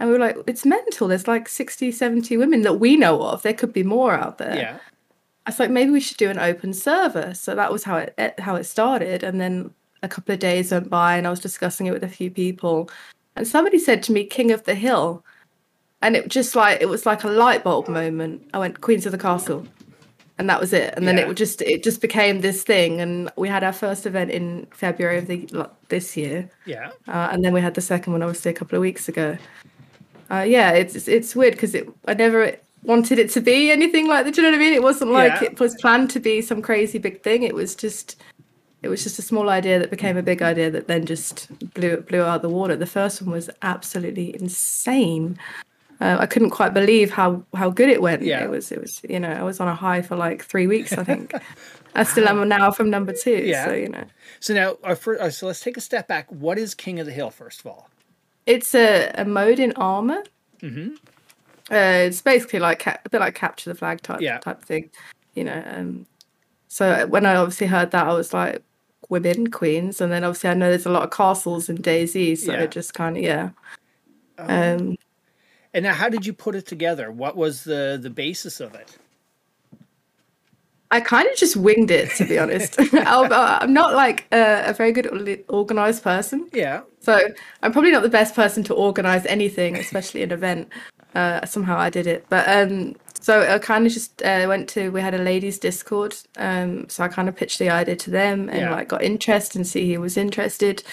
and 0.00 0.08
we 0.08 0.14
were 0.14 0.18
like, 0.18 0.36
it's 0.48 0.64
mental. 0.66 1.06
There's 1.06 1.28
like 1.28 1.48
60, 1.48 1.92
70 1.92 2.36
women 2.36 2.62
that 2.62 2.80
we 2.80 2.96
know 2.96 3.22
of. 3.22 3.42
There 3.42 3.54
could 3.54 3.72
be 3.72 3.82
more 3.84 4.14
out 4.14 4.38
there. 4.38 4.56
Yeah, 4.56 4.78
I 5.46 5.50
was 5.50 5.60
like, 5.60 5.70
maybe 5.70 5.90
we 5.92 6.00
should 6.00 6.16
do 6.16 6.30
an 6.30 6.38
open 6.40 6.72
server. 6.74 7.34
So 7.34 7.54
that 7.54 7.70
was 7.70 7.84
how 7.84 7.98
it 7.98 8.14
it- 8.18 8.40
how 8.40 8.56
it 8.56 8.64
started. 8.64 9.22
And 9.22 9.40
then 9.40 9.72
a 10.02 10.08
couple 10.08 10.32
of 10.32 10.40
days 10.40 10.72
went 10.72 10.88
by, 10.90 11.16
and 11.16 11.26
I 11.26 11.30
was 11.30 11.40
discussing 11.40 11.86
it 11.86 11.92
with 11.92 12.02
a 12.02 12.08
few 12.08 12.30
people, 12.30 12.90
and 13.36 13.46
somebody 13.46 13.78
said 13.78 14.02
to 14.04 14.12
me, 14.12 14.24
"King 14.24 14.50
of 14.50 14.64
the 14.64 14.74
Hill," 14.74 15.22
and 16.02 16.16
it 16.16 16.28
just 16.28 16.56
like 16.56 16.80
it 16.80 16.88
was 16.88 17.04
like 17.06 17.22
a 17.24 17.28
light 17.28 17.62
bulb 17.62 17.86
moment. 17.88 18.48
I 18.54 18.58
went 18.58 18.80
Queens 18.80 19.04
of 19.06 19.12
the 19.12 19.18
Castle, 19.18 19.66
and 20.38 20.48
that 20.48 20.58
was 20.60 20.72
it. 20.72 20.94
And 20.96 21.06
then 21.06 21.18
Yeah. 21.18 21.28
it 21.28 21.34
just 21.36 21.60
it 21.60 21.82
just 21.82 22.00
became 22.00 22.40
this 22.40 22.62
thing. 22.62 23.00
And 23.02 23.30
we 23.36 23.48
had 23.48 23.62
our 23.62 23.74
first 23.74 24.06
event 24.06 24.30
in 24.30 24.66
February 24.72 25.18
of 25.18 25.26
the 25.26 25.46
like, 25.52 25.70
this 25.90 26.16
year, 26.16 26.48
yeah, 26.64 26.90
uh, 27.08 27.28
and 27.32 27.44
then 27.44 27.52
we 27.52 27.60
had 27.60 27.74
the 27.74 27.82
second 27.82 28.14
one 28.14 28.22
obviously 28.22 28.50
a 28.50 28.54
couple 28.54 28.76
of 28.76 28.80
weeks 28.82 29.06
ago. 29.08 29.36
Uh, 30.30 30.42
yeah, 30.42 30.70
it's 30.70 31.08
it's, 31.08 31.34
weird 31.34 31.54
because 31.54 31.74
it 31.74 31.88
I 32.06 32.14
never 32.14 32.56
wanted 32.84 33.18
it 33.18 33.30
to 33.30 33.40
be 33.40 33.70
anything 33.70 34.06
like 34.06 34.24
that. 34.24 34.34
Do 34.34 34.40
you 34.40 34.46
know 34.46 34.56
what 34.56 34.62
I 34.62 34.64
mean? 34.64 34.72
It 34.72 34.82
wasn't 34.82 35.10
like 35.10 35.40
Yeah. 35.40 35.48
it 35.50 35.60
was 35.60 35.74
planned 35.80 36.10
to 36.10 36.20
be 36.20 36.40
some 36.40 36.62
crazy 36.62 36.98
big 36.98 37.22
thing. 37.22 37.42
It 37.42 37.54
was 37.54 37.74
just 37.74 38.16
it 38.82 38.88
was 38.88 39.02
just 39.02 39.18
a 39.18 39.22
small 39.22 39.50
idea 39.50 39.78
that 39.78 39.90
became 39.90 40.16
a 40.16 40.22
big 40.22 40.40
idea 40.40 40.70
that 40.70 40.86
then 40.86 41.04
just 41.04 41.48
blew 41.74 41.98
blew 41.98 42.22
out 42.22 42.36
of 42.36 42.42
the 42.42 42.48
water. 42.48 42.76
The 42.76 42.86
first 42.86 43.20
one 43.22 43.32
was 43.32 43.50
absolutely 43.62 44.34
insane. 44.40 45.38
Uh, 46.00 46.16
I 46.18 46.24
couldn't 46.24 46.50
quite 46.50 46.72
believe 46.72 47.10
how 47.10 47.42
how 47.54 47.70
good 47.70 47.88
it 47.88 48.00
went. 48.00 48.22
Yeah. 48.22 48.44
It 48.44 48.50
was 48.50 48.70
it 48.70 48.80
was 48.80 49.02
you 49.08 49.20
know 49.20 49.32
I 49.32 49.42
was 49.42 49.60
on 49.60 49.68
a 49.68 49.74
high 49.74 50.00
for 50.00 50.16
like 50.16 50.44
three 50.44 50.66
weeks 50.66 50.92
I 50.92 51.04
think. 51.04 51.34
I 51.94 52.04
still 52.04 52.28
am 52.28 52.48
now 52.48 52.70
from 52.70 52.88
number 52.88 53.12
two. 53.12 53.30
Yeah. 53.44 53.64
So 53.64 53.72
you 53.72 53.88
know. 53.88 54.04
So 54.38 54.54
now, 54.54 54.76
our 54.84 54.94
first, 54.96 55.20
uh, 55.20 55.28
so 55.30 55.46
let's 55.48 55.60
take 55.60 55.76
a 55.76 55.80
step 55.80 56.06
back. 56.08 56.30
What 56.30 56.56
is 56.56 56.74
King 56.74 57.00
of 57.00 57.06
the 57.06 57.12
Hill 57.12 57.30
first 57.30 57.60
of 57.60 57.66
all? 57.66 57.90
It's 58.46 58.74
a, 58.74 59.10
a 59.14 59.24
mode 59.24 59.58
in 59.58 59.72
Arma. 59.76 60.24
Mhm. 60.60 60.96
Uh, 61.70 62.06
it's 62.06 62.20
basically 62.20 62.58
like 62.58 62.86
a 62.86 62.98
bit 63.10 63.20
like 63.20 63.34
capture 63.34 63.70
the 63.70 63.76
flag 63.78 64.00
type 64.02 64.20
Yeah. 64.20 64.38
type 64.38 64.62
thing, 64.62 64.90
you 65.34 65.44
know. 65.44 65.62
Um, 65.66 66.06
so 66.68 67.06
when 67.06 67.26
I 67.26 67.36
obviously 67.36 67.68
heard 67.68 67.90
that, 67.92 68.06
I 68.06 68.12
was 68.12 68.32
like, 68.34 68.62
women 69.08 69.50
queens, 69.50 70.00
and 70.00 70.10
then 70.12 70.24
obviously 70.24 70.50
I 70.50 70.54
know 70.54 70.68
there's 70.68 70.86
a 70.86 70.90
lot 70.90 71.02
of 71.04 71.10
castles 71.10 71.68
in 71.68 71.78
DayZ, 71.78 72.38
so 72.38 72.52
Yeah. 72.52 72.62
it 72.62 72.70
just 72.70 72.94
kind 72.94 73.16
of 73.16 73.22
yeah. 73.22 73.50
Oh. 74.38 74.44
Um, 74.44 74.96
And 75.72 75.84
now, 75.84 75.94
how 75.94 76.08
did 76.08 76.26
you 76.26 76.32
put 76.32 76.56
it 76.56 76.66
together? 76.66 77.12
What 77.12 77.36
was 77.36 77.62
the 77.62 77.98
the 78.02 78.10
basis 78.10 78.58
of 78.60 78.74
it? 78.74 78.98
I 80.90 81.00
kind 81.00 81.28
of 81.28 81.36
just 81.36 81.56
winged 81.56 81.90
it, 81.90 82.10
to 82.16 82.24
be 82.24 82.38
honest. 82.38 82.76
I'm 82.94 83.72
not 83.72 83.94
like 83.94 84.26
a, 84.32 84.64
a 84.66 84.72
very 84.72 84.92
good 84.92 85.44
organized 85.48 86.02
person. 86.02 86.48
Yeah, 86.52 86.80
So 87.00 87.20
I'm 87.62 87.72
probably 87.72 87.92
not 87.92 88.02
the 88.02 88.08
best 88.08 88.34
person 88.34 88.64
to 88.64 88.74
organize 88.74 89.24
anything, 89.26 89.76
especially 89.76 90.22
an 90.22 90.32
event. 90.32 90.68
Uh, 91.14 91.44
somehow 91.44 91.76
I 91.76 91.90
did 91.90 92.06
it, 92.06 92.24
but 92.28 92.48
um, 92.48 92.94
so 93.20 93.42
I 93.42 93.58
kind 93.58 93.84
of 93.84 93.92
just 93.92 94.22
uh, 94.22 94.44
went 94.46 94.68
to. 94.70 94.90
We 94.90 95.00
had 95.00 95.12
a 95.14 95.18
ladies' 95.18 95.58
Discord, 95.58 96.14
um, 96.36 96.88
so 96.88 97.02
I 97.02 97.08
kind 97.08 97.28
of 97.28 97.34
pitched 97.34 97.58
the 97.58 97.68
idea 97.68 97.96
to 97.96 98.10
them 98.10 98.48
and 98.48 98.58
Yeah. 98.60 98.70
like 98.70 98.88
got 98.88 99.02
interest 99.02 99.56
and 99.56 99.66
see 99.66 99.92
who 99.92 100.00
was 100.00 100.16
interested, 100.16 100.84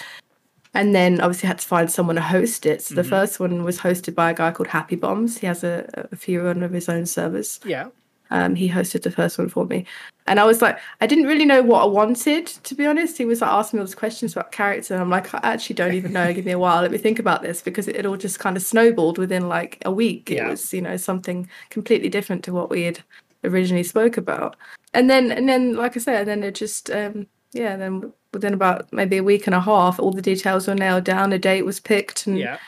and 0.74 0.92
then 0.94 1.20
obviously 1.20 1.46
had 1.46 1.60
to 1.60 1.66
find 1.68 1.88
someone 1.90 2.16
to 2.16 2.22
host 2.22 2.66
it. 2.66 2.82
So 2.82 2.94
the 2.96 3.02
Mm-hmm. 3.02 3.10
first 3.10 3.38
one 3.40 3.62
was 3.62 3.78
hosted 3.78 4.14
by 4.16 4.30
a 4.32 4.34
guy 4.34 4.50
called 4.50 4.66
Happy 4.68 4.96
Bombs. 4.96 5.38
He 5.38 5.46
has 5.46 5.62
a, 5.62 6.08
a 6.10 6.16
few 6.16 6.46
on 6.48 6.64
of 6.64 6.72
his 6.72 6.88
own 6.88 7.06
servers. 7.06 7.60
yeah, 7.64 7.86
Um, 8.30 8.54
he 8.54 8.68
hosted 8.68 9.02
the 9.02 9.10
first 9.10 9.38
one 9.38 9.48
for 9.48 9.64
me, 9.64 9.86
and 10.26 10.38
I 10.38 10.44
was 10.44 10.60
like, 10.60 10.78
I 11.00 11.06
didn't 11.06 11.26
really 11.26 11.44
know 11.44 11.62
what 11.62 11.82
I 11.82 11.86
wanted 11.86 12.46
to 12.46 12.74
be 12.74 12.86
honest. 12.86 13.18
He 13.18 13.24
was 13.24 13.40
like 13.40 13.50
asking 13.50 13.78
me 13.78 13.80
all 13.80 13.86
these 13.86 13.94
questions 13.94 14.32
about 14.32 14.52
character, 14.52 14.94
and 14.94 15.02
I'm 15.02 15.10
like, 15.10 15.32
I 15.34 15.40
actually 15.42 15.74
don't 15.74 15.94
even 15.94 16.12
know. 16.12 16.32
Give 16.32 16.44
me 16.44 16.52
a 16.52 16.58
while. 16.58 16.82
Let 16.82 16.90
me 16.90 16.98
think 16.98 17.18
about 17.18 17.42
this 17.42 17.62
because 17.62 17.88
it, 17.88 17.96
it 17.96 18.06
all 18.06 18.16
just 18.16 18.38
kind 18.38 18.56
of 18.56 18.62
snowballed 18.62 19.18
within 19.18 19.48
like 19.48 19.82
a 19.84 19.92
week. 19.92 20.30
It 20.30 20.46
was 20.46 20.72
you 20.72 20.82
know 20.82 20.96
something 20.96 21.48
completely 21.70 22.08
different 22.08 22.44
to 22.44 22.52
what 22.52 22.70
we 22.70 22.82
had 22.82 23.00
originally 23.44 23.84
spoke 23.84 24.16
about, 24.16 24.56
and 24.94 25.08
then 25.08 25.32
and 25.32 25.48
then 25.48 25.74
like 25.76 25.96
I 25.96 26.00
said, 26.00 26.26
then 26.26 26.42
it 26.42 26.54
just 26.54 26.90
um, 26.90 27.26
yeah, 27.52 27.76
then 27.76 28.12
within 28.32 28.54
about 28.54 28.92
maybe 28.92 29.16
a 29.16 29.22
week 29.22 29.46
and 29.46 29.54
a 29.54 29.60
half, 29.60 29.98
all 29.98 30.12
the 30.12 30.22
details 30.22 30.66
were 30.66 30.74
nailed 30.74 31.04
down. 31.04 31.32
A 31.32 31.38
date 31.38 31.64
was 31.64 31.80
picked, 31.80 32.26
and 32.26 32.38
yeah. 32.38 32.58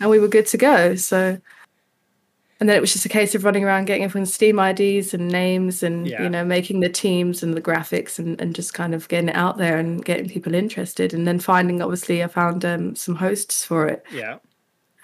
and 0.00 0.10
we 0.10 0.18
were 0.18 0.28
good 0.28 0.46
to 0.46 0.56
go. 0.56 0.94
So, 0.94 1.38
and 2.60 2.68
then 2.68 2.76
it 2.76 2.80
was 2.80 2.92
just 2.92 3.04
a 3.06 3.08
case 3.08 3.34
of 3.34 3.44
running 3.44 3.64
around 3.64 3.84
getting 3.86 4.04
everyone's 4.04 4.34
Steam 4.34 4.58
IDs 4.58 5.14
and 5.14 5.28
names, 5.28 5.82
and 5.82 6.06
Yeah. 6.06 6.22
you 6.22 6.28
know 6.28 6.44
making 6.44 6.80
the 6.80 6.88
teams 6.88 7.42
and 7.42 7.54
the 7.54 7.60
graphics, 7.62 8.18
and, 8.18 8.40
and 8.40 8.54
just 8.54 8.74
kind 8.74 8.94
of 8.94 9.08
getting 9.08 9.28
it 9.28 9.36
out 9.36 9.58
there 9.58 9.78
and 9.78 10.04
getting 10.04 10.28
people 10.28 10.54
interested. 10.54 11.14
And 11.14 11.26
then 11.26 11.38
finding, 11.38 11.80
obviously, 11.82 12.22
I 12.22 12.26
found 12.26 12.64
um, 12.64 12.94
some 12.96 13.14
hosts 13.16 13.64
for 13.64 13.86
it. 13.86 14.02
Yeah. 14.12 14.38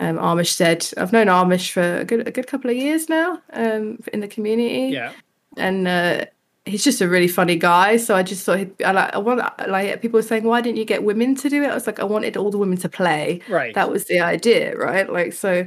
Um, 0.00 0.16
Amish 0.18 0.48
said 0.54 0.88
I've 0.96 1.12
known 1.12 1.28
Amish 1.28 1.70
for 1.70 1.98
a 1.98 2.04
good 2.04 2.26
a 2.26 2.32
good 2.32 2.48
couple 2.48 2.68
of 2.70 2.76
years 2.76 3.08
now 3.08 3.40
um, 3.52 4.00
in 4.12 4.18
the 4.20 4.26
community 4.28 4.92
Yeah. 4.92 5.12
and 5.56 5.86
uh, 5.86 6.24
he's 6.64 6.82
just 6.82 7.00
a 7.00 7.08
really 7.08 7.28
funny 7.28 7.54
guy. 7.54 7.96
So 7.98 8.16
I 8.16 8.24
just 8.24 8.44
thought 8.44 8.58
he'd, 8.58 8.82
I 8.82 8.90
like 8.90 9.14
I 9.14 9.18
want 9.18 9.40
like 9.68 10.02
people 10.02 10.18
were 10.18 10.22
saying, 10.22 10.42
why 10.42 10.60
didn't 10.62 10.78
you 10.78 10.84
get 10.84 11.04
women 11.04 11.36
to 11.36 11.48
do 11.48 11.62
it? 11.62 11.68
I 11.70 11.74
was 11.74 11.86
like, 11.86 12.00
I 12.00 12.04
wanted 12.04 12.36
all 12.36 12.50
the 12.50 12.58
women 12.58 12.76
to 12.78 12.88
play. 12.88 13.40
Right. 13.48 13.72
That 13.76 13.88
was 13.88 14.06
the 14.06 14.18
idea, 14.18 14.76
right? 14.76 15.08
Like 15.08 15.32
so. 15.32 15.64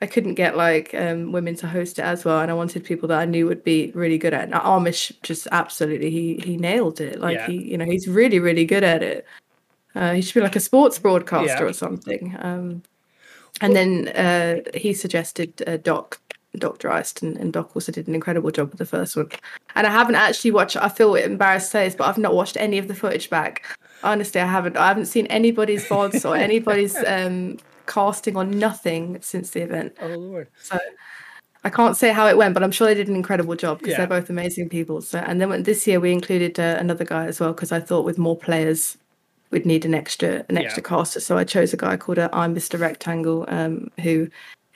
I 0.00 0.06
couldn't 0.06 0.34
get 0.34 0.56
like 0.56 0.94
um, 0.94 1.32
women 1.32 1.54
to 1.56 1.66
host 1.66 1.98
it 1.98 2.02
as 2.02 2.24
well, 2.24 2.40
and 2.40 2.50
I 2.50 2.54
wanted 2.54 2.84
people 2.84 3.08
that 3.08 3.18
I 3.18 3.24
knew 3.24 3.46
would 3.46 3.64
be 3.64 3.90
really 3.94 4.18
good 4.18 4.34
at. 4.34 4.48
it. 4.48 4.52
And 4.52 4.54
Amish 4.54 5.12
just 5.22 5.48
absolutely 5.52 6.10
he 6.10 6.34
he 6.44 6.56
nailed 6.56 7.00
it. 7.00 7.20
Like 7.20 7.36
Yeah. 7.36 7.46
he 7.46 7.70
you 7.70 7.78
know 7.78 7.86
he's 7.86 8.06
really 8.06 8.38
really 8.38 8.64
good 8.66 8.84
at 8.84 9.02
it. 9.02 9.26
Uh, 9.94 10.12
he 10.12 10.20
should 10.20 10.34
be 10.34 10.40
like 10.42 10.56
a 10.56 10.60
sports 10.60 10.98
broadcaster 10.98 11.64
Yeah. 11.64 11.70
or 11.70 11.72
something. 11.72 12.36
Um, 12.40 12.82
and 13.62 13.74
then 13.74 14.08
uh, 14.08 14.56
he 14.78 14.92
suggested 14.92 15.62
uh, 15.66 15.78
Doc 15.78 16.20
Dreist, 16.58 17.22
and, 17.22 17.36
and 17.38 17.52
Doc 17.52 17.74
also 17.74 17.92
did 17.92 18.06
an 18.08 18.14
incredible 18.14 18.50
job 18.50 18.70
with 18.70 18.78
the 18.78 18.84
first 18.86 19.16
one. 19.16 19.30
And 19.74 19.86
I 19.86 19.90
haven't 19.90 20.14
actually 20.16 20.50
watched. 20.50 20.76
I 20.76 20.88
feel 20.90 21.14
embarrassed 21.14 21.66
to 21.68 21.70
say 21.70 21.84
this, 21.86 21.94
but 21.94 22.08
I've 22.08 22.18
not 22.18 22.34
watched 22.34 22.56
any 22.58 22.76
of 22.78 22.88
the 22.88 22.94
footage 22.94 23.30
back. 23.30 23.64
Honestly, 24.02 24.40
I 24.40 24.46
haven't. 24.46 24.76
I 24.76 24.88
haven't 24.88 25.06
seen 25.06 25.26
anybody's 25.28 25.86
vods 25.86 26.28
or 26.28 26.36
anybody's 26.36 26.96
um, 27.06 27.56
casting 27.86 28.36
or 28.36 28.44
nothing 28.44 29.18
since 29.20 29.50
the 29.50 29.60
event. 29.62 29.96
Oh 30.00 30.08
Lord. 30.08 30.48
So 30.62 30.78
I 31.64 31.70
can't 31.70 31.96
say 31.96 32.12
how 32.12 32.26
it 32.28 32.36
went, 32.36 32.54
but 32.54 32.62
I'm 32.62 32.70
sure 32.70 32.86
they 32.86 32.94
did 32.94 33.08
an 33.08 33.16
incredible 33.16 33.56
job 33.56 33.78
because 33.78 33.92
Yeah. 33.92 33.98
they're 33.98 34.20
both 34.20 34.30
amazing 34.30 34.68
people. 34.68 35.00
So 35.02 35.18
and 35.18 35.40
then 35.40 35.62
this 35.64 35.86
year 35.86 35.98
we 36.00 36.12
included 36.12 36.58
uh, 36.60 36.76
another 36.78 37.04
guy 37.04 37.26
as 37.26 37.40
well 37.40 37.52
because 37.52 37.72
I 37.72 37.80
thought 37.80 38.04
with 38.04 38.18
more 38.18 38.36
players 38.36 38.96
we'd 39.50 39.66
need 39.66 39.84
an 39.84 39.94
extra 39.94 40.44
an 40.48 40.56
extra 40.58 40.82
Yeah. 40.82 40.88
caster. 40.88 41.20
So 41.20 41.38
I 41.38 41.44
chose 41.44 41.72
a 41.72 41.76
guy 41.76 41.96
called 41.96 42.18
uh, 42.18 42.28
I'm 42.32 42.54
Mr. 42.54 42.78
Rectangle, 42.78 43.44
um, 43.48 43.90
who 44.00 44.28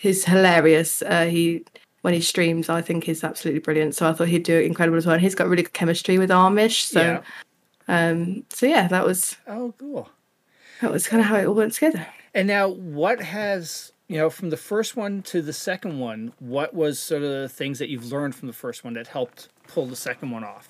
is 0.02 0.24
hilarious. 0.24 1.02
Uh, 1.02 1.26
he 1.26 1.64
when 2.02 2.14
he 2.14 2.20
streams, 2.22 2.70
I 2.70 2.80
think 2.80 3.04
he's 3.04 3.22
absolutely 3.22 3.60
brilliant. 3.60 3.94
So 3.94 4.08
I 4.08 4.12
thought 4.14 4.28
he'd 4.28 4.42
do 4.42 4.56
it 4.58 4.64
incredible 4.64 4.96
as 4.96 5.04
well. 5.06 5.14
And 5.14 5.22
he's 5.22 5.34
got 5.34 5.48
really 5.48 5.64
good 5.64 5.74
chemistry 5.74 6.16
with 6.18 6.30
Amish. 6.30 6.82
So 6.84 7.00
yeah. 7.02 7.20
um, 7.88 8.44
so 8.48 8.64
yeah, 8.66 8.88
that 8.88 9.04
was 9.04 9.36
Oh, 9.46 9.74
cool. 9.78 10.08
that 10.80 10.90
was 10.90 11.06
kind 11.06 11.20
of 11.20 11.26
how 11.26 11.36
it 11.36 11.44
all 11.46 11.54
went 11.54 11.74
together. 11.74 12.06
And 12.34 12.46
now, 12.46 12.68
what 12.68 13.20
has 13.20 13.92
you 14.08 14.16
know 14.18 14.30
from 14.30 14.50
the 14.50 14.56
first 14.56 14.96
one 14.96 15.22
to 15.22 15.42
the 15.42 15.52
second 15.52 15.98
one? 15.98 16.32
What 16.38 16.74
was 16.74 16.98
sort 16.98 17.22
of 17.22 17.30
the 17.30 17.48
things 17.48 17.78
that 17.78 17.88
you've 17.88 18.10
learned 18.12 18.34
from 18.34 18.48
the 18.48 18.54
first 18.54 18.84
one 18.84 18.94
that 18.94 19.08
helped 19.08 19.48
pull 19.66 19.86
the 19.86 19.96
second 19.96 20.30
one 20.30 20.44
off? 20.44 20.68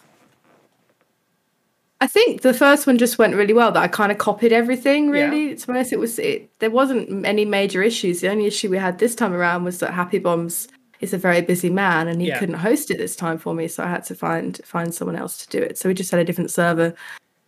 I 2.03 2.07
think 2.07 2.41
the 2.41 2.55
first 2.55 2.87
one 2.87 2.97
just 2.97 3.19
went 3.19 3.35
really 3.35 3.53
well. 3.53 3.73
That 3.73 3.83
I 3.83 3.89
kind 3.89 4.11
of 4.11 4.17
copied 4.17 4.53
everything. 4.53 5.15
Yeah. 5.15 5.27
Really, 5.27 5.55
to 5.55 5.67
be 5.67 5.73
honest, 5.73 5.93
it 5.93 5.99
was 5.99 6.19
it. 6.19 6.51
There 6.61 6.71
wasn't 6.71 7.27
any 7.27 7.45
major 7.45 7.83
issues. 7.83 8.21
The 8.21 8.31
only 8.31 8.47
issue 8.47 8.71
we 8.71 8.79
had 8.79 8.99
this 8.99 9.15
time 9.15 9.35
around 9.35 9.65
was 9.65 9.81
that 9.81 9.93
Happy 9.93 10.19
Bombs 10.19 10.67
is 11.01 11.13
a 11.13 11.19
very 11.19 11.43
busy 11.43 11.71
man, 11.71 12.09
and 12.09 12.21
he 12.21 12.29
Yeah. 12.29 12.39
couldn't 12.39 12.57
host 12.57 12.91
it 12.91 12.99
this 12.99 13.17
time 13.17 13.39
for 13.39 13.55
me, 13.55 13.69
so 13.69 13.83
I 13.83 13.89
had 13.89 14.05
to 14.05 14.15
find 14.15 14.59
find 14.65 14.95
someone 14.95 15.17
else 15.17 15.45
to 15.45 15.49
do 15.59 15.63
it. 15.63 15.77
So 15.77 15.89
we 15.91 15.95
just 15.95 16.11
had 16.11 16.21
a 16.21 16.25
different 16.25 16.51
server. 16.51 16.95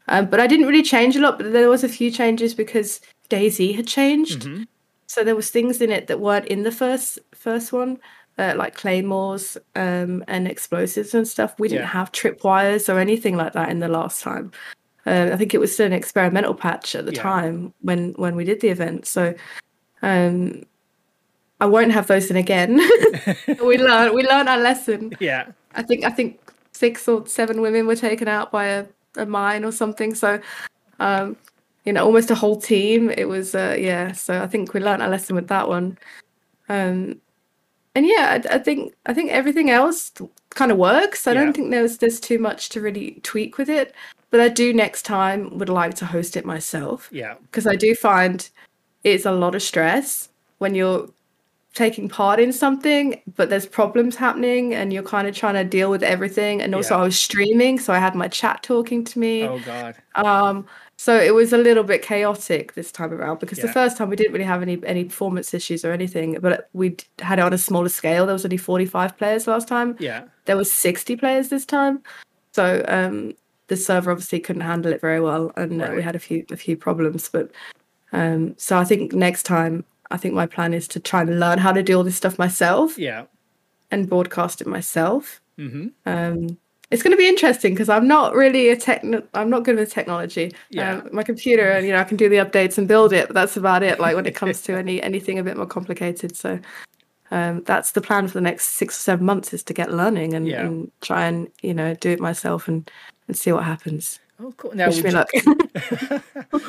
Um, 0.08 0.26
but 0.26 0.40
I 0.40 0.46
didn't 0.46 0.66
really 0.66 0.82
change 0.82 1.16
a 1.16 1.20
lot. 1.20 1.38
But 1.38 1.52
there 1.52 1.70
was 1.70 1.82
a 1.84 1.88
few 1.88 2.10
changes 2.10 2.52
because 2.54 3.00
DayZ 3.32 3.74
had 3.76 3.86
changed. 3.86 4.42
Mhm. 4.42 4.66
So 5.06 5.24
there 5.24 5.36
was 5.36 5.50
things 5.50 5.80
in 5.80 5.90
it 5.90 6.06
that 6.08 6.20
weren't 6.20 6.46
in 6.46 6.62
the 6.62 6.72
first 6.82 7.18
first 7.34 7.72
one, 7.72 7.98
uh, 8.38 8.54
like 8.56 8.74
claymores 8.82 9.58
um, 9.76 10.24
and 10.28 10.46
explosives 10.48 11.14
and 11.14 11.26
stuff. 11.28 11.50
We 11.58 11.68
didn't 11.68 11.82
Yeah. 11.88 11.98
have 11.98 12.12
tripwires 12.12 12.84
or 12.92 12.98
anything 12.98 13.36
like 13.36 13.52
that 13.52 13.68
in 13.70 13.80
the 13.80 13.88
last 13.98 14.22
time. 14.22 14.50
Uh, 15.04 15.30
I 15.32 15.36
think 15.36 15.52
it 15.54 15.60
was 15.60 15.72
still 15.74 15.86
an 15.86 15.92
experimental 15.92 16.54
patch 16.54 16.94
at 16.94 17.04
the 17.06 17.12
Yeah. 17.14 17.22
time 17.22 17.56
when 17.88 18.00
when 18.22 18.34
we 18.36 18.44
did 18.44 18.60
the 18.60 18.68
event. 18.76 19.06
So 19.06 19.34
um, 20.02 20.62
I 21.60 21.66
won't 21.66 21.92
have 21.92 22.06
those 22.06 22.30
in 22.30 22.36
again. 22.36 22.76
we 23.70 23.78
learned 23.78 24.14
we 24.14 24.22
learned 24.32 24.48
our 24.48 24.58
lesson. 24.58 25.12
Yeah. 25.20 25.44
I 25.74 25.82
think 25.82 26.04
I 26.04 26.10
think 26.10 26.38
six 26.72 27.06
or 27.08 27.26
seven 27.26 27.60
women 27.60 27.86
were 27.86 27.96
taken 28.08 28.28
out 28.28 28.50
by 28.50 28.64
a, 28.66 28.86
a 29.16 29.26
mine 29.26 29.64
or 29.64 29.72
something. 29.72 30.14
So, 30.14 30.40
um, 31.00 31.36
you 31.84 31.92
know, 31.92 32.04
almost 32.04 32.30
a 32.30 32.34
whole 32.34 32.60
team. 32.60 33.10
It 33.10 33.28
was 33.28 33.54
uh, 33.54 33.76
yeah. 33.78 34.12
So 34.12 34.42
I 34.42 34.46
think 34.46 34.72
we 34.74 34.80
learned 34.80 35.02
our 35.02 35.08
lesson 35.08 35.36
with 35.36 35.48
that 35.48 35.68
one. 35.68 35.98
Um, 36.68 37.20
and 37.94 38.06
yeah, 38.06 38.40
I, 38.50 38.54
I 38.54 38.58
think 38.58 38.94
I 39.06 39.14
think 39.14 39.30
everything 39.30 39.70
else 39.70 40.12
kind 40.50 40.70
of 40.70 40.78
works. 40.78 41.26
I 41.26 41.32
Yeah. 41.32 41.44
don't 41.44 41.52
think 41.52 41.70
there's 41.70 41.98
there's 41.98 42.20
too 42.20 42.38
much 42.38 42.68
to 42.70 42.80
really 42.80 43.20
tweak 43.22 43.58
with 43.58 43.68
it. 43.68 43.94
But 44.30 44.40
I 44.40 44.48
do 44.48 44.72
next 44.72 45.02
time 45.02 45.58
would 45.58 45.68
like 45.68 45.94
to 45.96 46.06
host 46.06 46.36
it 46.38 46.46
myself 46.46 47.08
Yeah. 47.12 47.34
because 47.42 47.66
I 47.66 47.76
do 47.76 47.94
find 47.94 48.48
it's 49.04 49.26
a 49.26 49.32
lot 49.32 49.54
of 49.54 49.62
stress 49.62 50.30
when 50.58 50.74
you're 50.74 51.10
taking 51.74 52.08
part 52.08 52.38
in 52.40 52.52
something, 52.52 53.20
but 53.36 53.50
there's 53.50 53.66
problems 53.66 54.16
happening 54.16 54.72
and 54.74 54.92
you're 54.92 55.02
kind 55.02 55.26
of 55.28 55.34
trying 55.34 55.54
to 55.54 55.64
deal 55.64 55.90
with 55.90 56.02
everything. 56.02 56.62
And 56.62 56.74
also, 56.74 56.94
Yeah. 56.94 57.00
I 57.00 57.04
was 57.04 57.18
streaming, 57.18 57.78
so 57.78 57.92
I 57.92 57.98
had 57.98 58.14
my 58.14 58.28
chat 58.28 58.62
talking 58.62 59.04
to 59.04 59.18
me. 59.18 59.42
Oh 59.44 59.58
God. 59.66 59.96
Um, 60.14 60.66
so 61.04 61.12
it 61.28 61.34
was 61.34 61.52
a 61.52 61.58
little 61.68 61.82
bit 61.92 62.00
chaotic 62.10 62.64
this 62.78 62.90
time 62.98 63.12
around 63.16 63.36
because 63.40 63.58
the 63.66 63.72
first 63.80 63.96
time 63.96 64.08
we 64.10 64.16
didn't 64.20 64.32
really 64.36 64.50
have 64.54 64.62
any 64.68 64.76
any 64.94 65.04
performance 65.10 65.48
issues 65.60 65.84
or 65.86 65.90
anything, 66.00 66.28
but 66.46 66.68
we 66.80 66.86
had 67.28 67.38
it 67.40 67.44
on 67.48 67.52
a 67.52 67.58
smaller 67.68 67.88
scale. 68.00 68.24
There 68.26 68.38
was 68.40 68.44
only 68.48 68.56
45 68.56 69.18
players 69.20 69.46
last 69.46 69.66
time 69.68 69.96
Yeah. 70.08 70.20
there 70.48 70.56
was 70.62 70.70
60 70.72 71.16
players 71.22 71.48
this 71.48 71.66
time 71.66 71.94
so 72.58 72.64
um 72.98 73.16
the 73.70 73.76
server 73.76 74.10
obviously 74.12 74.40
couldn't 74.46 74.62
handle 74.72 74.92
it 74.94 75.00
very 75.08 75.20
well 75.28 75.44
and 75.56 75.72
uh, 75.82 75.90
we 75.96 76.02
had 76.08 76.16
a 76.16 76.18
few 76.26 76.44
a 76.56 76.56
few 76.64 76.76
problems 76.86 77.28
but 77.36 77.46
um 78.12 78.54
so 78.58 78.72
i 78.82 78.84
think 78.90 79.12
next 79.28 79.44
time 79.44 79.74
i 80.14 80.16
think 80.20 80.34
my 80.34 80.46
plan 80.54 80.74
is 80.80 80.86
to 80.94 81.00
try 81.10 81.20
and 81.22 81.40
learn 81.44 81.58
how 81.66 81.72
to 81.78 81.82
do 81.82 81.96
all 81.96 82.04
this 82.08 82.16
stuff 82.22 82.38
myself 82.46 82.98
Yeah. 82.98 83.22
and 83.90 84.08
broadcast 84.08 84.60
it 84.62 84.68
myself 84.78 85.40
Mm-hmm. 85.58 85.86
um 86.14 86.38
it's 86.92 87.02
going 87.02 87.10
to 87.10 87.16
be 87.16 87.26
interesting 87.28 87.72
because 87.74 87.88
i'm 87.88 88.06
not 88.06 88.34
really 88.34 88.68
a 88.68 88.76
techno 88.76 89.22
i'm 89.34 89.50
not 89.50 89.64
good 89.64 89.76
with 89.76 89.90
technology 89.90 90.52
Yeah. 90.70 90.96
um, 90.98 91.08
my 91.12 91.22
computer 91.22 91.70
and 91.70 91.86
you 91.86 91.92
know 91.92 91.98
i 91.98 92.04
can 92.04 92.16
do 92.16 92.28
the 92.28 92.36
updates 92.36 92.78
and 92.78 92.86
build 92.86 93.12
it 93.12 93.26
but 93.28 93.34
that's 93.34 93.56
about 93.56 93.82
it 93.82 93.98
like 93.98 94.14
when 94.14 94.26
it 94.26 94.34
comes 94.34 94.60
to 94.62 94.76
any 94.84 95.02
anything 95.02 95.38
a 95.38 95.42
bit 95.42 95.56
more 95.56 95.66
complicated 95.66 96.36
so 96.36 96.58
um, 97.30 97.62
that's 97.64 97.92
the 97.92 98.02
plan 98.02 98.28
for 98.28 98.34
the 98.34 98.42
next 98.42 98.66
six 98.72 98.94
or 98.98 99.02
seven 99.02 99.24
months 99.24 99.54
is 99.54 99.62
to 99.62 99.72
get 99.72 99.90
learning 99.90 100.34
and, 100.34 100.46
Yeah. 100.46 100.66
and 100.66 100.90
try 101.00 101.24
and 101.26 101.48
you 101.62 101.72
know 101.74 101.94
do 101.94 102.10
it 102.10 102.20
myself 102.20 102.68
and 102.68 102.90
and 103.28 103.36
see 103.36 103.52
what 103.52 103.64
happens 103.64 104.20
Oh, 104.42 104.52
cool. 104.56 104.74
Now, 104.74 104.88
wish 104.88 105.02
me 105.02 105.10
luck 105.12 105.28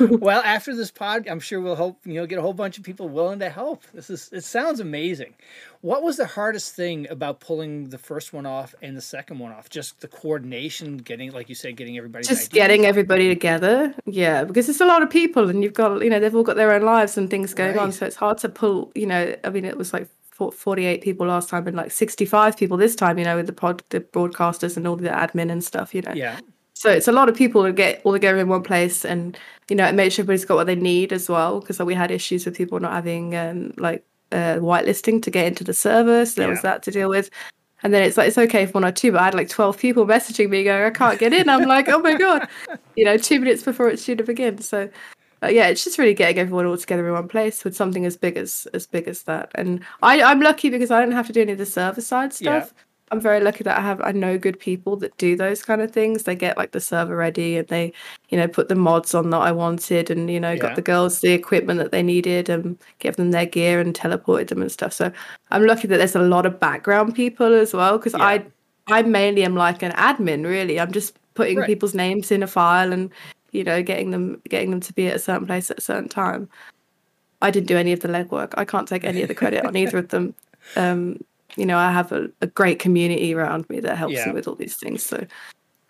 well, 0.00 0.42
after 0.42 0.74
this 0.74 0.90
pod, 0.90 1.26
I'm 1.28 1.40
sure 1.40 1.60
we'll 1.60 1.76
hope 1.76 1.98
you 2.04 2.14
know 2.14 2.26
get 2.26 2.38
a 2.38 2.42
whole 2.42 2.52
bunch 2.52 2.78
of 2.78 2.84
people 2.84 3.08
willing 3.08 3.40
to 3.40 3.50
help. 3.50 3.82
This 3.92 4.10
is 4.10 4.30
it 4.32 4.44
sounds 4.44 4.80
amazing. 4.80 5.34
What 5.80 6.02
was 6.02 6.16
the 6.16 6.26
hardest 6.26 6.74
thing 6.74 7.08
about 7.10 7.40
pulling 7.40 7.90
the 7.90 7.98
first 7.98 8.32
one 8.32 8.46
off 8.46 8.74
and 8.80 8.96
the 8.96 9.02
second 9.02 9.38
one 9.38 9.52
off? 9.52 9.68
Just 9.68 10.00
the 10.00 10.08
coordination, 10.08 10.98
getting 10.98 11.32
like 11.32 11.48
you 11.48 11.54
said, 11.54 11.76
getting 11.76 11.98
everybody 11.98 12.24
just 12.24 12.52
getting 12.52 12.86
everybody 12.86 13.28
together 13.28 13.94
yeah 14.06 14.44
because 14.44 14.68
it's 14.68 14.80
a 14.80 14.86
lot 14.86 15.02
of 15.02 15.10
people 15.10 15.48
and 15.48 15.62
you've 15.62 15.74
got 15.74 16.02
you 16.02 16.10
know 16.10 16.18
they've 16.20 16.34
all 16.34 16.42
got 16.42 16.56
their 16.56 16.72
own 16.72 16.82
lives 16.82 17.18
and 17.18 17.28
things 17.30 17.52
going 17.54 17.78
on 17.78 17.92
so 17.92 18.06
it's 18.06 18.16
hard 18.16 18.38
to 18.38 18.48
pull 18.48 18.90
you 18.94 19.06
know 19.06 19.34
i 19.44 19.50
mean 19.50 19.64
it 19.64 19.76
was 19.76 19.92
like 19.92 20.08
48 20.30 21.00
people 21.02 21.26
last 21.26 21.48
time 21.48 21.66
and 21.66 21.76
like 21.76 21.90
65 21.90 22.56
people 22.56 22.76
this 22.76 22.96
time 22.96 23.18
you 23.18 23.24
know 23.24 23.36
with 23.36 23.46
the 23.46 23.52
pod 23.52 23.82
the 23.90 24.00
broadcasters 24.00 24.76
and 24.76 24.86
all 24.86 24.96
the 24.96 25.08
admin 25.08 25.50
and 25.50 25.62
stuff 25.62 25.94
you 25.94 26.02
know 26.02 26.12
Yeah. 26.12 26.38
So 26.74 26.90
it's 26.90 27.08
a 27.08 27.12
lot 27.12 27.28
of 27.28 27.36
people 27.36 27.62
to 27.62 27.72
get 27.72 28.00
all 28.04 28.12
together 28.12 28.38
in 28.38 28.48
one 28.48 28.62
place 28.62 29.04
and 29.04 29.38
you 29.68 29.76
know 29.76 29.86
it 29.86 29.94
makes 29.94 30.14
sure 30.14 30.22
everybody's 30.22 30.44
got 30.44 30.56
what 30.56 30.66
they 30.66 30.74
need 30.74 31.12
as 31.12 31.28
well 31.28 31.60
because 31.60 31.78
we 31.78 31.94
had 31.94 32.10
issues 32.10 32.44
with 32.44 32.56
people 32.56 32.78
not 32.80 32.92
having 32.92 33.34
um 33.36 33.72
like 33.78 34.04
uh 34.32 34.56
whitelisting 34.56 35.22
to 35.22 35.30
get 35.30 35.46
into 35.46 35.64
the 35.64 35.72
server 35.74 36.26
so 36.26 36.40
there 36.40 36.50
was 36.50 36.62
that 36.62 36.82
to 36.82 36.90
deal 36.90 37.08
with. 37.08 37.30
And 37.82 37.92
then 37.92 38.02
it's 38.02 38.16
like 38.16 38.28
it's 38.28 38.38
okay 38.38 38.64
for 38.66 38.72
one 38.72 38.84
or 38.86 38.92
two 38.92 39.12
but 39.12 39.20
i 39.20 39.24
had 39.26 39.34
like 39.34 39.48
12 39.48 39.78
people 39.78 40.06
messaging 40.06 40.48
me 40.48 40.64
going 40.64 40.82
i 40.84 40.90
can't 40.90 41.18
get 41.18 41.32
in. 41.32 41.48
I'm 41.48 41.68
like 41.68 41.88
oh 41.88 41.98
my 42.00 42.14
god. 42.14 42.48
You 42.96 43.04
know 43.04 43.16
two 43.16 43.38
minutes 43.40 43.62
before 43.62 43.88
it's 43.88 44.04
due 44.04 44.16
to 44.16 44.24
begin 44.24 44.58
so 44.58 44.88
uh, 45.42 45.48
yeah 45.48 45.66
it's 45.68 45.84
just 45.84 45.98
really 45.98 46.14
getting 46.14 46.38
everyone 46.38 46.64
all 46.66 46.78
together 46.78 47.06
in 47.06 47.12
one 47.12 47.28
place 47.28 47.62
with 47.62 47.76
something 47.76 48.06
as 48.06 48.16
big 48.16 48.36
as 48.38 48.66
as 48.72 48.86
big 48.86 49.06
as 49.06 49.24
that. 49.24 49.50
And 49.54 49.84
i 50.02 50.22
i'm 50.22 50.40
lucky 50.40 50.70
because 50.70 50.90
i 50.90 50.98
don't 51.00 51.12
have 51.12 51.26
to 51.26 51.32
do 51.32 51.42
any 51.42 51.52
of 51.52 51.58
the 51.58 51.66
server 51.66 52.00
side 52.00 52.32
Yeah. 52.40 52.66
I'm 53.10 53.20
very 53.20 53.40
lucky 53.40 53.62
that 53.64 53.78
I 53.78 53.82
have 53.82 54.00
I 54.02 54.12
know 54.12 54.38
good 54.38 54.58
people 54.58 54.96
that 54.96 55.16
do 55.18 55.36
those 55.36 55.62
kind 55.62 55.80
of 55.82 55.90
things. 55.92 56.22
They 56.24 56.34
get 56.34 56.56
like 56.56 56.72
the 56.72 56.80
server 56.80 57.16
ready 57.16 57.58
and 57.58 57.68
they, 57.68 57.92
you 58.30 58.38
know, 58.38 58.48
put 58.48 58.68
the 58.68 58.74
mods 58.74 59.14
on 59.14 59.30
that 59.30 59.38
I 59.38 59.52
wanted 59.52 60.10
and 60.10 60.30
you 60.30 60.40
know 60.40 60.52
Yeah. 60.52 60.58
got 60.58 60.74
the 60.74 60.82
girls 60.82 61.20
the 61.20 61.32
equipment 61.32 61.78
that 61.80 61.92
they 61.92 62.02
needed 62.02 62.48
and 62.48 62.78
give 62.98 63.16
them 63.16 63.30
their 63.30 63.46
gear 63.46 63.78
and 63.80 63.94
teleported 63.94 64.48
them 64.48 64.62
and 64.62 64.72
stuff. 64.72 64.92
So 64.92 65.12
I'm 65.50 65.64
lucky 65.66 65.86
that 65.88 65.98
there's 65.98 66.16
a 66.16 66.20
lot 66.22 66.46
of 66.46 66.58
background 66.58 67.14
people 67.14 67.52
as 67.54 67.72
well 67.74 67.98
because 67.98 68.14
Yeah. 68.14 68.24
I 68.24 68.46
I 68.88 69.02
mainly 69.02 69.44
am 69.44 69.54
like 69.54 69.82
an 69.82 69.92
admin 69.92 70.44
really. 70.44 70.80
I'm 70.80 70.92
just 70.92 71.16
putting 71.34 71.58
Right. 71.58 71.66
people's 71.66 71.94
names 71.94 72.30
in 72.30 72.42
a 72.42 72.46
file 72.46 72.92
and 72.92 73.10
you 73.52 73.64
know 73.64 73.82
getting 73.82 74.10
them 74.10 74.40
getting 74.48 74.70
them 74.70 74.80
to 74.80 74.92
be 74.94 75.06
at 75.08 75.16
a 75.16 75.18
certain 75.18 75.46
place 75.46 75.70
at 75.70 75.78
a 75.78 75.82
certain 75.82 76.08
time. 76.08 76.48
I 77.42 77.50
didn't 77.50 77.66
do 77.68 77.76
any 77.76 77.92
of 77.92 78.00
the 78.00 78.08
legwork. 78.08 78.54
I 78.56 78.64
can't 78.64 78.88
take 78.88 79.04
any 79.04 79.20
of 79.22 79.28
the 79.28 79.34
credit 79.34 79.64
on 79.66 79.76
either 79.76 79.98
of 79.98 80.08
them. 80.08 80.34
Um, 80.76 81.20
you 81.56 81.66
know, 81.66 81.78
I 81.78 81.92
have 81.92 82.12
a, 82.12 82.28
a 82.40 82.46
great 82.46 82.78
community 82.78 83.34
around 83.34 83.68
me 83.68 83.80
that 83.80 83.96
helps 83.96 84.14
Yeah. 84.14 84.28
me 84.28 84.32
with 84.34 84.48
all 84.48 84.54
these 84.54 84.76
things. 84.76 85.02
So, 85.04 85.26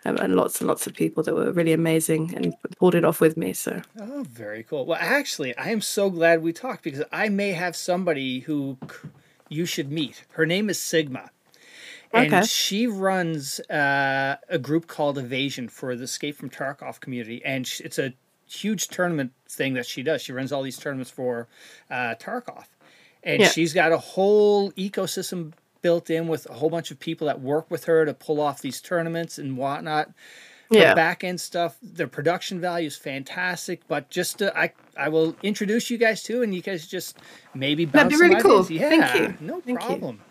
um, 0.05 0.17
and 0.17 0.35
lots 0.35 0.61
and 0.61 0.67
lots 0.67 0.85
of 0.87 0.93
people 0.93 1.23
that 1.23 1.33
were 1.33 1.51
really 1.51 1.73
amazing 1.73 2.33
and 2.35 2.55
pulled 2.77 2.95
it 2.95 3.03
off 3.05 3.19
with 3.19 3.37
me. 3.37 3.53
So, 3.53 3.81
Oh, 3.99 4.23
very 4.29 4.63
cool. 4.63 4.85
Well, 4.85 4.99
actually, 5.01 5.55
I 5.57 5.69
am 5.69 5.81
so 5.81 6.09
glad 6.09 6.41
we 6.43 6.53
talked 6.53 6.83
because 6.83 7.03
I 7.11 7.29
may 7.29 7.51
have 7.53 7.75
somebody 7.75 8.39
who 8.41 8.77
you 9.49 9.65
should 9.65 9.91
meet. 9.91 10.25
Her 10.31 10.45
name 10.45 10.69
is 10.69 10.79
Sigma. 10.79 11.31
And 12.13 12.33
Okay. 12.33 12.45
she 12.45 12.87
runs 12.87 13.59
uh, 13.61 14.37
a 14.47 14.57
group 14.59 14.87
called 14.87 15.17
Evasion 15.17 15.67
for 15.67 15.95
the 15.95 16.03
Escape 16.03 16.35
from 16.35 16.49
Tarkov 16.49 16.99
community. 16.99 17.43
And 17.43 17.69
it's 17.83 17.99
a 17.99 18.13
huge 18.47 18.87
tournament 18.89 19.33
thing 19.49 19.73
that 19.73 19.85
she 19.85 20.03
does. 20.03 20.21
She 20.21 20.31
runs 20.31 20.51
all 20.51 20.61
these 20.61 20.77
tournaments 20.77 21.09
for 21.11 21.47
uh, 21.89 22.15
Tarkov. 22.19 22.65
And 23.25 23.41
Yeah. 23.41 23.47
she's 23.49 23.73
got 23.73 23.91
a 23.91 23.97
whole 23.97 24.71
ecosystem 24.73 25.51
built 25.81 26.09
in 26.09 26.27
with 26.27 26.49
a 26.49 26.53
whole 26.53 26.69
bunch 26.69 26.91
of 26.91 26.99
people 26.99 27.27
that 27.27 27.41
work 27.41 27.69
with 27.69 27.85
her 27.85 28.05
to 28.05 28.13
pull 28.13 28.39
off 28.39 28.61
these 28.61 28.79
tournaments 28.81 29.37
and 29.37 29.57
whatnot. 29.57 30.09
The 30.71 30.79
Yeah. 30.79 30.93
back 30.95 31.23
end 31.23 31.39
stuff, 31.41 31.77
the 31.83 32.07
production 32.07 32.59
value 32.59 32.87
is 32.87 32.95
fantastic. 32.95 33.81
But 33.87 34.09
just 34.09 34.39
to, 34.39 34.55
I, 34.57 34.71
I 34.97 35.09
will 35.09 35.35
introduce 35.43 35.89
you 35.91 35.97
guys 35.97 36.23
to, 36.23 36.41
and 36.41 36.55
you 36.55 36.61
guys 36.61 36.87
just 36.87 37.17
maybe 37.53 37.85
bounce 37.85 37.93
That'd 37.93 38.09
be 38.11 38.15
really 38.29 38.41
cool. 38.41 38.63
ideas. 38.63 38.71
Yeah, 38.71 38.89
Thank 38.89 39.15
you. 39.41 39.45
No 39.45 39.61
Thank 39.61 39.79
you. 39.81 39.85
problem. 39.87 40.21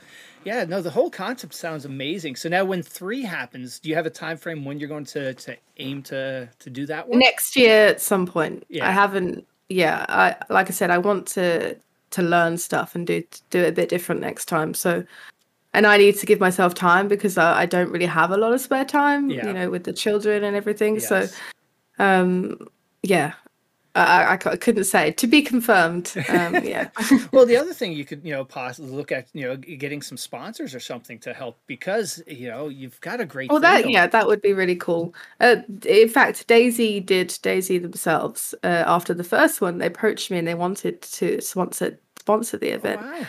Yeah, 0.45 0.65
no, 0.65 0.83
the 0.83 0.91
whole 0.91 1.09
concept 1.11 1.55
sounds 1.55 1.85
amazing. 1.87 2.37
So 2.37 2.51
now, 2.51 2.65
when 2.67 2.83
three 2.83 3.23
happens, 3.23 3.79
do 3.79 3.89
you 3.89 3.95
have 3.95 4.05
a 4.07 4.11
time 4.11 4.37
frame 4.37 4.63
when 4.65 4.79
you're 4.79 4.91
going 4.91 5.07
to 5.07 5.33
to 5.33 5.57
aim 5.79 6.03
to 6.03 6.49
to 6.59 6.69
do 6.71 6.85
that 6.87 7.09
one? 7.09 7.19
next 7.19 7.57
year 7.57 7.87
at 7.87 8.01
some 8.03 8.27
point. 8.27 8.65
Yeah. 8.69 8.87
I 8.87 8.91
haven't. 8.91 9.47
Yeah, 9.71 10.05
I 10.07 10.37
like 10.51 10.69
I 10.69 10.73
said, 10.73 10.91
I 10.91 10.99
want 10.99 11.27
to 11.29 11.77
to 12.15 12.23
learn 12.23 12.59
stuff 12.59 12.95
and 12.95 13.07
do 13.07 13.23
do 13.51 13.61
it 13.61 13.69
a 13.69 13.73
bit 13.73 13.89
different 13.89 14.21
next 14.21 14.47
time. 14.47 14.75
So, 14.75 15.05
and 15.73 15.87
I 15.87 15.97
need 15.97 16.17
to 16.17 16.27
give 16.27 16.41
myself 16.41 16.75
time 16.75 17.09
because 17.09 17.39
I, 17.39 17.63
I 17.63 17.67
don't 17.67 17.91
really 17.91 18.07
have 18.07 18.31
a 18.31 18.37
lot 18.37 18.53
of 18.53 18.61
spare 18.61 18.85
time. 18.85 19.31
Yeah. 19.31 19.47
You 19.47 19.53
know, 19.53 19.71
with 19.71 19.85
the 19.85 19.93
children 19.93 20.45
and 20.45 20.57
everything. 20.57 21.01
So, 21.01 21.27
um, 21.99 22.59
yeah. 23.03 23.35
I, 23.95 24.25
I, 24.25 24.33
I 24.33 24.57
couldn't 24.57 24.85
say 24.85 25.13
to 25.13 25.27
be 25.27 25.43
confirmed. 25.43 26.13
Um, 26.29 26.55
yeah, 26.65 26.89
well, 27.33 27.47
the 27.47 27.57
other 27.57 27.73
thing 27.73 27.93
you 27.93 28.05
could, 28.05 28.25
you 28.25 28.33
know, 28.33 28.45
possibly 28.45 28.91
look 28.91 29.13
at, 29.13 29.29
you 29.33 29.43
know, 29.43 29.57
getting 29.57 30.03
some 30.03 30.19
sponsors 30.19 30.75
or 30.75 30.81
something 30.81 31.19
to 31.21 31.33
help 31.33 31.59
because, 31.67 32.23
you 32.27 32.49
know, 32.49 32.69
you've 32.69 33.01
got 33.01 33.21
a 33.21 33.25
great. 33.25 33.51
Well, 33.51 33.61
that 33.61 33.89
yeah, 33.89 34.07
that 34.07 34.27
would 34.27 34.43
be 34.43 34.53
really 34.53 34.77
cool. 34.77 35.15
Uh, 35.41 35.57
in 35.87 36.09
fact, 36.09 36.49
DayZ 36.49 37.07
did 37.07 37.29
DayZ 37.29 37.83
themselves 37.83 38.55
uh, 38.65 38.85
after 38.87 39.15
the 39.15 39.25
first 39.25 39.61
one. 39.61 39.79
They 39.79 39.87
approached 39.87 40.31
me 40.31 40.39
and 40.39 40.49
they 40.49 40.55
wanted 40.55 41.03
to 41.03 41.41
sponsor 41.41 41.99
sponsor 42.25 42.57
the 42.57 42.71
event. 42.71 43.03
Wow. 43.03 43.27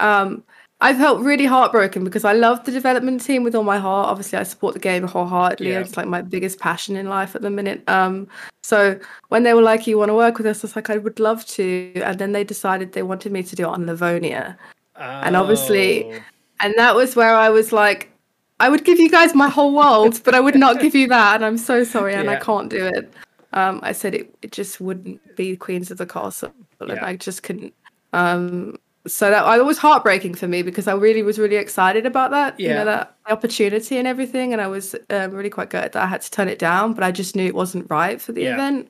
Um, 0.00 0.44
I 0.80 0.94
felt 0.94 1.20
really 1.20 1.44
heartbroken 1.44 2.02
because 2.02 2.24
I 2.24 2.32
love 2.32 2.64
the 2.64 2.72
development 2.72 3.22
team 3.22 3.44
with 3.44 3.54
all 3.54 3.62
my 3.62 3.78
heart. 3.78 4.08
Obviously, 4.08 4.36
I 4.38 4.42
support 4.42 4.74
the 4.74 4.80
game 4.80 5.06
wholeheartedly. 5.06 5.70
Yeah. 5.70 5.80
It's 5.80 5.96
like 5.96 6.08
my 6.08 6.22
biggest 6.22 6.58
passion 6.58 6.96
in 6.96 7.06
life 7.08 7.36
at 7.36 7.42
the 7.42 7.50
minute. 7.50 7.88
Um, 7.88 8.26
so 8.64 8.98
when 9.28 9.44
they 9.44 9.54
were 9.54 9.62
like, 9.62 9.86
"You 9.86 9.96
want 9.98 10.08
to 10.08 10.14
work 10.14 10.38
with 10.38 10.46
us?" 10.46 10.64
I 10.64 10.66
was 10.66 10.74
like, 10.76 10.90
"I 10.90 10.96
would 10.96 11.20
love 11.20 11.44
to." 11.58 11.92
And 12.02 12.18
then 12.18 12.32
they 12.32 12.42
decided 12.42 12.92
they 12.92 13.04
wanted 13.04 13.30
me 13.32 13.42
to 13.44 13.54
do 13.54 13.64
it 13.64 13.68
on 13.68 13.86
Livonia, 13.86 14.56
And 14.96 15.36
obviously- 15.36 16.04
Oh, 16.04 16.18
and 16.60 16.74
that 16.78 16.94
was 16.96 17.14
where 17.14 17.34
I 17.46 17.48
was 17.50 17.70
like, 17.72 18.10
"I 18.58 18.68
would 18.68 18.84
give 18.84 18.98
you 18.98 19.10
guys 19.10 19.34
my 19.34 19.48
whole 19.48 19.72
world, 19.74 20.20
but 20.24 20.34
I 20.34 20.40
would 20.40 20.56
not 20.56 20.80
give 20.80 20.94
you 20.96 21.06
that." 21.08 21.34
And 21.36 21.44
I'm 21.44 21.58
so 21.58 21.84
sorry, 21.84 22.14
and 22.14 22.28
I 22.28 22.36
can't 22.48 22.68
do 22.70 22.86
it. 22.86 23.12
Um, 23.52 23.78
I 23.84 23.92
said 23.92 24.14
it, 24.14 24.34
it 24.42 24.50
just 24.50 24.80
wouldn't 24.80 25.20
be 25.36 25.54
Queens 25.56 25.90
of 25.92 25.98
the 25.98 26.06
Castle, 26.06 26.52
and 26.80 26.88
Yeah. 26.90 27.06
I 27.06 27.14
just 27.16 27.42
couldn't. 27.44 27.72
Um, 28.12 28.76
so 29.06 29.30
that 29.30 29.44
I 29.44 29.58
was 29.58 29.78
heartbreaking 29.78 30.34
for 30.34 30.46
me 30.46 30.62
because 30.62 30.86
I 30.86 30.92
really 30.94 31.22
was 31.24 31.38
really 31.38 31.56
excited 31.56 32.06
about 32.06 32.30
that, 32.30 32.60
you 32.60 32.68
know, 32.68 32.84
that 32.84 33.16
opportunity 33.28 33.96
and 33.98 34.06
everything, 34.06 34.52
and 34.52 34.62
I 34.62 34.68
was 34.68 34.94
um, 35.10 35.32
really 35.32 35.50
quite 35.50 35.70
good 35.70 35.92
that 35.92 35.96
I 35.96 36.06
had 36.06 36.20
to 36.22 36.30
turn 36.30 36.48
it 36.48 36.58
down, 36.58 36.94
but 36.94 37.02
I 37.02 37.10
just 37.10 37.34
knew 37.34 37.46
it 37.46 37.54
wasn't 37.54 37.90
right 37.90 38.20
for 38.20 38.30
the 38.32 38.42
Yeah. 38.42 38.54
event. 38.54 38.88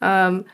Um, 0.00 0.44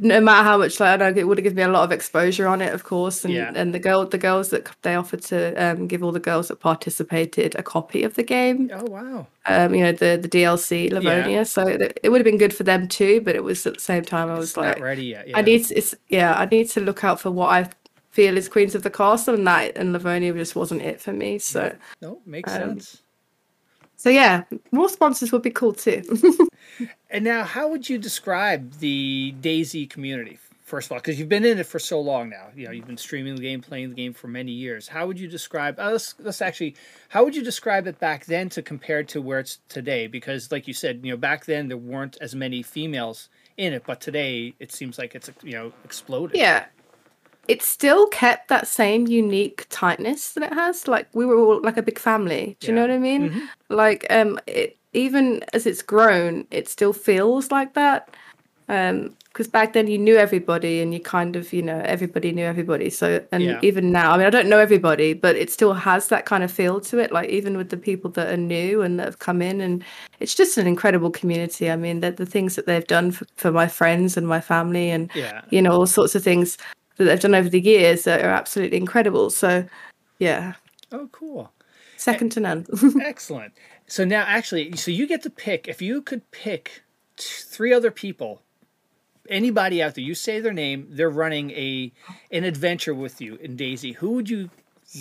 no 0.00 0.20
matter 0.20 0.44
how 0.44 0.58
much 0.58 0.80
like 0.80 0.90
I 0.90 0.96
don't 0.96 1.14
know 1.14 1.20
it 1.20 1.26
would 1.28 1.38
have 1.38 1.42
given 1.44 1.56
me 1.56 1.62
a 1.62 1.68
lot 1.68 1.84
of 1.84 1.92
exposure 1.92 2.46
on 2.48 2.60
it, 2.60 2.72
of 2.74 2.84
course, 2.84 3.24
and 3.24 3.32
Yeah. 3.34 3.52
and 3.54 3.74
the 3.74 3.78
girl 3.78 4.06
the 4.06 4.18
girls 4.18 4.50
that 4.50 4.68
they 4.82 4.94
offered 4.94 5.22
to 5.24 5.54
um, 5.62 5.86
give 5.86 6.02
all 6.02 6.12
the 6.12 6.20
girls 6.20 6.48
that 6.48 6.56
participated 6.60 7.54
a 7.56 7.62
copy 7.62 8.02
of 8.04 8.14
the 8.14 8.22
game 8.22 8.70
oh 8.72 8.84
wow. 8.90 9.26
um, 9.46 9.74
you 9.74 9.82
know, 9.84 9.92
the 9.92 10.18
the 10.20 10.28
DLC 10.28 10.90
Livonia. 10.92 11.44
So 11.44 11.66
it, 11.66 11.98
it 12.02 12.08
would 12.10 12.18
have 12.20 12.24
been 12.24 12.38
good 12.38 12.54
for 12.54 12.64
them 12.64 12.88
too, 12.88 13.20
but 13.20 13.34
it 13.36 13.44
was 13.44 13.66
at 13.66 13.74
the 13.74 13.80
same 13.80 14.04
time 14.04 14.30
I 14.30 14.38
was 14.38 14.50
It's 14.50 14.56
like, 14.56 14.78
not 14.78 14.84
ready 14.84 15.06
yet. 15.06 15.28
Yeah. 15.28 15.36
I 15.36 15.40
yeah. 15.40 15.44
need 15.46 15.64
to, 15.66 15.74
it's 15.78 15.94
yeah, 16.08 16.34
I 16.34 16.46
need 16.46 16.68
to 16.70 16.80
look 16.80 17.04
out 17.04 17.20
for 17.20 17.30
what 17.30 17.48
I 17.50 17.70
feel 18.10 18.36
is 18.36 18.48
Queens 18.48 18.74
of 18.74 18.82
the 18.82 18.90
Castle, 18.90 19.34
and 19.34 19.46
that 19.46 19.76
and 19.76 19.92
Livonia 19.92 20.32
just 20.32 20.56
wasn't 20.56 20.82
it 20.82 21.00
for 21.00 21.12
me. 21.12 21.38
So 21.38 21.74
No, 22.02 22.20
makes 22.26 22.52
um, 22.52 22.60
sense. 22.80 23.02
So 23.98 24.10
yeah, 24.10 24.44
more 24.70 24.88
sponsors 24.88 25.32
would 25.32 25.42
be 25.42 25.50
cool 25.50 25.74
too. 25.74 26.02
And 27.10 27.24
now, 27.24 27.44
how 27.44 27.68
would 27.68 27.88
you 27.88 27.98
describe 27.98 28.74
the 28.74 29.34
DayZ 29.40 29.88
community? 29.88 30.38
First 30.62 30.88
of 30.88 30.92
all, 30.92 30.98
because 30.98 31.18
you've 31.18 31.30
been 31.30 31.46
in 31.46 31.58
it 31.58 31.64
for 31.64 31.78
so 31.78 31.98
long 31.98 32.28
now, 32.28 32.48
you 32.54 32.66
know 32.66 32.70
you've 32.70 32.86
been 32.86 32.98
streaming 32.98 33.34
the 33.36 33.40
game, 33.40 33.62
playing 33.62 33.88
the 33.88 33.94
game 33.94 34.12
for 34.12 34.28
many 34.28 34.52
years. 34.52 34.86
How 34.86 35.06
would 35.06 35.18
you 35.18 35.26
describe? 35.26 35.80
Uh, 35.80 35.92
let's 35.92 36.14
let's 36.18 36.42
actually, 36.42 36.76
how 37.08 37.24
would 37.24 37.34
you 37.34 37.42
describe 37.42 37.86
it 37.86 37.98
back 37.98 38.26
then 38.26 38.50
to 38.50 38.60
compare 38.60 39.02
to 39.04 39.22
where 39.22 39.38
it's 39.38 39.60
today? 39.70 40.06
Because, 40.06 40.52
like 40.52 40.68
you 40.68 40.74
said, 40.74 41.00
you 41.02 41.10
know, 41.10 41.16
back 41.16 41.46
then 41.46 41.68
there 41.68 41.78
weren't 41.78 42.18
as 42.20 42.34
many 42.34 42.62
females 42.62 43.30
in 43.56 43.72
it, 43.72 43.84
but 43.86 44.02
today 44.02 44.54
it 44.58 44.70
seems 44.70 44.98
like 44.98 45.14
it's 45.14 45.30
you 45.42 45.52
know 45.52 45.72
exploded. 45.84 46.36
yeah. 46.36 46.66
It 47.48 47.62
still 47.62 48.06
kept 48.08 48.48
that 48.48 48.66
same 48.68 49.06
unique 49.06 49.66
tightness 49.70 50.32
that 50.34 50.44
it 50.44 50.52
has. 50.52 50.86
Like 50.86 51.08
we 51.14 51.24
were 51.26 51.36
all 51.38 51.60
like 51.62 51.76
a 51.78 51.82
big 51.82 51.98
family. 51.98 52.56
Do 52.60 52.66
you 52.68 52.74
know 52.74 52.82
what 52.82 52.90
I 52.90 52.98
mean? 52.98 53.30
Mhm. 53.30 53.42
like 53.70 54.06
um 54.10 54.38
it, 54.46 54.76
even 54.94 55.42
as 55.52 55.66
it's 55.66 55.82
grown 55.82 56.46
it 56.50 56.66
still 56.68 56.92
feels 56.94 57.50
like 57.50 57.74
that 57.74 58.08
um 58.70 59.14
because 59.28 59.46
back 59.46 59.72
then 59.74 59.86
you 59.86 59.98
knew 59.98 60.16
everybody 60.16 60.80
and 60.80 60.92
you 60.94 61.00
kind 61.00 61.36
of 61.36 61.52
you 61.52 61.62
know 61.62 61.80
everybody 61.84 62.32
knew 62.32 62.44
everybody 62.44 62.88
so 62.90 63.06
and 63.32 63.42
Yeah. 63.44 63.60
even 63.62 63.92
now 63.92 64.12
i 64.12 64.16
mean 64.18 64.26
i 64.26 64.30
don't 64.30 64.48
know 64.48 64.58
everybody 64.58 65.12
but 65.12 65.36
it 65.36 65.50
still 65.50 65.74
has 65.74 66.08
that 66.08 66.24
kind 66.24 66.42
of 66.42 66.50
feel 66.50 66.80
to 66.80 66.98
it 66.98 67.12
like 67.12 67.28
even 67.28 67.56
with 67.58 67.68
the 67.68 67.76
people 67.76 68.10
that 68.12 68.28
are 68.32 68.36
new 68.38 68.80
and 68.82 68.98
that 68.98 69.04
have 69.04 69.18
come 69.18 69.40
in 69.42 69.60
and 69.60 69.84
it's 70.20 70.34
just 70.34 70.56
an 70.58 70.66
incredible 70.66 71.10
community 71.10 71.70
i 71.70 71.76
mean 71.76 72.00
that 72.00 72.16
the 72.16 72.26
things 72.26 72.56
that 72.56 72.66
they've 72.66 72.86
done 72.86 73.10
for, 73.12 73.26
for 73.36 73.52
my 73.52 73.68
friends 73.68 74.16
and 74.16 74.26
my 74.26 74.40
family 74.40 74.90
and 74.90 75.10
Yeah. 75.14 75.42
you 75.50 75.60
know 75.62 75.72
all 75.72 75.86
sorts 75.86 76.14
of 76.14 76.22
things 76.24 76.56
that 76.98 77.04
they've 77.04 77.20
done 77.20 77.34
over 77.34 77.48
the 77.48 77.60
years 77.60 78.04
that 78.04 78.24
are 78.24 78.28
absolutely 78.28 78.76
incredible 78.76 79.30
so 79.30 79.64
yeah 80.18 80.54
Oh, 80.92 81.08
cool. 81.12 81.52
second 81.96 82.30
to 82.32 82.40
none 82.40 82.66
Excellent. 83.02 83.52
So 83.86 84.04
now, 84.04 84.24
actually, 84.26 84.76
so 84.76 84.90
you 84.90 85.06
get 85.06 85.22
to 85.22 85.30
pick. 85.30 85.66
If 85.68 85.80
you 85.82 86.00
could 86.02 86.30
pick 86.30 86.82
t- 87.16 87.24
three 87.44 87.72
other 87.72 87.90
people, 87.90 88.42
anybody 89.28 89.82
out 89.82 89.94
there, 89.94 90.04
you 90.04 90.14
say 90.14 90.40
their 90.40 90.52
name, 90.52 90.86
they're 90.90 91.10
running 91.10 91.50
a 91.52 91.92
an 92.30 92.44
adventure 92.44 92.94
with 92.94 93.20
you 93.20 93.36
in 93.36 93.56
DayZ. 93.56 93.94
Who 93.96 94.10
would 94.12 94.28
you 94.30 94.50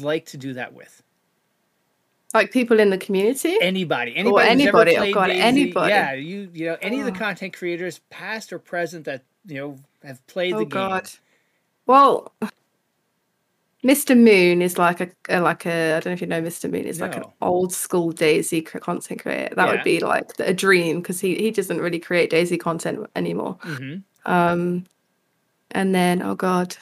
like 0.02 0.26
to 0.28 0.38
do 0.38 0.54
that 0.54 0.74
with? 0.74 1.04
like 2.34 2.52
people 2.52 2.80
in 2.80 2.90
the 2.90 2.98
community 2.98 3.58
Anybody, 3.62 4.16
anybody, 4.16 4.48
ever 4.48 4.82
anybody, 4.82 4.98
oh 4.98 5.14
God, 5.14 5.30
DayZ. 5.30 5.40
anybody. 5.40 5.90
Yeah, 5.90 6.14
you, 6.14 6.50
you 6.54 6.66
know, 6.68 6.78
any 6.82 7.00
of 7.00 7.06
the 7.06 7.12
Oh. 7.14 7.16
content 7.16 7.54
creators, 7.54 8.00
past 8.10 8.52
or 8.54 8.60
present, 8.60 9.06
that 9.06 9.24
you 9.46 9.56
know 9.56 9.80
have 10.04 10.26
played 10.28 10.54
Oh 10.56 10.60
the 10.60 10.66
game. 10.66 10.70
God. 10.72 11.10
Well, 11.88 12.32
Mr. 13.84 14.16
Moon 14.18 14.62
is 14.62 14.78
like 14.78 15.00
a, 15.02 15.10
a 15.30 15.40
like 15.40 15.66
a 15.66 15.96
I 15.96 16.00
don't 16.00 16.08
know 16.08 16.12
if 16.14 16.22
you 16.22 16.28
know 16.28 16.42
Mr. 16.42 16.70
Moon 16.70 16.86
is 16.86 17.00
like 17.00 17.16
an 17.16 17.24
old 17.42 17.74
school 17.74 18.12
DayZ 18.12 18.66
content 18.82 19.22
creator. 19.22 19.56
That 19.56 19.66
Yeah. 19.66 19.72
would 19.72 19.84
be 19.84 20.00
like 20.00 20.30
a 20.40 20.54
dream 20.54 21.00
because 21.02 21.20
he 21.22 21.36
he 21.36 21.52
doesn't 21.52 21.80
really 21.80 22.00
create 22.00 22.32
DayZ 22.32 22.60
content 22.60 23.08
anymore. 23.16 23.58
hmm 23.62 23.96
Um, 24.26 24.84
and 25.72 25.94
then 25.96 26.22
oh 26.22 26.36
God, 26.36 26.76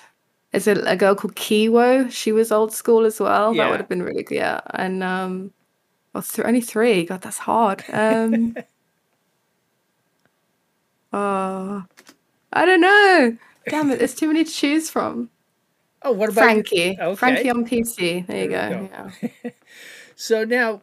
there's 0.51 0.67
a, 0.67 0.75
a 0.85 0.95
girl 0.95 1.15
called 1.15 1.35
Kiwo. 1.35 2.09
She 2.11 2.31
was 2.31 2.51
old 2.51 2.73
school 2.73 3.05
as 3.05 3.19
well. 3.19 3.53
Yeah. 3.53 3.63
That 3.63 3.69
would 3.71 3.79
have 3.81 3.89
been 3.89 4.03
really 4.03 4.23
good. 4.23 4.35
Yeah, 4.35 4.61
and 4.73 5.03
um, 5.03 5.51
well, 6.13 6.23
th- 6.23 6.47
only 6.47 6.61
three. 6.61 7.05
God, 7.05 7.21
that's 7.21 7.37
hard. 7.37 7.83
Um, 7.91 8.55
oh, 11.13 11.83
I 12.53 12.65
don't 12.65 12.81
know. 12.81 13.37
Damn 13.69 13.91
it, 13.91 13.99
there's 13.99 14.15
too 14.15 14.27
many 14.27 14.43
to 14.43 14.51
choose 14.51 14.89
from. 14.89 15.29
Oh, 16.01 16.11
what 16.11 16.29
about 16.29 16.43
Frankie. 16.43 16.97
Okay. 16.99 17.15
Frankie 17.15 17.49
on 17.49 17.65
PC. 17.65 18.27
There 18.27 18.43
you 18.43 18.49
go. 18.49 18.69
go. 18.91 19.09
Yeah. 19.43 19.49
So 20.17 20.45
now, 20.45 20.81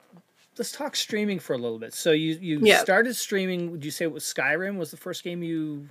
let's 0.58 0.72
talk 0.72 0.94
streaming 0.94 1.38
for 1.38 1.54
a 1.54 1.58
little 1.58 1.78
bit. 1.78 1.94
So 1.94 2.10
you 2.10 2.34
you 2.40 2.58
Yeah. 2.62 2.80
started 2.80 3.14
streaming. 3.16 3.70
Would 3.70 3.82
you 3.84 3.90
say 3.90 4.04
it 4.04 4.12
was 4.12 4.24
Skyrim? 4.24 4.76
Was 4.76 4.90
the 4.90 4.98
first 4.98 5.24
game 5.24 5.42
you? 5.42 5.88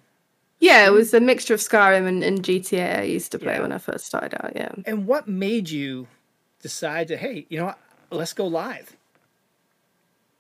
yeah, 0.59 0.85
it 0.85 0.91
was 0.91 1.11
a 1.15 1.19
mixture 1.19 1.55
of 1.55 1.59
Skyrim 1.59 2.07
and, 2.07 2.23
and 2.23 2.43
GTA 2.43 2.99
I 2.99 3.01
used 3.01 3.31
to 3.31 3.39
play 3.39 3.55
Yeah. 3.55 3.61
when 3.63 3.71
I 3.71 3.79
first 3.79 4.05
started 4.05 4.35
out. 4.45 4.51
Yeah. 4.55 4.71
And 4.85 5.07
what 5.07 5.27
made 5.27 5.71
you 5.71 6.07
decide 6.61 7.07
to 7.07 7.17
hey, 7.17 7.47
you 7.49 7.57
know 7.57 7.65
what? 7.65 7.79
Let's 8.11 8.33
go 8.33 8.45
live. 8.45 8.95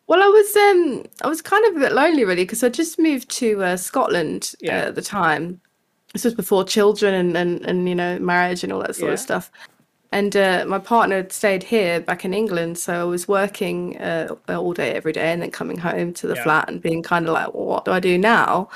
Well, 0.05 0.21
I 0.21 0.27
was 0.27 0.55
um 0.57 1.05
I 1.23 1.27
was 1.27 1.41
kind 1.41 1.65
of 1.65 1.77
a 1.77 1.79
bit 1.79 1.93
lonely 1.93 2.23
really 2.23 2.43
because 2.43 2.63
I 2.63 2.69
just 2.69 2.99
moved 2.99 3.29
to 3.39 3.63
uh, 3.63 3.77
Scotland 3.77 4.53
uh, 4.63 4.69
at 4.71 4.95
the 4.95 5.01
time. 5.01 5.61
This 6.13 6.25
was 6.25 6.33
before 6.33 6.63
children 6.63 7.13
and, 7.13 7.37
and 7.37 7.65
and 7.65 7.87
you 7.87 7.95
know 7.95 8.19
marriage 8.19 8.63
and 8.63 8.73
all 8.73 8.81
that 8.81 8.95
sort 8.95 9.09
Yeah. 9.09 9.13
of 9.13 9.19
stuff. 9.19 9.51
And 10.13 10.35
uh, 10.35 10.65
my 10.67 10.77
partner 10.79 11.15
had 11.17 11.31
stayed 11.31 11.63
here 11.63 12.01
back 12.01 12.25
in 12.25 12.33
England, 12.33 12.77
so 12.77 12.93
I 12.99 13.03
was 13.05 13.29
working 13.29 13.97
uh, 13.97 14.35
all 14.49 14.73
day 14.73 14.91
every 14.91 15.13
day, 15.13 15.31
and 15.31 15.41
then 15.41 15.51
coming 15.51 15.77
home 15.77 16.11
to 16.15 16.27
the 16.27 16.35
Yeah. 16.35 16.43
flat 16.43 16.69
and 16.69 16.81
being 16.81 17.01
kind 17.01 17.27
of 17.27 17.33
like, 17.33 17.53
well, 17.53 17.65
what 17.65 17.85
do 17.85 17.91
I 17.91 18.01
do 18.01 18.17
now? 18.17 18.67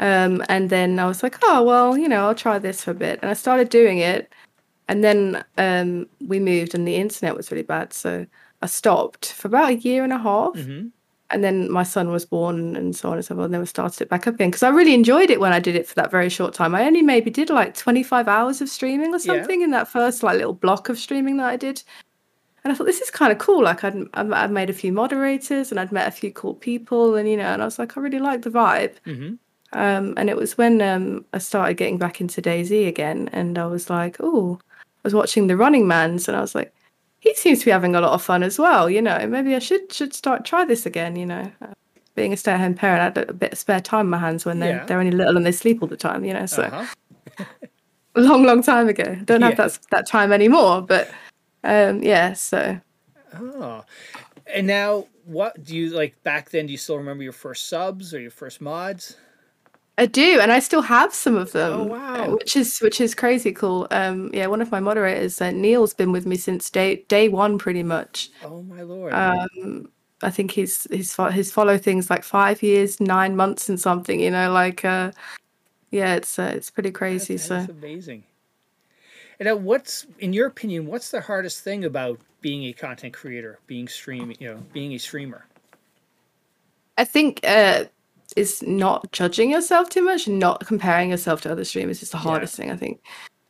Um, 0.00 0.42
and 0.48 0.68
then 0.70 0.98
I 0.98 1.06
was 1.06 1.22
like, 1.22 1.36
oh 1.44 1.62
well, 1.62 1.96
you 1.96 2.08
know, 2.08 2.26
I'll 2.26 2.34
try 2.34 2.58
this 2.58 2.82
for 2.84 2.90
a 2.92 2.94
bit, 2.94 3.18
and 3.22 3.30
I 3.30 3.34
started 3.34 3.68
doing 3.68 3.98
it. 3.98 4.32
And 4.88 5.04
then 5.04 5.44
um, 5.58 6.06
we 6.26 6.40
moved, 6.40 6.74
and 6.74 6.88
the 6.88 6.96
internet 6.96 7.36
was 7.36 7.50
really 7.52 7.62
bad, 7.62 7.92
so 7.92 8.26
I 8.62 8.66
stopped 8.66 9.32
for 9.32 9.46
about 9.48 9.70
a 9.70 9.74
year 9.76 10.02
and 10.02 10.12
a 10.12 10.18
half 10.18 10.54
Mm-hmm. 10.54 10.88
And 11.30 11.44
then 11.44 11.70
my 11.70 11.82
son 11.82 12.10
was 12.10 12.24
born 12.24 12.74
and 12.74 12.96
so 12.96 13.10
on 13.10 13.16
and 13.16 13.24
so 13.24 13.34
forth 13.34 13.44
and 13.46 13.54
then 13.54 13.60
we 13.60 13.66
started 13.66 14.00
it 14.00 14.08
back 14.08 14.26
up 14.26 14.34
again 14.34 14.48
because 14.48 14.62
i 14.62 14.70
really 14.70 14.94
enjoyed 14.94 15.28
it 15.28 15.40
when 15.40 15.52
i 15.52 15.60
did 15.60 15.76
it 15.76 15.86
for 15.86 15.94
that 15.96 16.10
very 16.10 16.30
short 16.30 16.54
time 16.54 16.74
i 16.74 16.84
only 16.86 17.02
maybe 17.02 17.30
did 17.30 17.50
like 17.50 17.74
25 17.76 18.28
hours 18.28 18.62
of 18.62 18.68
streaming 18.70 19.14
or 19.14 19.18
Yeah. 19.18 19.34
something 19.34 19.60
in 19.60 19.70
that 19.72 19.88
first 19.88 20.22
like 20.22 20.38
little 20.38 20.54
block 20.54 20.88
of 20.88 20.98
streaming 20.98 21.36
that 21.36 21.48
i 21.50 21.56
did 21.56 21.82
and 22.64 22.72
I 22.72 22.74
thought 22.76 22.86
this 22.86 23.00
is 23.00 23.10
kind 23.10 23.30
of 23.30 23.38
cool. 23.38 23.62
Like 23.62 23.84
I'd 23.84 23.96
I'd 24.14 24.50
made 24.50 24.68
a 24.68 24.72
few 24.72 24.92
moderators 24.92 25.70
and 25.70 25.78
I'd 25.78 25.92
met 25.92 26.08
a 26.08 26.10
few 26.10 26.32
cool 26.32 26.54
people, 26.54 27.14
and 27.14 27.28
you 27.28 27.36
know, 27.36 27.44
and 27.52 27.62
I 27.62 27.64
was 27.64 27.78
like, 27.78 27.96
I 27.96 28.00
really 28.00 28.18
like 28.18 28.42
the 28.42 28.50
vibe. 28.50 28.94
hmm 29.04 29.34
Um, 29.72 30.14
and 30.16 30.28
it 30.28 30.36
was 30.36 30.58
when 30.58 30.82
um, 30.82 31.24
I 31.32 31.38
started 31.38 31.76
getting 31.76 31.98
back 31.98 32.20
into 32.20 32.42
DayZ 32.42 32.88
again, 32.88 33.28
and 33.32 33.58
I 33.58 33.66
was 33.66 33.88
like, 33.88 34.16
oh, 34.20 34.58
I 34.66 35.00
was 35.04 35.14
watching 35.14 35.46
the 35.46 35.56
Running 35.56 35.86
Man's, 35.86 36.26
and 36.26 36.36
I 36.36 36.40
was 36.40 36.54
like, 36.54 36.74
he 37.28 37.34
seems 37.34 37.58
to 37.60 37.64
be 37.66 37.70
having 37.70 37.94
a 37.94 38.00
lot 38.00 38.12
of 38.12 38.22
fun 38.22 38.42
as 38.42 38.58
well. 38.58 38.88
You 38.88 39.02
know, 39.02 39.26
maybe 39.26 39.54
I 39.54 39.58
should 39.58 39.92
should 39.92 40.14
start 40.14 40.44
try 40.44 40.64
this 40.64 40.86
again. 40.86 41.16
You 41.16 41.26
know, 41.26 41.52
uh, 41.62 41.66
being 42.14 42.32
a 42.32 42.36
stay 42.36 42.52
at 42.52 42.60
home 42.60 42.74
parent, 42.74 43.00
I 43.00 43.20
had 43.20 43.30
a 43.30 43.32
bit 43.32 43.52
of 43.52 43.58
spare 43.58 43.80
time 43.80 44.06
in 44.06 44.10
my 44.10 44.18
hands 44.18 44.44
when 44.44 44.60
they 44.60 44.68
Yeah. 44.70 44.84
they're 44.86 44.98
only 44.98 45.12
little 45.12 45.36
and 45.36 45.44
they 45.46 45.52
sleep 45.52 45.82
all 45.82 45.88
the 45.88 45.96
time. 45.96 46.24
You 46.24 46.34
know, 46.34 46.46
so 46.46 46.62
Uh-huh. 46.62 47.44
a 48.14 48.20
long, 48.28 48.44
long 48.44 48.62
time 48.62 48.88
ago. 48.88 49.16
Don't 49.24 49.42
have 49.42 49.52
Yeah. 49.58 49.66
that 49.68 49.78
that 49.90 50.06
time 50.06 50.32
anymore, 50.32 50.82
but 50.82 51.10
um, 51.64 52.02
yeah. 52.02 52.32
So 52.32 52.80
Oh. 53.34 53.84
And 54.46 54.66
now, 54.66 55.06
what 55.26 55.62
do 55.62 55.76
you 55.76 55.90
like 55.90 56.14
back 56.22 56.48
then? 56.50 56.66
Do 56.66 56.72
you 56.72 56.78
still 56.78 56.96
remember 56.96 57.22
your 57.22 57.34
first 57.34 57.68
subs 57.68 58.14
or 58.14 58.20
your 58.20 58.30
first 58.30 58.60
mods? 58.62 59.16
I 59.98 60.06
do, 60.06 60.38
and 60.40 60.52
I 60.52 60.60
still 60.60 60.82
have 60.82 61.12
some 61.12 61.34
of 61.34 61.50
them. 61.50 61.72
Oh, 61.72 61.82
uh, 61.82 61.86
wow. 61.86 62.30
Which 62.36 62.56
is 62.56 62.78
which 62.78 63.00
is 63.00 63.16
crazy 63.16 63.50
cool. 63.50 63.88
Um, 63.90 64.30
yeah, 64.32 64.46
one 64.46 64.62
of 64.62 64.70
my 64.70 64.78
moderators, 64.78 65.40
uh, 65.40 65.50
Neil's 65.50 65.92
been 65.92 66.12
with 66.12 66.24
me 66.24 66.36
since 66.36 66.70
day 66.70 67.04
day 67.08 67.28
one, 67.28 67.58
pretty 67.58 67.82
much. 67.82 68.30
Oh 68.44 68.62
my 68.62 68.82
lord! 68.82 69.12
Um, 69.12 69.90
I 70.22 70.30
think 70.30 70.52
he's 70.52 70.86
he's 70.92 71.16
he's 71.32 71.50
follow 71.50 71.76
things 71.76 72.10
like 72.10 72.22
five 72.22 72.62
years, 72.62 73.00
nine 73.00 73.34
months, 73.34 73.68
and 73.68 73.78
something. 73.78 74.20
You 74.20 74.30
know, 74.30 74.52
like 74.52 74.84
uh, 74.84 75.10
yeah, 75.90 76.14
it's 76.14 76.38
uh, 76.38 76.52
it's 76.54 76.70
pretty 76.70 76.92
crazy. 76.92 77.34
that 77.34 77.66
so 77.66 77.72
amazing. 77.72 78.22
And 79.40 79.64
what's 79.64 80.06
in 80.20 80.32
your 80.32 80.46
opinion? 80.46 80.86
What's 80.86 81.10
the 81.10 81.20
hardest 81.20 81.64
thing 81.64 81.84
about 81.84 82.20
being 82.40 82.64
a 82.66 82.72
content 82.72 83.14
creator, 83.14 83.58
being 83.66 83.88
stream, 83.88 84.32
you 84.38 84.46
know, 84.46 84.62
being 84.72 84.92
a 84.92 84.98
streamer? 84.98 85.44
I 86.96 87.04
think 87.04 87.40
uh, 87.42 87.84
is 88.36 88.62
not 88.62 89.10
judging 89.12 89.50
yourself 89.50 89.88
too 89.88 90.02
much, 90.02 90.28
not 90.28 90.66
comparing 90.66 91.10
yourself 91.10 91.40
to 91.42 91.52
other 91.52 91.64
streamers 91.64 92.02
is 92.02 92.10
the 92.10 92.16
hardest 92.18 92.54
thing. 92.56 92.70
I 92.70 92.76
think. 92.76 93.00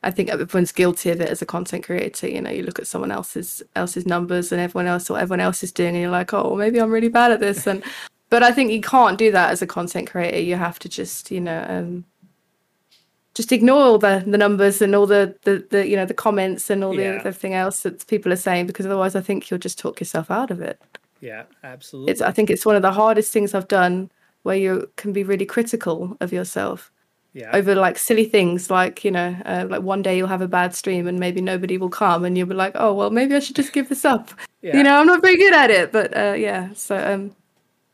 I 0.05 0.13
think 0.13 0.29
everyone's 0.29 0.71
guilty 0.71 1.11
of 1.11 1.21
it 1.21 1.29
as 1.29 1.43
a 1.43 1.47
content 1.47 1.85
creator. 1.85 2.29
You 2.29 2.41
know, 2.41 2.51
you 2.51 2.63
look 2.63 2.79
at 2.79 2.87
someone 2.87 3.11
else's 3.11 3.63
else's 3.75 4.07
numbers 4.07 4.53
and 4.53 4.61
everyone 4.61 4.87
else 4.87 5.11
what 5.11 5.21
everyone 5.21 5.41
else 5.41 5.65
is 5.65 5.73
doing, 5.73 5.95
and 5.95 6.01
you're 6.03 6.11
like, 6.11 6.33
oh, 6.33 6.43
well, 6.49 6.57
maybe 6.57 6.79
I'm 6.81 6.93
really 6.93 7.09
bad 7.09 7.33
at 7.33 7.41
this. 7.41 7.67
And 7.67 7.83
but 8.31 8.43
I 8.45 8.53
think 8.53 8.71
you 8.71 8.81
can't 8.81 9.19
do 9.19 9.33
that 9.33 9.51
as 9.51 9.61
a 9.61 9.67
content 9.67 10.09
creator. 10.09 10.39
You 10.39 10.55
have 10.55 10.79
to 10.81 10.89
just, 10.89 11.33
you 11.33 11.41
know, 11.41 11.67
um, 11.69 12.05
just 13.35 13.51
ignore 13.53 13.83
all 13.83 13.99
the 13.99 14.23
the 14.27 14.39
numbers 14.39 14.81
and 14.83 14.95
all 14.95 15.07
the 15.07 15.35
the, 15.43 15.67
the 15.71 15.89
you 15.89 15.97
know 15.97 16.07
the 16.07 16.15
comments 16.15 16.71
and 16.71 16.85
all 16.85 16.95
Yeah. 16.95 17.13
the 17.15 17.19
everything 17.27 17.55
else 17.55 17.81
that 17.83 18.07
people 18.07 18.33
are 18.33 18.37
saying 18.37 18.67
because 18.69 18.87
otherwise, 18.87 19.17
I 19.17 19.21
think 19.21 19.51
you'll 19.51 19.59
just 19.61 19.79
talk 19.81 19.99
yourself 20.01 20.31
out 20.31 20.51
of 20.53 20.61
it 20.61 20.81
Yeah, 21.21 21.45
absolutely. 21.65 22.13
it's 22.13 22.21
i 22.21 22.31
think 22.33 22.51
it's 22.51 22.65
one 22.67 22.77
of 22.77 22.83
the 22.83 22.93
hardest 22.93 23.33
things 23.33 23.55
i've 23.55 23.69
done 23.69 24.11
where 24.49 24.57
you 24.57 24.91
can 24.97 25.13
be 25.13 25.23
really 25.23 25.45
critical 25.45 26.17
of 26.23 26.33
yourself 26.33 26.91
yeah, 27.35 27.51
over 27.53 27.75
like 27.75 27.99
silly 27.99 28.25
things 28.25 28.71
like 28.71 29.05
you 29.05 29.11
know 29.11 29.37
uh, 29.45 29.67
like 29.69 29.83
one 29.83 30.01
day 30.01 30.17
you'll 30.17 30.27
have 30.27 30.41
a 30.41 30.49
bad 30.49 30.75
stream 30.75 31.07
and 31.07 31.21
maybe 31.21 31.43
nobody 31.43 31.77
will 31.77 31.91
come 31.91 32.25
and 32.25 32.39
you'll 32.39 32.49
be 32.49 32.55
like 32.55 32.73
oh 32.77 32.95
well 32.95 33.11
maybe 33.11 33.35
i 33.35 33.39
should 33.39 33.55
just 33.55 33.75
give 33.75 33.91
this 33.91 34.07
up 34.07 34.31
yeah. 34.63 34.75
you 34.75 34.83
know 34.83 34.99
i'm 34.99 35.07
not 35.07 35.21
very 35.21 35.37
good 35.37 35.53
at 35.53 35.71
it 35.71 35.93
but 35.93 36.17
uh, 36.17 36.33
yeah 36.33 36.73
so 36.73 36.97
um 36.97 37.37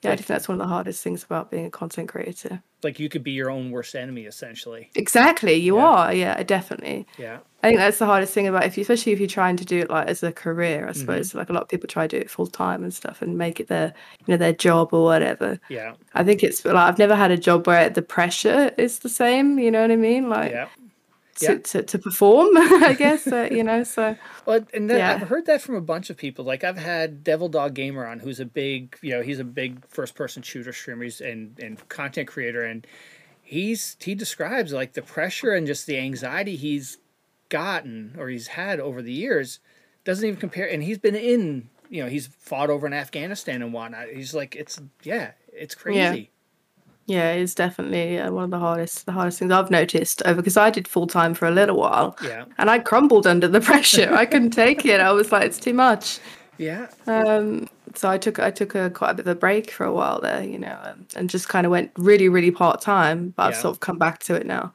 yeah 0.03 0.13
i 0.13 0.17
think 0.17 0.29
that's 0.29 0.47
one 0.47 0.55
of 0.61 0.65
the 0.65 0.73
hardest 0.73 1.03
things 1.03 1.25
about 1.25 1.51
being 1.51 1.67
a 1.67 1.71
content 1.71 2.09
creator 2.09 2.63
like 2.85 3.01
you 3.01 3.09
could 3.09 3.25
be 3.25 3.33
your 3.33 3.51
own 3.51 3.71
worst 3.71 3.95
enemy, 3.97 4.27
essentially. 4.27 4.91
exactly 4.95 5.55
you 5.55 5.77
Yeah. 5.79 5.85
are 5.85 6.15
yeah 6.15 6.43
definitely 6.45 7.07
Yeah, 7.19 7.39
I 7.65 7.69
think 7.69 7.79
that's 7.79 7.99
the 7.99 8.05
hardest 8.05 8.35
thing 8.35 8.47
about 8.47 8.67
if 8.67 8.77
you, 8.77 8.83
especially 8.83 9.13
if 9.13 9.19
you're 9.19 9.27
trying 9.27 9.57
to 9.57 9.65
do 9.65 9.79
it 9.81 9.89
like 9.89 10.07
as 10.07 10.23
a 10.23 10.33
career, 10.33 10.83
Mm-hmm. 10.83 10.89
I 10.91 10.93
suppose. 10.93 11.35
Like 11.35 11.49
a 11.49 11.55
lot 11.55 11.63
of 11.63 11.69
people 11.69 11.89
try 11.89 12.07
to 12.07 12.17
do 12.17 12.21
it 12.21 12.31
full 12.31 12.47
time 12.47 12.83
and 12.83 12.93
stuff 12.93 13.23
and 13.23 13.39
make 13.39 13.59
it 13.59 13.69
their, 13.69 13.95
you 14.19 14.33
know, 14.33 14.37
their 14.37 14.53
job 14.53 14.93
or 14.93 15.05
whatever. 15.05 15.59
yeah, 15.71 15.95
I 16.13 16.25
think 16.25 16.43
it's 16.45 16.63
like 16.63 16.75
I've 16.77 16.99
never 16.99 17.17
had 17.17 17.31
a 17.31 17.39
job 17.39 17.67
where 17.67 17.89
the 17.89 18.03
pressure 18.03 18.73
is 18.77 18.99
the 18.99 19.09
same. 19.09 19.59
You 19.59 19.71
know 19.71 19.81
what 19.81 19.91
I 19.91 19.97
mean? 19.97 20.29
Like 20.29 20.53
yeah. 20.53 20.69
to, 21.37 21.45
yeah. 21.53 21.59
to, 21.59 21.83
to 21.83 21.99
perform, 21.99 22.49
I 22.57 22.95
guess. 22.99 23.27
Uh, 23.27 23.49
you 23.51 23.65
know, 23.65 23.83
so 23.83 24.15
Well, 24.45 24.61
and 24.75 24.91
then 24.91 24.99
Yeah. 24.99 25.15
I've 25.15 25.29
heard 25.29 25.47
that 25.47 25.63
from 25.63 25.75
a 25.75 25.81
bunch 25.81 26.11
of 26.11 26.19
people. 26.19 26.45
Like 26.45 26.65
I've 26.65 26.77
had 26.77 27.25
Devil 27.25 27.49
Dog 27.49 27.73
Gamer 27.73 28.05
on, 28.07 28.19
who's 28.19 28.41
a 28.41 28.47
big, 28.47 28.99
you 29.01 29.13
know, 29.13 29.23
he's 29.23 29.39
a 29.39 29.45
big 29.45 29.87
first-person 29.89 30.43
shooter 30.43 30.75
streamer 30.75 31.05
he's, 31.05 31.23
and 31.23 31.59
and 31.59 31.89
content 31.89 32.29
creator, 32.29 32.63
and 32.63 32.87
he's 33.43 33.97
he 34.01 34.15
describes 34.15 34.73
like 34.73 34.93
the 34.93 35.03
pressure 35.03 35.53
and 35.53 35.67
just 35.67 35.87
the 35.87 35.99
anxiety 35.99 36.57
he's 36.57 36.99
gotten 37.55 38.17
or 38.19 38.29
he's 38.29 38.49
had 38.49 38.81
over 38.81 39.01
the 39.01 39.13
years 39.13 39.61
doesn't 40.03 40.27
even 40.27 40.41
compare. 40.41 40.69
And 40.69 40.83
he's 40.83 40.99
been 40.99 41.15
in, 41.15 41.69
you 41.89 42.03
know, 42.03 42.09
he's 42.09 42.27
fought 42.27 42.69
over 42.69 42.85
in 42.85 42.93
Afghanistan 42.93 43.63
and 43.63 43.73
whatnot. 43.73 44.09
He's 44.09 44.35
like, 44.35 44.57
it's 44.57 44.81
yeah, 45.05 45.31
it's 45.53 45.77
crazy. 45.77 46.31
yeah, 47.07 47.31
it's 47.31 47.55
definitely 47.55 48.19
uh, 48.19 48.33
one 48.33 48.43
of 48.45 48.51
the 48.51 48.59
hardest, 48.59 49.07
the 49.07 49.13
hardest 49.13 49.39
things 49.39 49.53
I've 49.53 49.71
noticed 49.71 50.21
over 50.27 50.43
because 50.43 50.57
I 50.57 50.71
did 50.71 50.89
full 50.89 51.07
time 51.07 51.33
for 51.33 51.47
a 51.47 51.53
little 51.53 51.77
while. 51.77 52.17
Yeah, 52.25 52.47
And 52.59 52.69
I 52.71 52.81
crumbled 52.81 53.25
under 53.25 53.47
the 53.47 53.61
pressure. 53.71 54.13
I 54.13 54.27
couldn't 54.27 54.51
take 54.51 54.85
it. 54.85 55.01
I 55.01 55.13
was 55.13 55.31
like, 55.31 55.45
it's 55.45 55.61
too 55.61 55.75
much. 55.75 56.19
yeah, 56.59 56.89
Um, 57.07 57.69
so 57.95 58.11
I 58.11 58.19
took 58.19 58.41
I 58.41 58.51
took 58.51 58.75
a 58.75 58.91
quite 58.91 59.13
a 59.13 59.15
bit 59.15 59.27
of 59.29 59.37
a 59.37 59.39
break 59.39 59.71
for 59.71 59.87
a 59.87 59.93
while 59.93 60.21
there, 60.21 60.43
you 60.43 60.59
know, 60.59 60.77
um, 60.83 61.07
and 61.15 61.31
just 61.31 61.49
kind 61.49 61.65
of 61.67 61.71
went 61.71 61.93
really 61.97 62.29
really 62.29 62.51
part 62.51 62.81
time. 62.81 63.33
But 63.37 63.43
I've 63.45 63.57
sort 63.57 63.77
of 63.77 63.81
come 63.81 63.99
back 63.99 64.19
to 64.25 64.35
it 64.35 64.45
now 64.45 64.73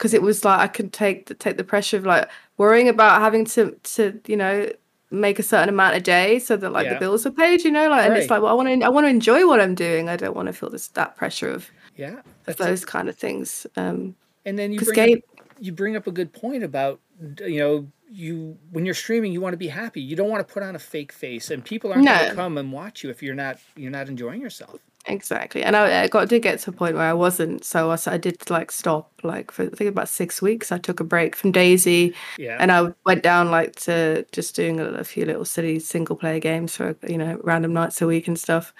because 0.00 0.14
it 0.14 0.22
was 0.22 0.46
like 0.46 0.58
I 0.58 0.66
could 0.66 0.94
take 0.94 1.26
the, 1.26 1.34
take 1.34 1.58
the 1.58 1.64
pressure 1.64 1.98
of 1.98 2.06
like 2.06 2.26
worrying 2.56 2.88
about 2.88 3.20
having 3.20 3.44
to 3.46 3.72
to 3.82 4.18
you 4.26 4.36
know 4.36 4.70
make 5.10 5.38
a 5.38 5.42
certain 5.42 5.68
amount 5.68 5.94
a 5.94 6.00
day 6.00 6.38
so 6.38 6.56
that 6.56 6.70
like 6.70 6.86
Yeah. 6.86 6.94
the 6.94 7.00
bills 7.00 7.26
are 7.26 7.30
paid, 7.30 7.64
you 7.64 7.70
know, 7.70 7.90
like 7.90 8.06
and 8.06 8.16
it's 8.16 8.30
like 8.30 8.40
well 8.40 8.50
I 8.50 8.54
want 8.54 8.80
to 8.80 8.86
I 8.86 8.88
want 8.88 9.04
to 9.04 9.10
enjoy 9.10 9.46
what 9.46 9.60
I'm 9.60 9.74
doing. 9.74 10.08
I 10.08 10.16
don't 10.16 10.34
want 10.34 10.46
to 10.46 10.54
feel 10.54 10.70
this 10.70 10.88
that 10.88 11.16
pressure 11.16 11.50
of, 11.50 11.70
yeah. 11.96 12.22
of 12.46 12.56
those 12.56 12.86
kind 12.86 13.10
of 13.10 13.16
things. 13.16 13.66
Um, 13.76 14.16
And 14.46 14.58
then 14.58 14.72
you 14.72 14.80
bring 14.80 14.94
Gabe, 14.94 15.18
up, 15.38 15.50
you 15.58 15.72
bring 15.72 15.96
up 15.96 16.06
a 16.06 16.12
good 16.12 16.32
point 16.32 16.64
about 16.64 17.00
you 17.46 17.58
know 17.58 17.86
you 18.08 18.56
when 18.72 18.86
you're 18.86 18.94
streaming 18.94 19.32
you 19.32 19.42
want 19.42 19.52
to 19.52 19.58
be 19.58 19.68
happy. 19.68 20.00
You 20.00 20.16
don't 20.16 20.30
want 20.30 20.46
to 20.46 20.50
put 20.50 20.62
on 20.62 20.74
a 20.76 20.78
fake 20.78 21.12
face, 21.12 21.50
and 21.50 21.62
people 21.62 21.92
aren't 21.92 22.06
going 22.06 22.30
to 22.30 22.34
come 22.34 22.56
and 22.56 22.72
watch 22.72 23.04
you 23.04 23.10
if 23.10 23.22
you're 23.22 23.34
not 23.34 23.58
you're 23.76 23.90
not 23.90 24.08
enjoying 24.08 24.40
yourself. 24.40 24.80
Exactly, 25.06 25.62
and 25.62 25.76
I, 25.76 26.02
I 26.02 26.08
got 26.08 26.28
did 26.28 26.42
get 26.42 26.58
to 26.60 26.70
a 26.70 26.72
point 26.72 26.94
where 26.94 27.08
I 27.08 27.14
wasn't, 27.14 27.64
so 27.64 27.90
I, 27.90 27.98
I 28.06 28.18
did 28.18 28.50
like 28.50 28.70
stop, 28.70 29.10
like 29.22 29.50
for 29.50 29.62
I 29.64 29.68
think 29.70 29.88
about 29.88 30.08
six 30.08 30.42
weeks. 30.42 30.70
I 30.70 30.78
took 30.78 31.00
a 31.00 31.04
break 31.04 31.34
from 31.34 31.52
DayZ, 31.52 32.14
Yeah, 32.36 32.58
and 32.60 32.70
I 32.70 32.92
went 33.06 33.22
down 33.22 33.50
like 33.50 33.76
to 33.76 34.26
just 34.30 34.54
doing 34.54 34.78
a, 34.78 34.84
a 34.84 35.04
few 35.04 35.24
little 35.24 35.44
silly 35.46 35.78
single 35.78 36.16
player 36.16 36.38
games 36.38 36.76
for 36.76 36.96
you 37.08 37.16
know 37.16 37.40
random 37.42 37.72
nights 37.72 38.02
a 38.02 38.06
week 38.06 38.28
and 38.28 38.38
stuff. 38.38 38.74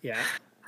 yeah. 0.00 0.18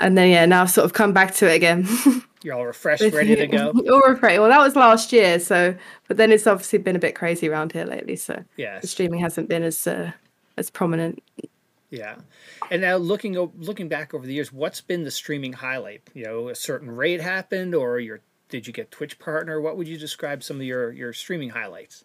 And 0.01 0.18
then 0.18 0.28
yeah, 0.30 0.45
now 0.45 0.62
I've 0.62 0.70
sort 0.70 0.85
of 0.85 0.93
come 0.93 1.12
back 1.12 1.35
to 1.37 1.51
it 1.51 1.55
again. 1.57 1.87
You're 2.43 2.57
all 2.57 2.66
refreshed, 2.66 3.14
ready 3.14 3.37
to 3.37 3.47
go. 3.47 3.72
All 3.91 4.12
afraid. 4.12 4.39
Well, 4.39 4.51
that 4.51 4.59
was 4.59 4.76
last 4.76 5.12
year, 5.14 5.41
so 5.41 5.74
but 6.09 6.18
then 6.18 6.30
it's 6.30 6.47
obviously 6.47 6.78
been 6.78 6.95
a 6.97 6.99
bit 6.99 7.14
crazy 7.14 7.49
around 7.49 7.72
here 7.72 7.87
lately, 7.87 8.16
so 8.16 8.35
the 8.35 8.45
Yes, 8.59 8.91
streaming 8.91 9.20
hasn't 9.20 9.49
been 9.49 9.62
as 9.62 9.87
uh, 9.87 10.12
as 10.59 10.68
prominent. 10.68 11.22
Yeah. 11.95 12.16
And 12.70 12.82
now 12.82 12.97
looking 12.97 13.34
looking 13.59 13.88
back 13.88 14.14
over 14.14 14.26
the 14.26 14.34
years, 14.34 14.53
what's 14.53 14.80
been 14.80 15.05
the 15.05 15.11
streaming 15.11 15.53
highlight? 15.53 16.03
You 16.14 16.24
know, 16.24 16.49
a 16.49 16.55
certain 16.55 16.90
raid 16.90 17.20
happened, 17.20 17.74
or 17.74 17.99
your 17.99 18.20
did 18.49 18.66
you 18.66 18.72
get 18.72 18.90
Twitch 18.90 19.18
partner? 19.18 19.61
What 19.61 19.76
would 19.76 19.88
you 19.88 19.97
describe 19.99 20.42
some 20.42 20.57
of 20.59 20.62
your 20.62 20.92
your 20.92 21.12
streaming 21.12 21.51
highlights? 21.51 22.05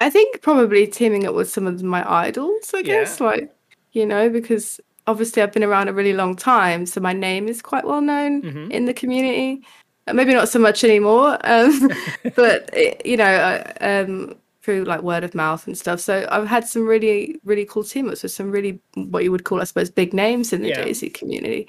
I 0.00 0.10
think 0.10 0.42
probably 0.42 0.86
teaming 0.86 1.26
up 1.26 1.34
with 1.34 1.50
some 1.50 1.66
of 1.66 1.82
my 1.82 2.04
idols, 2.10 2.72
I 2.74 2.78
Yeah. 2.78 2.84
guess, 2.84 3.20
like 3.20 3.50
you 3.92 4.06
know, 4.06 4.28
because 4.28 4.80
obviously 5.06 5.42
I've 5.42 5.52
been 5.52 5.62
around 5.64 5.88
a 5.88 5.92
really 5.92 6.14
long 6.14 6.34
time, 6.36 6.86
so 6.86 7.00
my 7.00 7.12
name 7.12 7.48
is 7.48 7.62
quite 7.62 7.84
well 7.84 8.00
known 8.00 8.42
Mhm. 8.42 8.70
in 8.70 8.84
the 8.86 8.94
community. 8.94 9.62
Maybe 10.12 10.34
not 10.34 10.48
so 10.50 10.58
much 10.58 10.84
anymore, 10.84 11.38
um, 11.44 11.90
but 12.36 12.68
it, 12.74 13.06
you 13.06 13.16
know, 13.16 13.62
um, 13.80 14.34
through 14.64 14.84
like 14.84 15.02
word 15.02 15.24
of 15.24 15.34
mouth 15.34 15.66
and 15.66 15.76
stuff. 15.76 16.00
So 16.00 16.26
I've 16.30 16.46
had 16.46 16.66
some 16.66 16.86
really, 16.86 17.36
really 17.44 17.66
cool 17.66 17.84
team 17.84 18.08
ups 18.08 18.22
with 18.22 18.32
some 18.32 18.50
really 18.50 18.80
what 18.94 19.22
you 19.22 19.30
would 19.30 19.44
call, 19.44 19.60
I 19.60 19.64
suppose, 19.64 19.90
big 19.90 20.14
names 20.14 20.52
in 20.54 20.62
the 20.62 20.70
Yeah. 20.70 20.84
DayZ 20.84 21.12
community. 21.12 21.68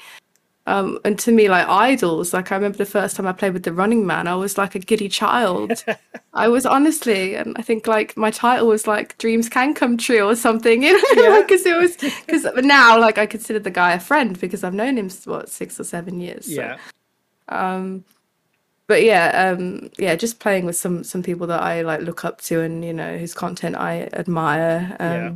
Um, 0.67 0.97
and 1.05 1.19
to 1.19 1.31
me, 1.31 1.47
like 1.47 1.67
idols, 1.67 2.33
like 2.33 2.51
I 2.51 2.55
remember 2.55 2.77
the 2.79 2.87
first 2.87 3.15
time 3.15 3.27
I 3.27 3.33
played 3.33 3.53
with 3.53 3.63
the 3.63 3.73
Running 3.73 4.07
Man, 4.07 4.27
I 4.27 4.33
was 4.33 4.57
like 4.57 4.73
a 4.73 4.79
giddy 4.79 5.09
child. 5.09 5.83
I 6.33 6.47
was 6.47 6.65
honestly, 6.65 7.35
and 7.35 7.55
I 7.59 7.61
think 7.61 7.85
like 7.85 8.17
my 8.17 8.31
title 8.31 8.67
was 8.67 8.87
like 8.87 9.15
"Dreams 9.19 9.47
Can 9.47 9.75
Come 9.75 9.95
True" 9.95 10.27
or 10.27 10.35
something, 10.35 10.81
you 10.87 10.93
know, 11.15 11.21
Yeah. 11.35 11.41
because 11.41 11.65
it 11.67 11.77
was 11.77 11.95
because 11.97 12.45
now 12.63 12.99
like 12.99 13.19
I 13.19 13.27
consider 13.27 13.59
the 13.59 13.69
guy 13.69 13.93
a 13.93 13.99
friend 13.99 14.39
because 14.39 14.63
I've 14.63 14.73
known 14.73 14.97
him 14.97 15.09
what 15.25 15.49
six 15.49 15.79
or 15.79 15.83
seven 15.83 16.19
years. 16.19 16.45
So, 16.45 16.51
Yeah, 16.53 16.77
um, 17.49 18.03
but 18.87 19.03
yeah, 19.03 19.51
um, 19.51 19.89
yeah, 19.97 20.15
just 20.15 20.39
playing 20.39 20.65
with 20.65 20.75
some 20.75 21.03
some 21.03 21.23
people 21.23 21.47
that 21.47 21.61
I 21.61 21.81
like 21.81 22.01
look 22.01 22.23
up 22.23 22.41
to 22.41 22.61
and 22.61 22.83
you 22.85 22.93
know 22.93 23.17
whose 23.17 23.33
content 23.33 23.75
I 23.75 24.09
admire. 24.13 24.95
Um, 24.99 25.11
Yeah. 25.11 25.33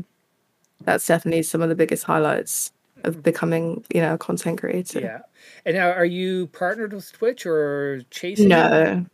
That's 0.81 1.05
definitely 1.05 1.43
some 1.43 1.61
of 1.61 1.67
the 1.67 1.75
biggest 1.75 2.05
highlights 2.05 2.71
of 3.03 3.21
becoming 3.21 3.83
you 3.93 4.01
know 4.01 4.13
a 4.13 4.17
content 4.17 4.59
creator. 4.59 4.99
yeah. 4.99 5.19
And 5.65 5.75
now, 5.75 5.91
are 5.91 6.05
you 6.05 6.47
partnered 6.47 6.93
with 6.93 7.11
Twitch 7.11 7.45
or 7.45 8.01
chasing? 8.11 8.47
No. 8.47 9.05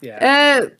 Yeah. 0.00 0.60
Uh, 0.62 0.70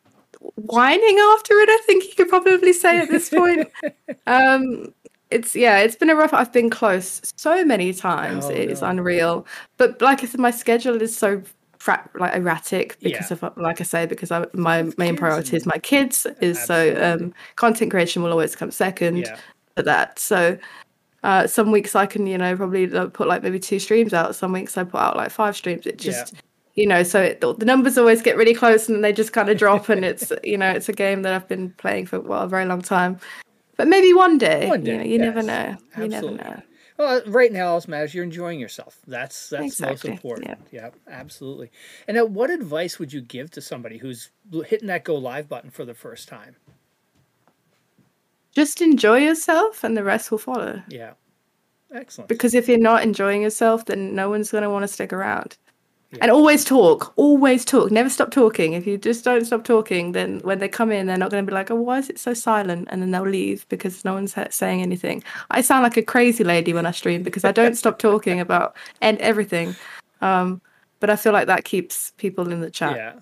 whining 0.57 1.19
after 1.35 1.55
it, 1.55 1.69
I 1.69 1.83
think 1.87 2.05
you 2.05 2.15
could 2.17 2.29
probably 2.29 2.73
say 2.73 2.99
at 2.99 3.09
this 3.09 3.31
point. 3.31 3.69
um, 4.27 4.93
it's 5.31 5.57
yeah, 5.57 5.79
it's 5.79 5.97
been 5.97 6.11
a 6.11 6.15
rough. 6.17 6.33
I've 6.33 6.53
been 6.53 6.71
close 6.71 7.21
so 7.37 7.65
many 7.65 7.93
times. 7.93 8.47
Oh, 8.47 8.51
it's 8.51 8.81
no. 8.81 8.89
unreal. 8.89 9.47
But 9.77 10.01
like 10.01 10.23
I 10.23 10.27
said, 10.27 10.41
my 10.41 10.51
schedule 10.51 11.01
is 11.03 11.17
so 11.17 11.43
fra- 11.87 12.11
like 12.23 12.35
erratic 12.35 12.99
because 13.01 13.31
Yeah. 13.31 13.39
of 13.49 13.57
like 13.57 13.81
I 13.81 13.85
say 13.85 14.07
because 14.07 14.31
I, 14.31 14.47
my 14.53 14.79
main 14.99 15.17
priority 15.17 15.57
is 15.57 15.65
my 15.67 15.79
kids. 15.79 16.27
Is 16.41 16.59
so 16.63 16.79
um, 17.07 17.33
content 17.55 17.91
creation 17.93 18.23
will 18.23 18.33
always 18.33 18.55
come 18.57 18.71
second 18.71 19.19
Yeah. 19.19 19.37
to 19.77 19.83
that. 19.85 20.19
So. 20.19 20.59
Uh, 21.25 21.45
some 21.45 21.73
weeks 21.73 21.97
I 21.97 22.07
can, 22.07 22.25
you 22.29 22.39
know, 22.39 22.55
probably 22.57 22.87
put 23.11 23.27
like 23.27 23.43
maybe 23.43 23.59
two 23.59 23.81
streams 23.81 24.15
out. 24.15 24.37
Some 24.37 24.53
weeks 24.53 24.79
I 24.79 24.85
put 24.85 25.01
out 25.01 25.17
like 25.17 25.31
five 25.33 25.57
streams. 25.57 25.85
It 25.85 25.97
Yeah. 26.05 26.13
just, 26.13 26.35
you 26.77 26.87
know, 26.87 27.03
so 27.03 27.21
it, 27.21 27.41
the 27.41 27.65
numbers 27.65 27.99
always 27.99 28.23
get 28.23 28.37
really 28.37 28.55
close 28.55 28.87
and 28.87 28.95
then 28.97 29.03
they 29.03 29.13
just 29.13 29.33
kind 29.33 29.49
of 29.49 29.59
drop. 29.59 29.89
and 29.89 30.05
it's, 30.05 30.31
you 30.45 30.57
know, 30.57 30.71
it's 30.71 30.89
a 30.89 30.93
game 30.93 31.23
that 31.23 31.33
I've 31.35 31.49
been 31.49 31.71
playing 31.79 32.07
for 32.07 32.21
well, 32.21 32.43
a 32.43 32.49
very 32.49 32.65
long 32.65 32.81
time. 32.81 33.19
But 33.77 33.89
maybe 33.89 34.13
one 34.13 34.39
day. 34.39 34.69
One 34.69 34.87
You, 34.87 34.99
know, 34.99 35.03
you 35.03 35.19
never 35.19 35.43
yes. 35.43 35.47
know. 35.53 36.03
You 36.03 36.09
never 36.09 36.31
know. 36.31 36.63
Well, 36.97 37.19
uh, 37.19 37.31
right 37.31 37.53
now, 37.53 37.69
all 37.69 37.81
that 37.81 37.89
matters 37.89 38.15
you're 38.15 38.25
enjoying 38.25 38.59
yourself. 38.59 38.99
That's 39.07 39.51
that's 39.51 39.65
Exactly, 39.65 39.93
most 39.93 40.05
important. 40.05 40.59
Yeah. 40.73 40.91
absolutely. 41.09 41.71
And 42.09 42.17
now, 42.17 42.25
what 42.25 42.51
advice 42.51 42.99
would 42.99 43.13
you 43.13 43.21
give 43.21 43.51
to 43.53 43.61
somebody 43.61 43.99
who's 43.99 44.31
hitting 44.67 44.89
that 44.89 45.05
go 45.05 45.15
live 45.15 45.49
button 45.49 45.71
for 45.71 45.85
the 45.85 45.95
first 45.95 46.29
time? 46.29 46.57
Just 48.53 48.81
enjoy 48.81 49.19
yourself 49.19 49.85
and 49.85 49.97
the 49.97 50.05
rest 50.05 50.31
will 50.31 50.39
follow. 50.39 50.83
Yeah, 50.89 51.13
excellent. 51.93 52.29
Because 52.29 52.55
if 52.55 52.69
you're 52.69 52.79
not 52.79 53.03
enjoying 53.03 53.43
yourself, 53.43 53.85
then 53.85 54.15
no 54.15 54.31
one's 54.31 54.51
going 54.51 54.63
to 54.63 54.71
want 54.71 54.85
to 54.85 54.89
stick 54.89 55.13
around. 55.13 55.59
And 56.21 56.31
always 56.31 56.65
talk. 56.65 57.13
Always 57.17 57.65
talk. 57.65 57.91
Never 57.91 58.09
stop 58.09 58.31
talking. 58.31 58.73
If 58.73 58.87
you 58.87 58.99
just 58.99 59.25
don't 59.25 59.45
stop 59.45 59.65
talking, 59.65 60.13
then 60.13 60.41
when 60.41 60.59
they 60.59 60.69
come 60.69 60.91
in, 60.93 61.07
they're 61.07 61.17
not 61.17 61.31
going 61.31 61.45
to 61.45 61.51
be 61.51 61.55
like, 61.55 61.71
"Oh, 61.71 61.77
why 61.77 61.99
is 61.99 62.11
it 62.11 62.19
so 62.19 62.35
silent?" 62.35 62.89
And 62.91 63.03
then 63.03 63.11
they'll 63.11 63.29
leave 63.29 63.67
because 63.69 64.05
no 64.05 64.15
one's 64.15 64.35
saying 64.51 64.83
anything. 64.83 65.23
I 65.51 65.61
sound 65.61 65.83
like 65.83 65.97
a 65.97 66.03
crazy 66.03 66.45
lady 66.45 66.73
when 66.73 66.87
I 66.87 66.91
stream 66.91 67.23
because 67.23 67.45
I 67.45 67.53
don't 67.53 67.75
stop 67.77 67.99
talking 67.99 68.41
about 68.41 68.77
and 69.01 69.19
everything. 69.19 69.75
Um, 70.21 70.61
but 71.01 71.11
I 71.11 71.17
feel 71.17 71.33
like 71.33 71.47
that 71.47 71.65
keeps 71.65 72.13
people 72.17 72.51
in 72.53 72.61
the 72.61 72.71
chat 72.71 72.97
yeah, 72.97 73.13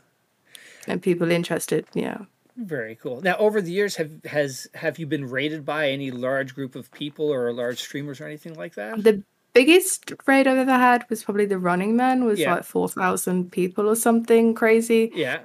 and 0.86 1.02
people 1.02 1.30
interested. 1.30 1.86
Yeah. 1.94 2.18
very 2.56 2.94
cool. 2.96 3.20
Now, 3.20 3.36
over 3.38 3.60
the 3.60 3.72
years, 3.72 3.96
have 3.96 4.12
has 4.24 4.68
have 4.74 4.98
you 4.98 5.06
been 5.06 5.28
rated 5.28 5.64
by 5.64 5.90
any 5.90 6.10
large 6.10 6.54
group 6.54 6.76
of 6.76 6.90
people 6.92 7.32
or 7.32 7.52
large 7.52 7.80
streamers 7.80 8.20
or 8.20 8.26
anything 8.26 8.54
like 8.54 8.74
that? 8.74 9.02
The 9.02 9.22
biggest 9.54 10.12
raid 10.26 10.46
I've 10.46 10.58
ever 10.58 10.72
had 10.76 11.08
was 11.08 11.24
probably 11.24 11.46
the 11.46 11.58
Running 11.58 11.96
Man 11.96 12.24
was 12.24 12.38
Yeah. 12.40 12.54
like 12.56 12.64
four 12.64 12.88
thousand 12.88 13.52
people 13.52 13.88
or 13.88 13.96
something 13.96 14.54
crazy. 14.54 15.10
Yeah, 15.14 15.40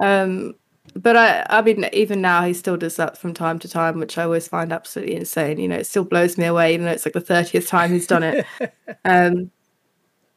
Um, 0.00 0.54
but 0.94 1.16
I, 1.16 1.46
I 1.50 1.62
mean, 1.62 1.86
even 1.92 2.20
now 2.20 2.44
he 2.44 2.54
still 2.54 2.76
does 2.76 2.96
that 2.96 3.16
from 3.18 3.34
time 3.34 3.58
to 3.60 3.68
time, 3.68 3.98
which 4.00 4.18
I 4.18 4.24
always 4.24 4.48
find 4.48 4.72
absolutely 4.72 5.14
insane. 5.14 5.58
You 5.60 5.68
know, 5.68 5.76
it 5.76 5.86
still 5.86 6.04
blows 6.04 6.36
me 6.38 6.46
away, 6.46 6.74
even 6.74 6.86
though 6.86 6.92
it's 6.92 7.06
like 7.06 7.14
the 7.14 7.20
thirtieth 7.20 7.68
time 7.68 7.92
he's 7.92 8.06
done 8.08 8.22
it. 8.24 8.46
um, 9.04 9.50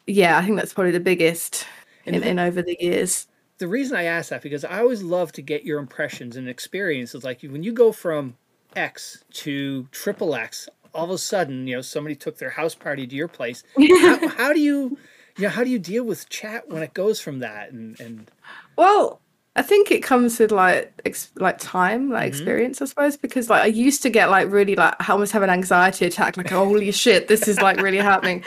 yeah, 0.06 0.38
I 0.38 0.44
think 0.44 0.58
that's 0.58 0.74
probably 0.74 0.92
the 0.92 1.00
biggest 1.00 1.66
in, 2.06 2.16
in 2.24 2.40
over 2.40 2.62
the 2.62 2.78
years. 2.80 3.28
the 3.60 3.68
reason 3.68 3.96
I 3.96 4.04
ask 4.04 4.30
that 4.30 4.42
because 4.42 4.66
I 4.66 4.80
always 4.80 5.02
love 5.02 5.32
to 5.34 5.42
get 5.42 5.64
your 5.64 5.80
impressions 5.80 6.36
and 6.36 6.50
experiences. 6.50 7.24
Like 7.24 7.42
when 7.42 7.64
you 7.64 7.72
go 7.72 7.92
from 7.94 8.36
X 8.76 9.24
to 9.32 9.88
triple 9.92 10.36
X, 10.36 10.68
all 10.94 11.06
of 11.06 11.10
a 11.12 11.18
sudden, 11.18 11.68
you 11.68 11.76
know, 11.76 11.82
somebody 11.82 12.16
took 12.16 12.38
their 12.38 12.52
house 12.52 12.76
party 12.76 13.08
to 13.08 13.16
your 13.16 13.28
place. 13.28 13.64
how, 14.02 14.28
how 14.30 14.54
do 14.54 14.60
you, 14.60 14.98
you 15.38 15.44
know, 15.44 15.50
how 15.50 15.64
do 15.64 15.70
you 15.70 15.80
deal 15.80 16.04
with 16.04 16.30
chat 16.30 16.70
when 16.70 16.84
it 16.84 16.94
goes 16.94 17.20
from 17.20 17.40
that 17.40 17.72
and 17.72 18.00
and 18.00 18.30
Well, 18.78 19.20
I 19.56 19.62
think 19.62 19.92
it 19.92 20.02
comes 20.02 20.40
with 20.40 20.52
like 20.52 20.94
ex- 21.06 21.32
like 21.36 21.58
time, 21.60 22.10
like 22.10 22.22
Mm-hmm. 22.24 22.28
experience, 22.30 22.82
I 22.82 22.86
suppose, 22.86 23.18
because 23.18 23.50
like 23.50 23.64
I 23.64 23.68
used 23.68 24.02
to 24.04 24.10
get 24.10 24.30
like 24.30 24.50
really 24.52 24.76
like 24.76 24.96
I 25.00 25.12
almost 25.12 25.32
have 25.34 25.44
an 25.44 25.50
anxiety 25.50 26.06
attack, 26.06 26.38
like 26.38 26.50
holy 26.50 26.92
shit, 27.04 27.28
this 27.28 27.48
is 27.48 27.62
like 27.62 27.80
really 27.82 27.98
happening. 27.98 28.44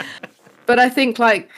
But 0.66 0.78
I 0.80 0.88
think 0.88 1.18
like 1.18 1.48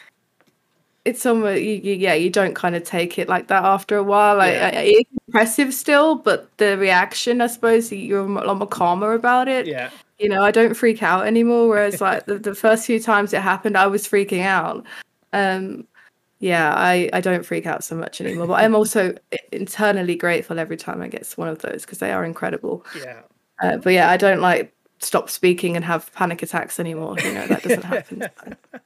it's 1.04 1.24
almost 1.24 1.62
you, 1.62 1.72
you, 1.74 1.94
yeah, 1.94 2.12
you 2.14 2.28
don't 2.28 2.54
kind 2.54 2.76
of 2.76 2.84
take 2.84 3.18
it 3.18 3.28
like 3.28 3.46
that 3.48 3.64
after 3.64 3.96
a 3.96 4.02
while. 4.02 4.36
Like 4.36 4.52
Yeah. 4.54 4.66
I- 4.74 4.82
it's 4.82 5.10
impressive 5.28 5.72
still, 5.72 6.14
but 6.16 6.50
the 6.58 6.76
reaction, 6.76 7.40
I 7.40 7.46
suppose, 7.46 7.90
you're 7.92 8.20
a 8.20 8.26
lot 8.28 8.58
more 8.58 8.66
calmer 8.68 9.14
about 9.14 9.48
it. 9.48 9.66
yeah, 9.66 9.90
You 10.18 10.28
know, 10.28 10.42
I 10.42 10.50
don't 10.50 10.74
freak 10.74 11.02
out 11.02 11.26
anymore. 11.26 11.68
Whereas 11.68 12.00
like 12.00 12.26
the, 12.26 12.38
the 12.38 12.54
first 12.54 12.86
few 12.86 13.00
times 13.00 13.32
it 13.32 13.40
happened, 13.42 13.76
I 13.76 13.86
was 13.86 14.06
freaking 14.06 14.42
out. 14.42 14.84
Um, 15.32 15.86
yeah, 16.40 16.72
I, 16.74 17.10
I 17.12 17.20
don't 17.20 17.44
freak 17.44 17.66
out 17.66 17.82
so 17.82 17.96
much 17.96 18.20
anymore. 18.20 18.46
But 18.46 18.64
I'm 18.64 18.74
also 18.74 19.14
internally 19.52 20.16
grateful 20.16 20.58
every 20.58 20.76
time 20.76 21.02
I 21.02 21.08
get 21.08 21.26
one 21.36 21.48
of 21.48 21.60
those 21.60 21.82
because 21.82 21.98
they 21.98 22.12
are 22.12 22.24
incredible. 22.24 22.84
yeah. 22.96 23.22
Uh, 23.60 23.76
but 23.76 23.92
yeah, 23.92 24.08
I 24.08 24.16
don't 24.16 24.40
like 24.40 24.72
stop 25.00 25.30
speaking 25.30 25.76
and 25.76 25.84
have 25.84 26.12
panic 26.12 26.42
attacks 26.42 26.78
anymore. 26.78 27.16
You 27.22 27.34
know, 27.34 27.46
that 27.46 27.62
doesn't 27.62 27.84
happen. 27.84 28.22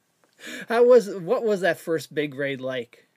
How 0.67 0.83
was 0.83 1.09
what 1.09 1.43
was 1.43 1.61
that 1.61 1.79
first 1.79 2.13
big 2.13 2.35
raid 2.35 2.59
like? 2.59 3.07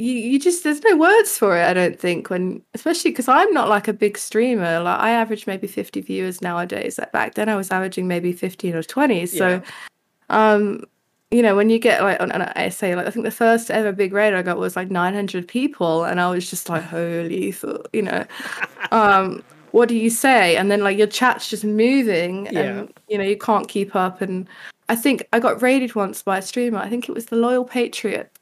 You, 0.00 0.12
you 0.14 0.38
just 0.38 0.64
there's 0.64 0.82
no 0.82 0.96
words 0.96 1.36
for 1.36 1.56
it 1.56 1.64
i 1.64 1.74
don't 1.74 1.98
think 2.00 2.30
when 2.30 2.62
especially 2.74 3.10
because 3.10 3.28
i'm 3.28 3.52
not 3.52 3.68
like 3.68 3.86
a 3.88 3.92
big 3.92 4.16
streamer 4.16 4.80
like 4.80 4.98
i 5.00 5.10
average 5.10 5.46
maybe 5.46 5.66
50 5.66 6.00
viewers 6.00 6.40
nowadays 6.40 6.98
like 6.98 7.12
back 7.12 7.34
then 7.34 7.48
i 7.48 7.56
was 7.56 7.70
averaging 7.70 8.08
maybe 8.08 8.32
15 8.32 8.74
or 8.74 8.82
20 8.82 9.26
so 9.26 9.48
Yeah. 9.48 9.60
um 10.30 10.84
you 11.30 11.42
know 11.42 11.54
when 11.54 11.70
you 11.70 11.78
get 11.78 12.02
like 12.02 12.20
on, 12.20 12.32
on 12.32 12.42
i 12.42 12.68
say 12.70 12.96
like 12.96 13.06
i 13.06 13.10
think 13.10 13.24
the 13.24 13.30
first 13.30 13.70
ever 13.70 13.92
big 13.92 14.12
raid 14.12 14.34
i 14.34 14.42
got 14.42 14.58
was 14.58 14.74
like 14.74 14.90
900 14.90 15.46
people 15.46 16.04
and 16.04 16.20
i 16.20 16.30
was 16.30 16.48
just 16.48 16.68
like 16.68 16.82
holy 16.82 17.54
you 17.92 18.02
know 18.02 18.24
um 18.90 19.42
what 19.72 19.88
do 19.88 19.96
you 19.96 20.10
say 20.10 20.56
and 20.56 20.70
then 20.70 20.82
like 20.82 20.98
your 20.98 21.06
chat's 21.06 21.48
just 21.48 21.62
moving 21.64 22.46
Yeah. 22.50 22.60
and 22.60 22.92
you 23.08 23.18
know 23.18 23.24
you 23.24 23.36
can't 23.36 23.68
keep 23.68 23.94
up 23.94 24.20
and 24.20 24.48
i 24.88 24.96
think 24.96 25.28
i 25.32 25.38
got 25.38 25.62
raided 25.62 25.94
once 25.94 26.22
by 26.22 26.38
a 26.38 26.42
streamer 26.42 26.78
i 26.78 26.88
think 26.88 27.08
it 27.08 27.14
was 27.14 27.26
the 27.26 27.36
loyal 27.36 27.64
patriot 27.64 28.32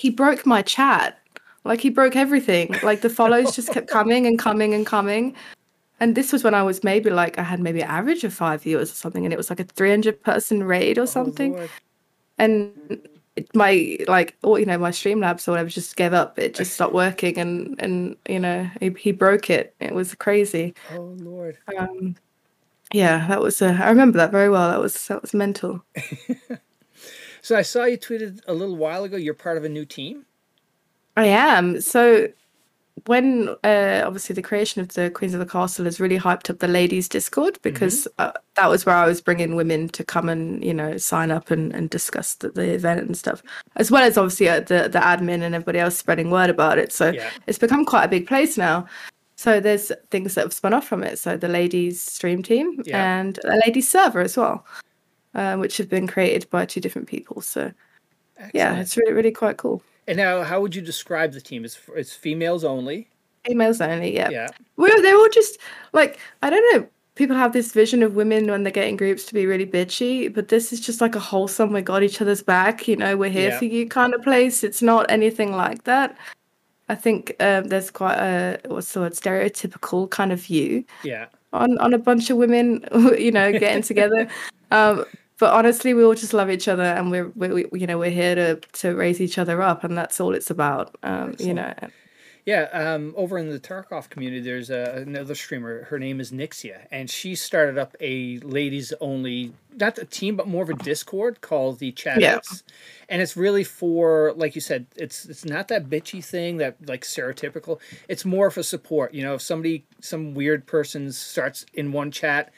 he 0.00 0.08
broke 0.08 0.46
my 0.46 0.62
chat. 0.62 1.18
Like 1.64 1.82
he 1.82 1.90
broke 1.90 2.16
everything. 2.16 2.74
Like 2.82 3.02
the 3.02 3.10
follows 3.10 3.54
just 3.54 3.70
kept 3.70 3.88
coming 3.98 4.26
and 4.26 4.38
coming 4.38 4.72
and 4.72 4.86
coming. 4.86 5.34
And 6.00 6.14
this 6.14 6.32
was 6.32 6.42
when 6.42 6.54
I 6.54 6.62
was 6.62 6.82
maybe 6.82 7.10
like 7.10 7.38
I 7.38 7.42
had 7.42 7.60
maybe 7.60 7.82
an 7.82 7.90
average 7.90 8.24
of 8.24 8.32
five 8.32 8.62
viewers 8.62 8.90
or 8.90 8.94
something, 8.94 9.26
and 9.26 9.34
it 9.34 9.36
was 9.36 9.50
like 9.50 9.60
a 9.60 9.64
300 9.64 10.22
person 10.22 10.64
raid 10.64 10.96
or 10.96 11.06
something. 11.06 11.54
Oh, 11.58 11.68
and 12.38 12.72
my 13.52 13.98
like 14.08 14.38
or 14.42 14.58
you 14.58 14.64
know 14.64 14.78
my 14.78 14.90
Streamlabs 14.90 15.46
or 15.46 15.50
whatever 15.50 15.68
just 15.68 15.96
gave 15.96 16.14
up. 16.14 16.38
It 16.38 16.54
just 16.54 16.72
stopped 16.72 16.94
working, 16.94 17.36
and 17.36 17.76
and 17.78 18.16
you 18.26 18.40
know 18.40 18.70
he, 18.80 18.88
he 18.98 19.12
broke 19.12 19.50
it. 19.50 19.74
It 19.80 19.94
was 19.94 20.14
crazy. 20.14 20.72
Oh 20.94 21.14
Lord. 21.18 21.58
Um, 21.76 22.16
yeah, 22.94 23.26
that 23.28 23.42
was. 23.42 23.60
Uh, 23.60 23.76
I 23.78 23.90
remember 23.90 24.16
that 24.16 24.32
very 24.32 24.48
well. 24.48 24.70
That 24.70 24.80
was 24.80 25.08
that 25.08 25.20
was 25.20 25.34
mental. 25.34 25.84
So 27.42 27.56
I 27.56 27.62
saw 27.62 27.84
you 27.84 27.98
tweeted 27.98 28.40
a 28.46 28.54
little 28.54 28.76
while 28.76 29.04
ago. 29.04 29.16
You're 29.16 29.34
part 29.34 29.56
of 29.56 29.64
a 29.64 29.68
new 29.68 29.84
team. 29.84 30.24
I 31.16 31.26
am. 31.26 31.80
So 31.80 32.28
when 33.06 33.48
uh, 33.64 34.02
obviously 34.04 34.34
the 34.34 34.42
creation 34.42 34.80
of 34.82 34.88
the 34.92 35.10
Queens 35.10 35.32
of 35.32 35.40
the 35.40 35.46
Castle 35.46 35.86
has 35.86 36.00
really 36.00 36.18
hyped 36.18 36.50
up 36.50 36.58
the 36.58 36.68
ladies 36.68 37.08
Discord 37.08 37.58
because 37.62 38.06
uh, 38.18 38.32
that 38.56 38.68
was 38.68 38.84
where 38.84 38.94
I 38.94 39.06
was 39.06 39.20
bringing 39.22 39.56
women 39.56 39.88
to 39.90 40.04
come 40.04 40.28
and 40.28 40.62
you 40.62 40.74
know 40.74 40.96
sign 40.98 41.30
up 41.30 41.50
and, 41.50 41.72
and 41.74 41.88
discuss 41.88 42.34
the, 42.34 42.50
the 42.50 42.74
event 42.74 43.00
and 43.00 43.16
stuff, 43.16 43.42
as 43.76 43.90
well 43.90 44.02
as 44.02 44.18
obviously 44.18 44.48
uh, 44.50 44.60
the 44.60 44.88
the 44.92 44.98
admin 44.98 45.42
and 45.42 45.54
everybody 45.54 45.78
else 45.78 45.96
spreading 45.96 46.30
word 46.30 46.50
about 46.50 46.78
it. 46.78 46.92
So 46.92 47.10
Yeah. 47.10 47.30
it's 47.46 47.58
become 47.58 47.84
quite 47.84 48.04
a 48.04 48.08
big 48.08 48.26
place 48.26 48.58
now. 48.58 48.86
So 49.36 49.58
there's 49.60 49.90
things 50.10 50.34
that 50.34 50.42
have 50.42 50.52
spun 50.52 50.74
off 50.74 50.86
from 50.86 51.02
it. 51.02 51.18
So 51.18 51.38
the 51.38 51.48
ladies 51.48 52.02
stream 52.02 52.42
team 52.42 52.82
Yeah. 52.84 53.18
and 53.20 53.38
a 53.44 53.56
ladies 53.66 53.88
server 53.88 54.20
as 54.20 54.36
well, 54.36 54.66
uh, 55.34 55.56
which 55.56 55.76
have 55.78 55.88
been 55.88 56.06
created 56.06 56.48
by 56.50 56.64
two 56.66 56.80
different 56.80 57.08
people. 57.08 57.40
So 57.40 57.72
yeah, 58.54 58.76
it's 58.76 58.96
really 58.96 59.12
really 59.12 59.32
quite 59.32 59.56
cool. 59.56 59.82
And 60.08 60.16
now, 60.16 60.42
how 60.42 60.60
would 60.60 60.74
you 60.74 60.82
describe 60.82 61.32
the 61.32 61.40
team? 61.40 61.64
It's 61.64 61.78
it's 61.94 62.14
females 62.14 62.64
only. 62.64 63.08
Females 63.46 63.80
only, 63.80 64.14
yeah. 64.14 64.28
Yeah. 64.30 64.48
Well, 64.76 65.00
they're 65.02 65.16
all 65.16 65.28
just 65.30 65.58
like 65.92 66.18
I 66.42 66.50
don't 66.50 66.74
know. 66.74 66.88
People 67.16 67.36
have 67.36 67.52
this 67.52 67.72
vision 67.72 68.02
of 68.02 68.14
women 68.14 68.46
when 68.50 68.62
they 68.62 68.70
get 68.70 68.88
in 68.88 68.96
groups 68.96 69.26
to 69.26 69.34
be 69.34 69.44
really 69.44 69.66
bitchy, 69.66 70.32
but 70.32 70.48
this 70.48 70.72
is 70.72 70.80
just 70.80 71.02
like 71.02 71.14
a 71.14 71.20
wholesome, 71.20 71.70
we 71.72 71.82
got 71.82 72.02
each 72.02 72.22
other's 72.22 72.42
back, 72.42 72.88
you 72.88 72.96
know, 72.96 73.14
we're 73.16 73.28
here 73.28 73.50
Yeah. 73.50 73.58
for 73.58 73.66
you 73.66 73.86
kind 73.88 74.14
of 74.14 74.22
place. 74.22 74.64
It's 74.64 74.80
not 74.80 75.10
anything 75.10 75.52
like 75.52 75.84
that. 75.84 76.16
I 76.88 76.94
think 76.94 77.36
um, 77.40 77.64
there's 77.64 77.90
quite 77.90 78.16
a 78.16 78.58
what's 78.68 78.92
the 78.94 79.00
word 79.00 79.12
stereotypical 79.12 80.08
kind 80.08 80.32
of 80.32 80.40
view 80.40 80.82
Yeah. 81.04 81.26
on 81.52 81.76
on 81.78 81.92
a 81.92 81.98
bunch 81.98 82.30
of 82.30 82.38
women, 82.38 82.84
you 83.18 83.32
know, 83.32 83.52
getting 83.52 83.82
together. 83.90 84.26
Um, 84.70 85.04
but 85.40 85.54
honestly, 85.54 85.94
we 85.94 86.04
all 86.04 86.14
just 86.14 86.34
love 86.34 86.50
each 86.50 86.68
other, 86.68 86.84
and 86.84 87.10
we're 87.10 87.28
we, 87.34 87.64
we, 87.64 87.80
you 87.80 87.86
know 87.86 87.98
we're 87.98 88.10
here 88.10 88.34
to 88.34 88.56
to 88.56 88.94
raise 88.94 89.20
each 89.20 89.38
other 89.38 89.62
up, 89.62 89.82
and 89.82 89.96
that's 89.96 90.20
all 90.20 90.34
it's 90.34 90.50
about. 90.50 90.96
Um, 91.02 91.34
you 91.38 91.54
know, 91.54 91.74
Yeah, 92.46 92.62
um, 92.72 93.14
over 93.16 93.38
in 93.38 93.50
the 93.50 93.60
Tarkov 93.60 94.08
community, 94.08 94.40
there's 94.40 94.70
a, 94.70 95.04
another 95.06 95.34
streamer. 95.34 95.84
Her 95.84 95.98
name 95.98 96.20
is 96.20 96.32
Nixia, 96.32 96.86
and 96.90 97.10
she 97.10 97.34
started 97.34 97.78
up 97.78 97.96
a 98.00 98.38
ladies 98.38 98.92
only, 99.00 99.52
not 99.76 99.98
a 99.98 100.04
team, 100.04 100.36
but 100.36 100.48
more 100.48 100.62
of 100.62 100.70
a 100.70 100.74
Discord 100.74 101.42
called 101.42 101.78
the 101.78 101.92
Chatettes. 101.92 102.18
Yeah. 102.20 102.40
And 103.08 103.22
it's 103.22 103.36
really 103.36 103.64
for, 103.64 104.32
like 104.36 104.54
you 104.54 104.60
said, 104.60 104.86
it's 104.96 105.26
it's 105.26 105.44
not 105.44 105.68
that 105.68 105.88
bitchy 105.88 106.24
thing 106.24 106.56
that 106.58 106.76
like 106.88 107.02
stereotypical. 107.02 107.78
It's 108.08 108.24
more 108.24 108.50
for 108.50 108.62
support. 108.62 109.12
You 109.14 109.22
know, 109.22 109.34
if 109.34 109.42
somebody, 109.42 109.84
some 110.00 110.34
weird 110.34 110.66
person 110.66 111.12
starts 111.12 111.66
in 111.74 111.92
one 111.92 112.10
chat, 112.10 112.52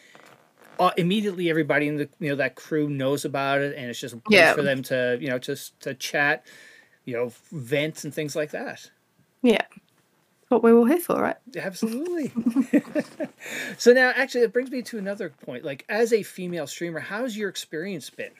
uh, 0.80 0.90
immediately 0.96 1.48
everybody 1.50 1.88
in 1.88 1.96
the 1.96 2.08
you 2.18 2.30
know 2.30 2.36
that 2.36 2.54
crew 2.56 2.88
knows 2.88 3.24
about 3.24 3.60
it, 3.60 3.76
and 3.76 3.88
it's 3.90 4.00
just 4.00 4.14
Yeah. 4.28 4.54
for 4.54 4.62
them 4.62 4.82
to 4.84 5.18
you 5.20 5.28
know 5.28 5.38
just 5.38 5.78
to 5.80 5.94
chat, 5.94 6.46
you 7.04 7.14
know, 7.14 7.32
vent 7.52 8.04
and 8.04 8.12
things 8.14 8.34
like 8.36 8.50
that. 8.52 8.90
Yeah. 9.42 9.62
What 10.48 10.62
we're 10.62 10.76
all 10.76 10.84
here 10.84 10.98
for, 11.00 11.20
right? 11.20 11.36
Absolutely. 11.56 12.30
so 13.78 13.92
now, 13.92 14.12
actually, 14.14 14.42
that 14.42 14.52
brings 14.52 14.70
me 14.70 14.82
to 14.82 14.98
another 14.98 15.30
point. 15.30 15.64
Like, 15.64 15.84
as 15.88 16.12
a 16.12 16.22
female 16.22 16.66
streamer, 16.66 17.00
how's 17.00 17.36
your 17.36 17.48
experience 17.48 18.10
been 18.10 18.32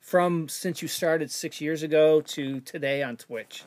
from 0.00 0.48
since 0.48 0.82
you 0.82 0.88
started 0.88 1.30
six 1.30 1.60
years 1.60 1.82
ago 1.84 2.20
to 2.22 2.60
today 2.60 3.02
on 3.02 3.16
Twitch? 3.16 3.62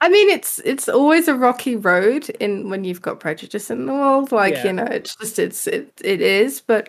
I 0.00 0.08
mean, 0.08 0.30
it's 0.30 0.60
it's 0.60 0.88
always 0.88 1.28
a 1.28 1.34
rocky 1.34 1.76
road 1.76 2.30
in 2.40 2.70
when 2.70 2.84
you've 2.84 3.02
got 3.02 3.20
prejudice 3.20 3.70
in 3.70 3.84
the 3.86 3.92
world. 3.92 4.32
Like 4.32 4.54
Yeah. 4.54 4.66
you 4.68 4.72
know, 4.74 4.84
it's 4.84 5.14
just 5.16 5.38
it's 5.38 5.66
it, 5.66 5.92
it 6.02 6.22
is. 6.22 6.60
But 6.62 6.88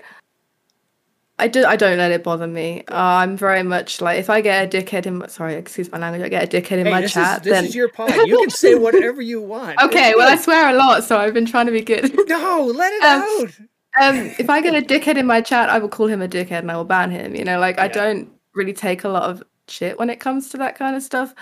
I 1.42 1.48
do 1.48 1.66
I 1.66 1.76
don't 1.76 1.98
let 1.98 2.12
it 2.12 2.24
bother 2.24 2.48
me. 2.48 2.84
Uh, 2.88 2.96
I'm 2.96 3.36
very 3.36 3.64
much 3.64 4.00
like 4.00 4.20
if 4.20 4.30
I 4.30 4.40
get 4.42 4.74
a 4.74 4.78
dickhead 4.78 5.06
in 5.06 5.18
my 5.18 5.28
sorry, 5.28 5.56
excuse 5.56 5.92
my 5.92 5.98
language. 5.98 6.22
I 6.22 6.30
get 6.30 6.44
a 6.44 6.48
dickhead 6.62 6.78
in 6.80 6.86
Hey, 6.86 6.92
my 6.92 7.02
this, 7.02 7.14
chat. 7.14 7.40
is, 7.40 7.44
this 7.44 7.52
then 7.54 7.66
is 7.66 7.76
your 7.76 7.90
pod. 7.90 8.14
You 8.28 8.38
can 8.40 8.50
say 8.50 8.76
whatever 8.86 9.22
you 9.22 9.42
want. 9.42 9.82
okay. 9.82 10.14
Well, 10.16 10.30
I 10.32 10.38
swear 10.38 10.70
a 10.70 10.78
lot, 10.78 11.04
so 11.04 11.18
I've 11.18 11.34
been 11.34 11.46
trying 11.46 11.66
to 11.66 11.72
be 11.72 11.82
good. 11.82 12.04
no, 12.30 12.72
let 12.74 12.94
it 12.94 13.04
Um, 13.04 13.22
out. 13.22 14.16
um, 14.16 14.32
if 14.40 14.50
I 14.50 14.62
get 14.62 14.76
a 14.76 14.82
dickhead 14.86 15.18
in 15.18 15.26
my 15.26 15.42
chat, 15.42 15.70
I 15.70 15.80
will 15.80 15.90
call 15.90 16.08
him 16.08 16.22
a 16.22 16.28
dickhead 16.28 16.60
and 16.60 16.72
I 16.72 16.78
will 16.78 16.86
ban 16.86 17.12
him. 17.12 17.36
You 17.36 17.44
know, 17.44 17.60
like 17.60 17.80
I 17.80 17.88
don't 17.88 18.30
really 18.54 18.74
take 18.74 19.04
a 19.04 19.10
lot 19.10 19.24
of 19.24 19.44
shit 19.68 19.98
when 20.00 20.10
it 20.10 20.20
comes 20.20 20.50
to 20.50 20.58
that 20.58 20.78
kind 20.78 20.96
of 20.96 21.04
stuff. 21.04 21.34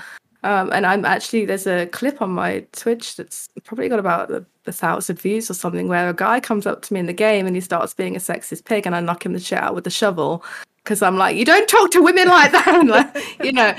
Um, 0.44 0.72
and 0.72 0.86
I'm 0.86 1.04
actually 1.04 1.44
there's 1.46 1.68
a 1.68 1.86
clip 1.88 2.22
on 2.22 2.30
my 2.32 2.66
Twitch 2.72 3.18
that's 3.18 3.50
probably 3.66 3.90
got 3.90 4.00
about 4.00 4.32
a, 4.70 4.74
thousand 4.74 5.20
views 5.20 5.50
or 5.50 5.54
something, 5.54 5.88
where 5.88 6.10
a 6.10 6.14
guy 6.14 6.40
comes 6.40 6.66
up 6.66 6.82
to 6.84 6.94
me 6.94 7.00
in 7.00 7.06
the 7.06 7.14
game 7.14 7.46
and 7.46 7.56
he 7.56 7.62
starts 7.62 7.94
being 7.94 8.16
a 8.16 8.20
sexist 8.20 8.66
pig, 8.66 8.86
and 8.86 8.96
I 8.96 9.00
knock 9.00 9.26
him 9.26 9.34
the 9.34 9.40
shit 9.40 9.60
out 9.60 9.76
with 9.76 9.86
a 9.88 9.92
shovel 9.92 10.44
because 10.84 11.02
I'm 11.02 11.18
like, 11.18 11.36
you 11.36 11.46
don't 11.46 11.68
talk 11.68 11.92
to 11.92 12.02
women 12.02 12.28
like 12.28 12.52
that, 12.52 12.86
like, 12.88 13.44
you 13.44 13.52
know, 13.52 13.76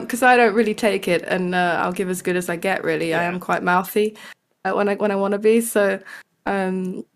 because 0.00 0.22
I 0.22 0.36
don't 0.36 0.54
really 0.54 0.74
take 0.74 1.08
it, 1.08 1.22
and 1.22 1.54
uh, 1.54 1.80
I'll 1.82 1.92
give 1.92 2.10
as 2.10 2.22
good 2.22 2.36
as 2.36 2.48
I 2.48 2.56
get. 2.56 2.84
Really, 2.84 3.14
I 3.14 3.24
am 3.24 3.40
quite 3.40 3.62
mouthy 3.62 4.16
uh, 4.64 4.72
when 4.72 4.88
I 4.88 4.94
when 4.94 5.10
I 5.10 5.16
want 5.16 5.32
to 5.32 5.38
be. 5.38 5.60
So. 5.60 6.00
Um, 6.46 7.06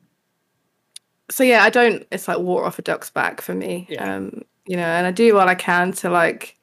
so 1.30 1.44
yeah, 1.44 1.62
I 1.62 1.70
don't. 1.70 2.06
It's 2.10 2.28
like 2.28 2.38
water 2.38 2.64
off 2.64 2.78
a 2.78 2.82
duck's 2.82 3.10
back 3.10 3.40
for 3.40 3.54
me. 3.54 3.86
Yeah. 3.90 4.16
Um, 4.16 4.42
you 4.66 4.76
know, 4.76 4.84
and 4.84 5.06
I 5.06 5.10
do 5.10 5.34
what 5.34 5.48
I 5.48 5.54
can 5.54 5.92
to 5.92 6.10
like 6.10 6.57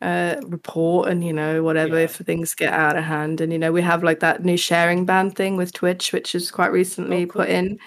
uh 0.00 0.36
report 0.46 1.08
and 1.08 1.24
you 1.24 1.32
know 1.32 1.62
whatever 1.64 1.96
Yeah. 1.96 2.04
if 2.04 2.16
things 2.16 2.54
get 2.54 2.72
out 2.72 2.96
of 2.96 3.04
hand. 3.04 3.40
And 3.40 3.52
you 3.52 3.58
know, 3.58 3.72
we 3.72 3.82
have 3.82 4.04
like 4.04 4.20
that 4.20 4.44
new 4.44 4.56
sharing 4.56 5.04
ban 5.04 5.30
thing 5.30 5.56
with 5.56 5.72
Twitch, 5.72 6.12
which 6.12 6.34
is 6.34 6.50
quite 6.50 6.70
recently 6.72 7.24
Oh, 7.24 7.26
cool. 7.26 7.42
put 7.42 7.48
in, 7.50 7.78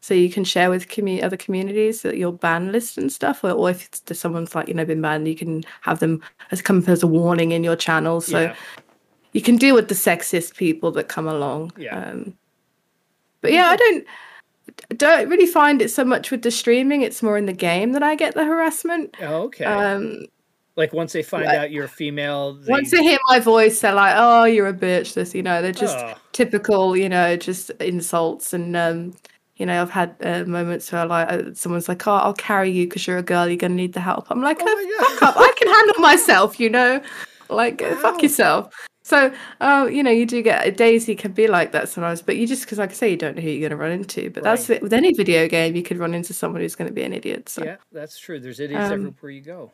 so 0.00 0.14
you 0.14 0.28
can 0.30 0.42
share 0.42 0.70
with 0.70 0.88
commu- 0.88 1.22
other 1.22 1.36
communities 1.36 2.02
that 2.02 2.16
your 2.16 2.32
ban 2.32 2.72
list 2.72 2.98
and 2.98 3.12
stuff. 3.12 3.44
Or, 3.44 3.52
or 3.52 3.70
if 3.70 3.88
someone's 4.12 4.54
like 4.54 4.66
you 4.66 4.74
know 4.74 4.84
been 4.84 5.00
banned, 5.00 5.28
you 5.28 5.36
can 5.36 5.62
have 5.82 6.00
them 6.00 6.20
as 6.50 6.60
come 6.60 6.78
up 6.78 6.88
as 6.88 7.02
a 7.04 7.06
warning 7.06 7.52
in 7.52 7.62
your 7.62 7.76
channel. 7.76 8.20
So 8.20 8.40
yeah. 8.40 8.56
you 9.32 9.40
can 9.40 9.56
deal 9.56 9.76
with 9.76 9.88
the 9.88 9.94
sexist 9.94 10.56
people 10.56 10.90
that 10.92 11.08
come 11.08 11.28
along. 11.28 11.72
Yeah. 11.76 11.96
Um, 11.96 12.36
but 13.40 13.52
yeah, 13.52 13.66
I 13.66 13.76
don't 13.76 14.04
I 14.90 14.94
don't 14.94 15.28
really 15.28 15.46
find 15.46 15.80
it 15.80 15.90
so 15.90 16.04
much 16.04 16.30
with 16.32 16.42
the 16.42 16.50
streaming. 16.50 17.02
It's 17.02 17.22
more 17.22 17.38
in 17.38 17.46
the 17.46 17.52
game 17.52 17.92
that 17.92 18.02
I 18.02 18.16
get 18.16 18.34
the 18.34 18.44
harassment. 18.44 19.16
Oh, 19.20 19.42
okay. 19.42 19.64
Um, 19.64 20.26
like 20.76 20.92
once 20.92 21.12
they 21.12 21.22
find 21.22 21.44
what- 21.44 21.54
out 21.54 21.70
you're 21.70 21.88
female, 21.88 22.54
they, 22.54 22.70
once 22.70 22.90
they 22.90 23.02
hear 23.02 23.18
my 23.28 23.38
voice, 23.40 23.80
they're 23.80 23.92
like, 23.94 24.14
"Oh, 24.16 24.44
you're 24.44 24.68
a 24.68 24.72
bitch." 24.72 25.14
This, 25.14 25.34
you 25.34 25.42
know, 25.42 25.60
they're 25.62 25.72
just 25.72 25.98
Oh. 25.98 26.14
typical, 26.32 26.96
you 26.96 27.08
know, 27.08 27.36
just 27.36 27.70
insults 27.80 28.52
and. 28.52 28.76
um 28.76 29.14
you 29.56 29.66
know, 29.66 29.82
I've 29.82 29.90
had 29.90 30.16
uh, 30.22 30.44
moments 30.44 30.90
where 30.90 31.04
like 31.06 31.30
uh, 31.30 31.42
someone's 31.54 31.86
like, 31.88 32.04
"Oh, 32.08 32.12
I'll 32.14 32.32
carry 32.34 32.70
you 32.70 32.86
because 32.88 33.06
you're 33.06 33.18
a 33.18 33.22
girl. 33.22 33.46
You're 33.46 33.58
gonna 33.58 33.74
need 33.74 33.92
the 33.92 34.00
help." 34.00 34.28
I'm 34.30 34.40
like, 34.40 34.56
Oh 34.60 34.64
"Oh, 34.66 35.14
fuck 35.20 35.22
up! 35.22 35.36
I 35.36 35.52
can 35.56 35.68
handle 35.68 36.00
myself." 36.00 36.58
You 36.58 36.70
know, 36.70 37.02
like 37.50 37.80
uh, 37.82 37.90
Wow. 37.90 37.96
fuck 38.00 38.22
yourself. 38.22 38.74
So, 39.04 39.30
uh, 39.60 39.88
you 39.92 40.02
know, 40.02 40.10
you 40.10 40.24
do 40.26 40.42
get 40.42 40.76
DayZ 40.78 41.18
can 41.18 41.32
be 41.32 41.48
like 41.48 41.70
that 41.72 41.88
sometimes, 41.90 42.22
but 42.22 42.38
you 42.38 42.46
just 42.46 42.62
because, 42.64 42.78
like 42.78 42.90
I 42.90 42.94
say, 42.94 43.10
you 43.10 43.16
don't 43.16 43.36
know 43.36 43.42
who 43.42 43.50
you're 43.50 43.60
going 43.68 43.78
to 43.78 43.84
run 43.84 43.92
into. 43.92 44.30
But 44.30 44.42
that's 44.42 44.68
Right. 44.68 44.76
it. 44.76 44.82
with 44.82 44.94
any 44.94 45.12
video 45.12 45.46
game, 45.48 45.76
you 45.76 45.82
could 45.82 45.98
run 45.98 46.14
into 46.14 46.32
someone 46.32 46.62
who's 46.62 46.74
going 46.74 46.88
to 46.88 46.94
be 46.94 47.02
an 47.02 47.12
idiot. 47.12 47.48
So, 47.50 47.62
yeah, 47.62 47.76
that's 47.92 48.18
true. 48.18 48.40
There's 48.40 48.58
idiots 48.58 48.86
Um, 48.86 48.92
everywhere 48.92 49.30
you 49.32 49.42
go. 49.42 49.70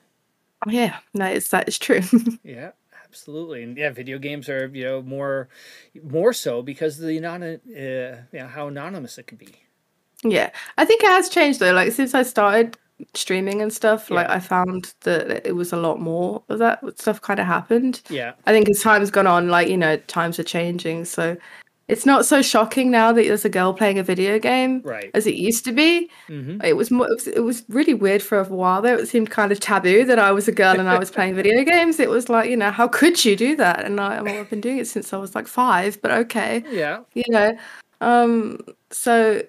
Yeah, 0.67 0.99
no, 1.15 1.27
it's 1.27 1.49
that 1.51 1.69
is 1.69 1.79
true. 1.79 2.01
Yeah, 2.43 2.73
absolutely. 3.05 3.63
And 3.63 3.77
yeah, 3.77 3.91
video 3.91 4.19
games 4.19 4.49
are 4.49 4.67
you 4.69 4.85
know 4.85 5.03
more 5.03 5.49
more 6.03 6.33
so 6.33 6.63
because 6.63 6.99
of 7.01 7.07
the 7.07 7.21
non 7.21 7.43
uh, 7.43 7.59
you 8.33 8.39
know 8.39 8.49
how 8.49 8.69
anonymous 8.69 9.19
it 9.19 9.27
can 9.27 9.39
be. 9.39 9.55
yeah, 10.25 10.51
I 10.77 10.85
think 10.85 11.03
it 11.03 11.09
has 11.09 11.29
changed 11.29 11.61
though. 11.61 11.73
Like 11.73 11.93
since 11.93 12.15
I 12.15 12.23
started 12.23 12.77
streaming 13.15 13.63
and 13.63 13.73
stuff, 13.73 14.11
like 14.11 14.29
I 14.29 14.41
found 14.41 14.95
that 15.03 15.47
it 15.47 15.55
was 15.55 15.73
a 15.73 15.77
lot 15.77 16.01
more 16.01 16.43
of 16.49 16.59
that 16.59 16.81
stuff 16.99 17.21
kind 17.21 17.39
of 17.41 17.47
happened. 17.47 18.03
Yeah, 18.09 18.33
I 18.47 18.53
think 18.53 18.69
as 18.69 18.83
time's 18.83 19.11
gone 19.11 19.27
on, 19.27 19.49
like, 19.49 19.69
you 19.69 19.77
know, 19.77 19.97
times 19.97 20.39
are 20.39 20.45
changing. 20.45 21.05
So 21.05 21.37
it's 21.89 22.05
not 22.05 22.27
so 22.27 22.43
shocking 22.43 22.91
now 22.91 23.13
that 23.13 23.25
there's 23.25 23.47
a 23.47 23.49
girl 23.49 23.73
playing 23.73 23.99
a 23.99 24.03
video 24.03 24.39
game 24.39 24.83
right. 24.85 25.11
as 25.15 25.27
it 25.27 25.35
used 25.35 25.65
to 25.65 25.73
be. 25.73 26.11
hmm 26.27 26.61
It 26.63 26.77
was 26.77 26.91
more, 26.91 27.07
it 27.07 27.15
was, 27.15 27.27
it 27.27 27.41
was 27.41 27.65
really 27.69 27.95
weird 27.95 28.23
for 28.23 28.39
a 28.39 28.45
while 28.45 28.83
though. 28.83 28.97
It 28.97 29.09
seemed 29.09 29.31
kind 29.31 29.51
of 29.51 29.59
taboo 29.59 30.05
that 30.05 30.19
I 30.19 30.31
was 30.31 30.47
a 30.49 30.53
girl 30.53 30.79
and 30.79 30.89
I 30.89 30.99
was 30.99 31.11
playing 31.11 31.35
video 31.35 31.65
games. 31.73 31.99
It 31.99 32.11
was 32.11 32.29
like, 32.29 32.51
you 32.51 32.57
know, 32.57 32.71
how 32.71 32.89
could 32.89 33.25
you 33.25 33.37
do 33.37 33.57
that? 33.57 33.85
And 33.85 34.01
I, 34.01 34.21
well, 34.21 34.39
I've 34.39 34.51
been 34.51 34.61
doing 34.61 34.79
it 34.79 34.87
since 34.87 35.13
I 35.13 35.17
was 35.17 35.35
like 35.35 35.49
five, 35.49 36.01
but 36.03 36.11
okay, 36.11 36.63
Yeah, 36.71 37.01
you 37.15 37.25
know. 37.29 37.57
Um, 38.01 38.61
so, 38.91 39.43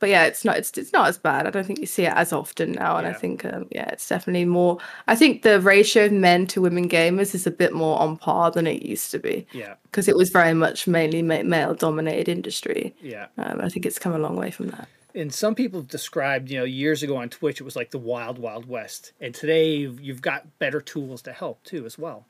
but 0.00 0.08
yeah, 0.08 0.24
it's 0.24 0.44
not 0.44 0.56
it's 0.56 0.76
it's 0.76 0.92
not 0.92 1.08
as 1.08 1.18
bad. 1.18 1.46
I 1.46 1.50
don't 1.50 1.64
think 1.64 1.78
you 1.78 1.86
see 1.86 2.04
it 2.06 2.12
as 2.14 2.32
often 2.32 2.72
now, 2.72 2.96
and 2.96 3.06
I 3.06 3.12
think 3.12 3.44
um, 3.44 3.68
yeah, 3.70 3.88
it's 3.90 4.08
definitely 4.08 4.46
more. 4.46 4.78
I 5.06 5.14
think 5.14 5.42
the 5.42 5.60
ratio 5.60 6.06
of 6.06 6.12
men 6.12 6.46
to 6.48 6.60
women 6.60 6.88
gamers 6.88 7.34
is 7.34 7.46
a 7.46 7.50
bit 7.50 7.72
more 7.72 8.00
on 8.00 8.16
par 8.16 8.50
than 8.50 8.66
it 8.66 8.82
used 8.82 9.10
to 9.12 9.18
be 9.18 9.46
yeah, 9.52 9.74
because 9.84 10.08
it 10.08 10.16
was 10.16 10.30
very 10.30 10.54
much 10.54 10.86
mainly 10.88 11.22
male 11.22 11.74
dominated 11.74 12.28
industry. 12.28 12.94
yeah. 13.00 13.26
Um, 13.38 13.60
I 13.60 13.68
think 13.68 13.86
it's 13.86 13.98
come 13.98 14.14
a 14.14 14.18
long 14.18 14.36
way 14.36 14.50
from 14.50 14.68
that. 14.68 14.88
And 15.14 15.34
some 15.34 15.54
people 15.56 15.80
have 15.80 15.88
described, 15.88 16.50
you 16.50 16.58
know, 16.58 16.64
years 16.64 17.02
ago 17.02 17.16
on 17.16 17.28
Twitch, 17.28 17.60
it 17.60 17.64
was 17.64 17.74
like 17.74 17.90
the 17.90 17.98
wild, 17.98 18.38
wild 18.38 18.66
west. 18.66 19.12
And 19.20 19.34
today 19.34 19.74
you've, 19.74 20.00
you've 20.00 20.22
got 20.22 20.58
better 20.60 20.80
tools 20.80 21.20
to 21.22 21.32
help 21.32 21.64
too, 21.64 21.84
as 21.84 21.98
well. 21.98 22.26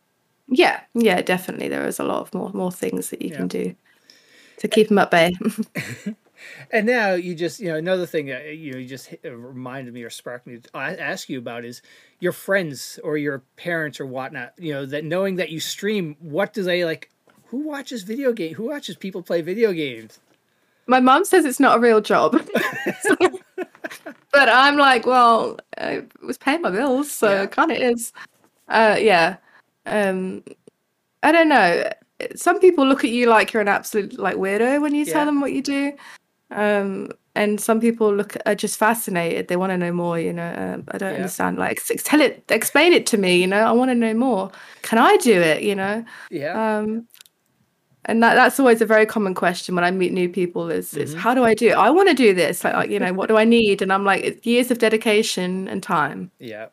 Yeah, 0.48 0.80
yeah, 0.94 1.20
definitely. 1.20 1.68
There 1.68 1.86
is 1.86 2.00
a 2.00 2.04
lot 2.04 2.22
of 2.22 2.32
more 2.34 2.50
more 2.54 2.72
things 2.72 3.10
that 3.10 3.20
you 3.22 3.28
Yeah. 3.30 3.36
can 3.36 3.48
do 3.48 3.76
to 4.58 4.68
keep 4.68 4.88
them 4.88 4.98
at 4.98 5.10
bay. 5.10 5.32
And 6.70 6.86
now 6.86 7.12
you 7.14 7.34
just, 7.34 7.60
you 7.60 7.68
know, 7.68 7.76
another 7.76 8.06
thing 8.06 8.26
that 8.26 8.56
you 8.56 8.72
know, 8.72 8.78
you 8.78 8.86
just 8.86 9.14
uh, 9.24 9.30
reminded 9.30 9.94
me 9.94 10.02
or 10.02 10.10
sparked 10.10 10.46
me 10.46 10.58
to 10.58 10.76
ask 10.76 11.28
you 11.28 11.38
about 11.38 11.64
is 11.64 11.82
your 12.18 12.32
friends 12.32 12.98
or 13.02 13.16
your 13.16 13.40
parents 13.56 14.00
or 14.00 14.06
whatnot. 14.06 14.52
You 14.58 14.72
know, 14.74 14.86
that 14.86 15.04
knowing 15.04 15.36
that 15.36 15.50
you 15.50 15.60
stream, 15.60 16.16
what 16.20 16.52
do 16.52 16.62
they 16.62 16.84
like? 16.84 17.10
Who 17.46 17.58
watches 17.58 18.02
video 18.04 18.32
game? 18.32 18.54
Who 18.54 18.68
watches 18.68 18.96
people 18.96 19.22
play 19.22 19.42
video 19.42 19.72
games? 19.72 20.20
My 20.86 21.00
mom 21.00 21.24
says 21.24 21.44
it's 21.44 21.60
not 21.60 21.78
a 21.78 21.80
real 21.80 22.00
job. 22.00 22.40
but 23.18 24.48
I'm 24.48 24.76
like, 24.76 25.06
well, 25.06 25.58
I 25.78 26.04
was 26.22 26.38
paying 26.38 26.62
my 26.62 26.70
bills, 26.70 27.10
so 27.10 27.30
Yeah. 27.30 27.42
it 27.42 27.50
kind 27.50 27.70
of 27.70 27.78
is. 27.78 28.12
Uh, 28.68 28.96
yeah. 29.00 29.36
Um, 29.86 30.44
I 31.22 31.32
don't 31.32 31.48
know. 31.48 31.88
Some 32.36 32.60
people 32.60 32.86
look 32.86 33.04
at 33.04 33.10
you 33.10 33.26
like 33.26 33.52
you're 33.52 33.62
an 33.62 33.68
absolute 33.68 34.18
like 34.18 34.36
weirdo 34.36 34.80
when 34.80 34.94
you 34.94 35.04
Yeah. 35.04 35.12
tell 35.12 35.26
them 35.26 35.40
what 35.40 35.52
you 35.52 35.62
do. 35.62 35.92
Um, 36.50 37.10
and 37.36 37.60
some 37.60 37.80
people 37.80 38.12
look 38.14 38.36
are 38.44 38.54
just 38.56 38.76
fascinated. 38.78 39.48
They 39.48 39.56
want 39.56 39.70
to 39.70 39.76
know 39.78 39.92
more. 39.92 40.18
You 40.18 40.32
know, 40.32 40.52
um, 40.56 40.84
I 40.90 40.98
don't 40.98 41.10
Yeah. 41.12 41.16
understand. 41.16 41.58
Like, 41.58 41.80
tell 42.04 42.20
it, 42.20 42.42
explain 42.50 42.92
it 42.92 43.06
to 43.06 43.16
me. 43.18 43.40
You 43.40 43.46
know, 43.46 43.60
I 43.60 43.72
want 43.72 43.90
to 43.90 43.94
know 43.94 44.14
more. 44.14 44.50
Can 44.82 44.98
I 44.98 45.16
do 45.18 45.40
it? 45.40 45.62
You 45.62 45.76
know. 45.76 46.04
Yeah. 46.30 46.78
Um, 46.78 47.06
and 48.06 48.22
that, 48.22 48.34
that's 48.34 48.58
always 48.58 48.80
a 48.80 48.86
very 48.86 49.06
common 49.06 49.34
question 49.34 49.74
when 49.74 49.84
I 49.84 49.90
meet 49.90 50.12
new 50.12 50.28
people 50.28 50.70
is, 50.70 50.94
is 50.94 51.14
Mhm. 51.14 51.18
how 51.18 51.34
do 51.34 51.44
I 51.44 51.54
do 51.54 51.68
it? 51.68 51.74
I 51.76 51.90
want 51.90 52.08
to 52.08 52.14
do 52.14 52.34
this. 52.34 52.64
Like, 52.64 52.74
like, 52.74 52.90
you 52.90 52.98
know, 52.98 53.12
what 53.12 53.28
do 53.28 53.36
I 53.36 53.44
need? 53.44 53.82
And 53.82 53.92
I'm 53.92 54.04
like, 54.04 54.44
years 54.44 54.70
of 54.70 54.78
dedication 54.78 55.68
and 55.68 55.82
time. 55.82 56.30
yeah. 56.38 56.66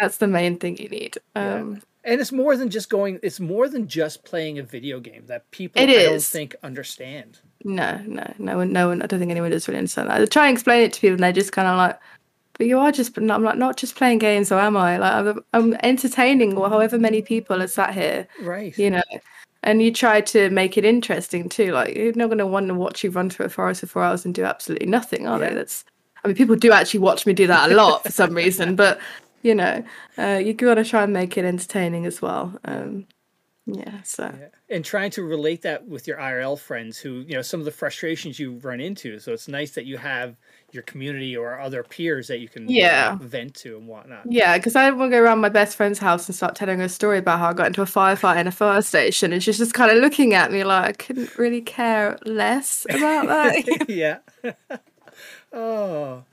That's 0.00 0.18
the 0.18 0.28
main 0.28 0.56
thing 0.58 0.76
you 0.78 0.88
need. 0.88 1.18
Yeah. 1.34 1.54
Um, 1.56 1.82
And 2.04 2.20
it's 2.20 2.30
more 2.30 2.56
than 2.56 2.70
just 2.70 2.88
going. 2.88 3.18
It's 3.24 3.40
more 3.40 3.68
than 3.68 3.88
just 3.88 4.24
playing 4.24 4.58
a 4.60 4.62
video 4.62 5.00
game 5.00 5.24
that 5.26 5.50
people 5.50 5.82
It 5.82 5.90
I 5.90 6.04
don't 6.04 6.22
think 6.22 6.54
understand. 6.62 7.40
No, 7.64 8.00
no, 8.06 8.34
no 8.38 8.56
one, 8.58 8.72
no 8.72 8.88
one, 8.88 9.02
I 9.02 9.06
don't 9.06 9.18
think 9.18 9.30
anyone 9.30 9.50
does 9.50 9.66
really 9.68 9.78
understand 9.78 10.08
that. 10.10 10.20
I 10.20 10.24
try 10.26 10.46
and 10.48 10.54
explain 10.56 10.82
it 10.82 10.92
to 10.94 11.00
people 11.00 11.14
and 11.14 11.22
they're 11.24 11.32
just 11.32 11.52
kind 11.52 11.68
of 11.68 11.76
like, 11.76 11.98
but 12.54 12.66
you 12.66 12.78
are 12.78 12.90
just, 12.92 13.16
I'm 13.16 13.26
like, 13.26 13.58
not 13.58 13.76
just 13.76 13.94
playing 13.96 14.18
games, 14.18 14.50
or 14.50 14.58
am 14.58 14.76
I? 14.76 14.96
Like, 14.98 15.12
I'm, 15.12 15.44
I'm 15.52 15.74
entertaining 15.82 16.56
or 16.56 16.68
however 16.68 16.98
many 16.98 17.22
people 17.22 17.62
are 17.62 17.66
sat 17.68 17.94
here. 17.94 18.26
Right. 18.42 18.76
you 18.78 18.90
know 18.90 19.02
and 19.64 19.82
you 19.82 19.92
try 19.92 20.20
to 20.20 20.50
make 20.50 20.78
it 20.78 20.84
interesting 20.84 21.48
too 21.48 21.72
like 21.72 21.96
you're 21.96 22.12
not 22.14 22.26
going 22.28 22.38
to 22.38 22.46
want 22.46 22.68
to 22.68 22.74
watch 22.74 23.02
you 23.02 23.10
run 23.10 23.28
through 23.28 23.46
a 23.46 23.48
forest 23.48 23.80
for 23.80 23.88
four 23.88 24.04
hours 24.04 24.24
and 24.24 24.32
do 24.32 24.44
absolutely 24.44 24.86
nothing 24.86 25.26
are 25.26 25.38
Yeah. 25.40 25.48
they 25.48 25.54
that's 25.56 25.84
i 26.24 26.28
mean 26.28 26.36
people 26.36 26.54
do 26.54 26.70
actually 26.70 27.00
watch 27.00 27.26
me 27.26 27.32
do 27.32 27.48
that 27.48 27.70
a 27.72 27.74
lot 27.74 28.04
for 28.04 28.12
some 28.12 28.34
reason 28.34 28.76
but 28.82 29.00
you 29.42 29.56
know 29.56 29.82
uh, 30.16 30.40
you 30.42 30.54
got 30.54 30.74
to 30.74 30.84
try 30.84 31.02
and 31.02 31.12
make 31.12 31.36
it 31.36 31.44
entertaining 31.44 32.06
as 32.06 32.22
well 32.22 32.56
um 32.66 33.04
Yeah, 33.70 34.00
so 34.02 34.32
Yeah. 34.40 34.46
And 34.74 34.82
trying 34.84 35.10
to 35.12 35.22
relate 35.22 35.60
that 35.62 35.86
with 35.86 36.06
your 36.08 36.16
IRL 36.18 36.56
friends 36.58 36.96
who, 36.98 37.20
you 37.28 37.34
know, 37.34 37.42
some 37.42 37.60
of 37.60 37.66
the 37.66 37.70
frustrations 37.72 38.38
you 38.38 38.52
run 38.62 38.80
into. 38.80 39.18
So 39.18 39.32
it's 39.34 39.46
nice 39.46 39.72
that 39.72 39.84
you 39.84 39.98
have 39.98 40.36
your 40.72 40.82
community 40.84 41.36
or 41.36 41.60
other 41.60 41.82
peers 41.82 42.28
that 42.28 42.38
you 42.38 42.48
can 42.48 42.66
Yeah. 42.68 43.18
vent 43.20 43.54
to 43.56 43.76
and 43.76 43.86
whatnot. 43.86 44.22
yeah, 44.26 44.56
because 44.56 44.74
I 44.74 44.90
want 44.90 45.10
to 45.12 45.16
go 45.18 45.22
around 45.22 45.40
my 45.40 45.50
best 45.50 45.76
friend's 45.76 45.98
house 45.98 46.26
and 46.28 46.34
start 46.34 46.54
telling 46.54 46.78
her 46.78 46.84
a 46.86 46.88
story 46.88 47.18
about 47.18 47.40
how 47.40 47.50
I 47.50 47.52
got 47.52 47.66
into 47.66 47.82
a 47.82 47.86
firefight 47.86 48.38
in 48.38 48.46
a 48.46 48.52
fire 48.52 48.80
station, 48.82 49.32
and 49.34 49.42
she's 49.42 49.58
just 49.58 49.74
kind 49.74 49.90
of 49.90 49.98
looking 49.98 50.32
at 50.32 50.50
me 50.50 50.64
like 50.64 50.84
I 50.88 50.92
couldn't 50.92 51.36
really 51.36 51.60
care 51.60 52.18
less 52.24 52.86
about 52.88 53.26
that. 53.26 53.86
yeah. 53.88 54.18
oh. 55.52 56.24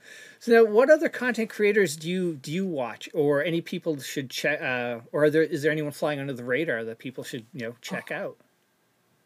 So 0.46 0.52
now, 0.52 0.64
what 0.64 0.90
other 0.90 1.08
content 1.08 1.50
creators 1.50 1.96
do 1.96 2.08
you 2.08 2.36
do 2.36 2.52
you 2.52 2.64
watch, 2.64 3.08
or 3.12 3.42
any 3.42 3.60
people 3.60 3.98
should 3.98 4.30
check, 4.30 4.62
uh, 4.62 5.00
or 5.10 5.24
are 5.24 5.30
there 5.30 5.42
is 5.42 5.60
there 5.60 5.72
anyone 5.72 5.90
flying 5.90 6.20
under 6.20 6.34
the 6.34 6.44
radar 6.44 6.84
that 6.84 7.00
people 7.00 7.24
should 7.24 7.44
you 7.52 7.66
know 7.66 7.74
check 7.80 8.12
out? 8.12 8.36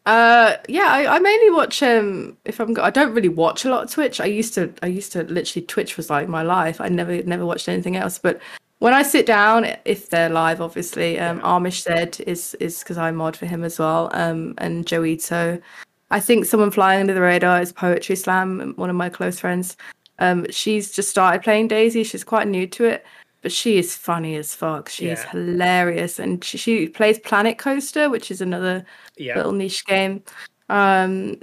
Uh, 0.07 0.55
yeah, 0.67 0.87
I, 0.87 1.17
I 1.17 1.19
mainly 1.19 1.51
watch 1.51 1.83
um 1.83 2.37
if 2.43 2.59
I'm 2.59 2.75
I 2.81 2.89
don't 2.89 3.13
really 3.13 3.29
watch 3.29 3.65
a 3.65 3.69
lot 3.69 3.83
of 3.83 3.91
Twitch. 3.91 4.19
I 4.19 4.25
used 4.25 4.55
to 4.55 4.73
I 4.81 4.87
used 4.87 5.11
to 5.11 5.21
literally 5.25 5.63
Twitch 5.63 5.95
was 5.95 6.09
like 6.09 6.27
my 6.27 6.41
life. 6.41 6.81
I 6.81 6.89
never 6.89 7.21
never 7.21 7.45
watched 7.45 7.69
anything 7.69 7.97
else. 7.97 8.17
But 8.17 8.41
when 8.79 8.95
I 8.95 9.03
sit 9.03 9.27
down, 9.27 9.67
if 9.85 10.09
they're 10.09 10.27
live, 10.27 10.59
obviously, 10.59 11.19
um, 11.19 11.39
Amish 11.41 11.81
said 11.81 12.19
is 12.25 12.55
is 12.55 12.79
because 12.79 12.97
I 12.97 13.11
mod 13.11 13.37
for 13.37 13.45
him 13.45 13.63
as 13.63 13.77
well. 13.77 14.09
Um, 14.13 14.55
and 14.57 14.87
Joito. 14.87 15.61
I 16.09 16.19
think 16.19 16.45
someone 16.45 16.71
flying 16.71 16.99
under 16.99 17.13
the 17.13 17.21
radar 17.21 17.61
is 17.61 17.71
Poetry 17.71 18.17
Slam, 18.17 18.73
one 18.75 18.89
of 18.89 18.95
my 18.97 19.07
close 19.07 19.39
friends. 19.39 19.77
Um, 20.21 20.45
she's 20.51 20.91
just 20.91 21.09
started 21.09 21.41
playing 21.43 21.67
DayZ. 21.69 22.05
She's 22.05 22.23
quite 22.23 22.47
new 22.47 22.67
to 22.67 22.85
it, 22.85 23.03
but 23.41 23.51
she 23.51 23.77
is 23.79 23.95
funny 23.95 24.35
as 24.35 24.53
fuck. 24.53 24.87
She 24.87 25.07
is 25.07 25.23
hilarious, 25.23 26.19
and 26.19 26.43
she, 26.43 26.57
she 26.59 26.87
plays 26.87 27.17
Planet 27.19 27.57
Coaster, 27.57 28.07
which 28.09 28.29
is 28.29 28.39
another 28.39 28.85
Yeah. 29.17 29.35
little 29.35 29.51
niche 29.51 29.83
game. 29.85 30.23
Um, 30.69 31.41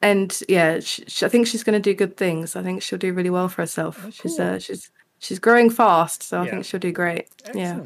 and 0.00 0.40
yeah, 0.48 0.78
sh 0.80 1.00
sh 1.08 1.22
I 1.24 1.28
think 1.28 1.46
she's 1.48 1.64
going 1.64 1.80
to 1.80 1.90
do 1.90 1.94
good 1.94 2.16
things. 2.16 2.54
I 2.56 2.62
think 2.62 2.82
she'll 2.82 2.98
do 3.00 3.12
really 3.12 3.30
well 3.30 3.48
for 3.48 3.62
herself. 3.62 4.06
She's 4.12 4.36
cool. 4.36 4.46
uh, 4.46 4.58
she's 4.60 4.90
she's 5.18 5.40
growing 5.40 5.68
fast, 5.68 6.22
so 6.22 6.40
I 6.40 6.44
Yeah. 6.44 6.50
think 6.52 6.64
she'll 6.64 6.80
do 6.80 6.92
great. 6.92 7.26
Yeah. 7.52 7.80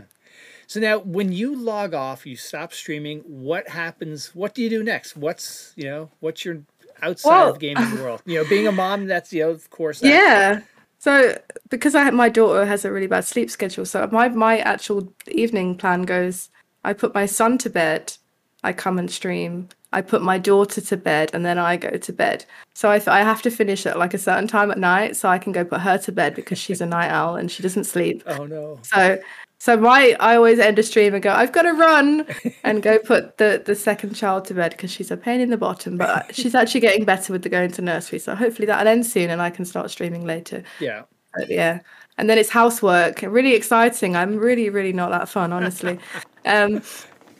So 0.67 0.81
now, 0.81 0.99
when 0.99 1.33
you 1.33 1.57
log 1.57 1.95
off, 1.95 2.25
you 2.27 2.37
stop 2.37 2.73
streaming. 2.73 3.21
What 3.21 3.69
happens? 3.69 4.35
What 4.35 4.55
do 4.55 4.63
you 4.63 4.71
do 4.71 4.83
next? 4.83 5.17
What's 5.17 5.73
you 5.77 5.85
know? 5.85 6.11
What's 6.21 6.45
your 6.45 6.63
outside 7.03 7.31
Well- 7.31 7.51
of 7.51 7.59
gaming 7.59 8.01
world? 8.01 8.23
You 8.27 8.43
know, 8.43 8.49
being 8.49 8.67
a 8.67 8.73
mom. 8.73 9.07
That's 9.07 9.33
you 9.33 9.45
know, 9.45 9.51
of 9.51 9.71
course. 9.71 10.03
Yeah. 10.03 10.61
So 10.99 11.39
because 11.69 11.95
I 11.95 12.09
my 12.11 12.29
daughter 12.29 12.65
has 12.65 12.85
a 12.85 12.91
really 12.93 13.07
bad 13.07 13.25
sleep 13.25 13.51
schedule, 13.51 13.85
so 13.85 14.09
my 14.11 14.29
my 14.29 14.59
actual 14.59 15.13
evening 15.29 15.77
plan 15.77 16.03
goes: 16.03 16.51
I 16.85 16.93
put 16.95 17.15
my 17.15 17.27
son 17.27 17.59
to 17.59 17.71
bed, 17.71 18.15
I 18.63 18.73
come 18.73 18.99
and 18.99 19.11
stream. 19.11 19.69
I 19.93 20.01
put 20.01 20.23
my 20.23 20.39
daughter 20.39 20.81
to 20.81 20.97
bed, 20.97 21.31
and 21.35 21.45
then 21.45 21.57
I 21.59 21.77
go 21.77 21.91
to 21.91 22.13
bed. 22.13 22.47
So 22.75 22.91
I, 22.91 23.01
I 23.07 23.21
have 23.23 23.43
to 23.43 23.51
finish 23.51 23.87
at 23.87 23.97
like 23.99 24.13
a 24.13 24.19
certain 24.19 24.49
time 24.49 24.73
at 24.73 24.79
night, 24.79 25.15
so 25.15 25.29
I 25.29 25.39
can 25.39 25.53
go 25.53 25.65
put 25.65 25.83
her 25.83 25.99
to 25.99 26.11
bed 26.11 26.35
because 26.35 26.59
she's 26.59 26.81
a 26.81 26.87
night 26.87 27.11
owl 27.11 27.37
and 27.37 27.49
she 27.51 27.63
doesn't 27.63 27.85
sleep. 27.85 28.23
Oh 28.27 28.47
no. 28.47 28.79
So 28.83 29.19
so 29.65 29.79
my 29.79 30.15
I 30.21 30.37
always 30.37 30.59
end 30.59 30.79
a 30.79 30.83
stream 30.83 31.15
and 31.15 31.23
go, 31.23 31.33
I've 31.33 31.53
got 31.53 31.63
to 31.63 31.73
run 31.73 32.27
and 32.65 32.83
go 32.83 32.99
put 32.99 33.39
the 33.39 33.63
the 33.65 33.75
second 33.75 34.13
child 34.13 34.45
to 34.45 34.55
bed 34.55 34.73
because 34.73 34.91
she's 34.91 35.11
a 35.11 35.17
pain 35.17 35.41
in 35.41 35.49
the 35.49 35.57
bottom. 35.57 35.97
But 35.97 36.35
she's 36.37 36.55
actually 36.55 36.83
getting 36.83 37.07
better 37.07 37.33
with 37.33 37.45
the 37.45 37.49
going 37.49 37.71
to 37.73 37.81
nursery. 37.81 38.19
So 38.19 38.35
hopefully 38.35 38.67
that'll 38.67 38.87
end 38.87 39.07
soon 39.07 39.31
and 39.31 39.41
I 39.41 39.49
can 39.49 39.65
start 39.65 39.91
streaming 39.91 40.27
later. 40.27 40.65
Yeah. 40.81 41.05
But 41.35 41.49
yeah. 41.49 41.81
And 42.19 42.29
then 42.29 42.37
it's 42.37 42.51
housework. 42.51 43.23
Really 43.23 43.55
exciting. 43.55 44.15
I'm 44.17 44.37
really, 44.37 44.69
really 44.69 44.93
not 44.93 45.11
that 45.13 45.31
fun, 45.31 45.51
honestly. 45.51 45.99
um 46.45 46.83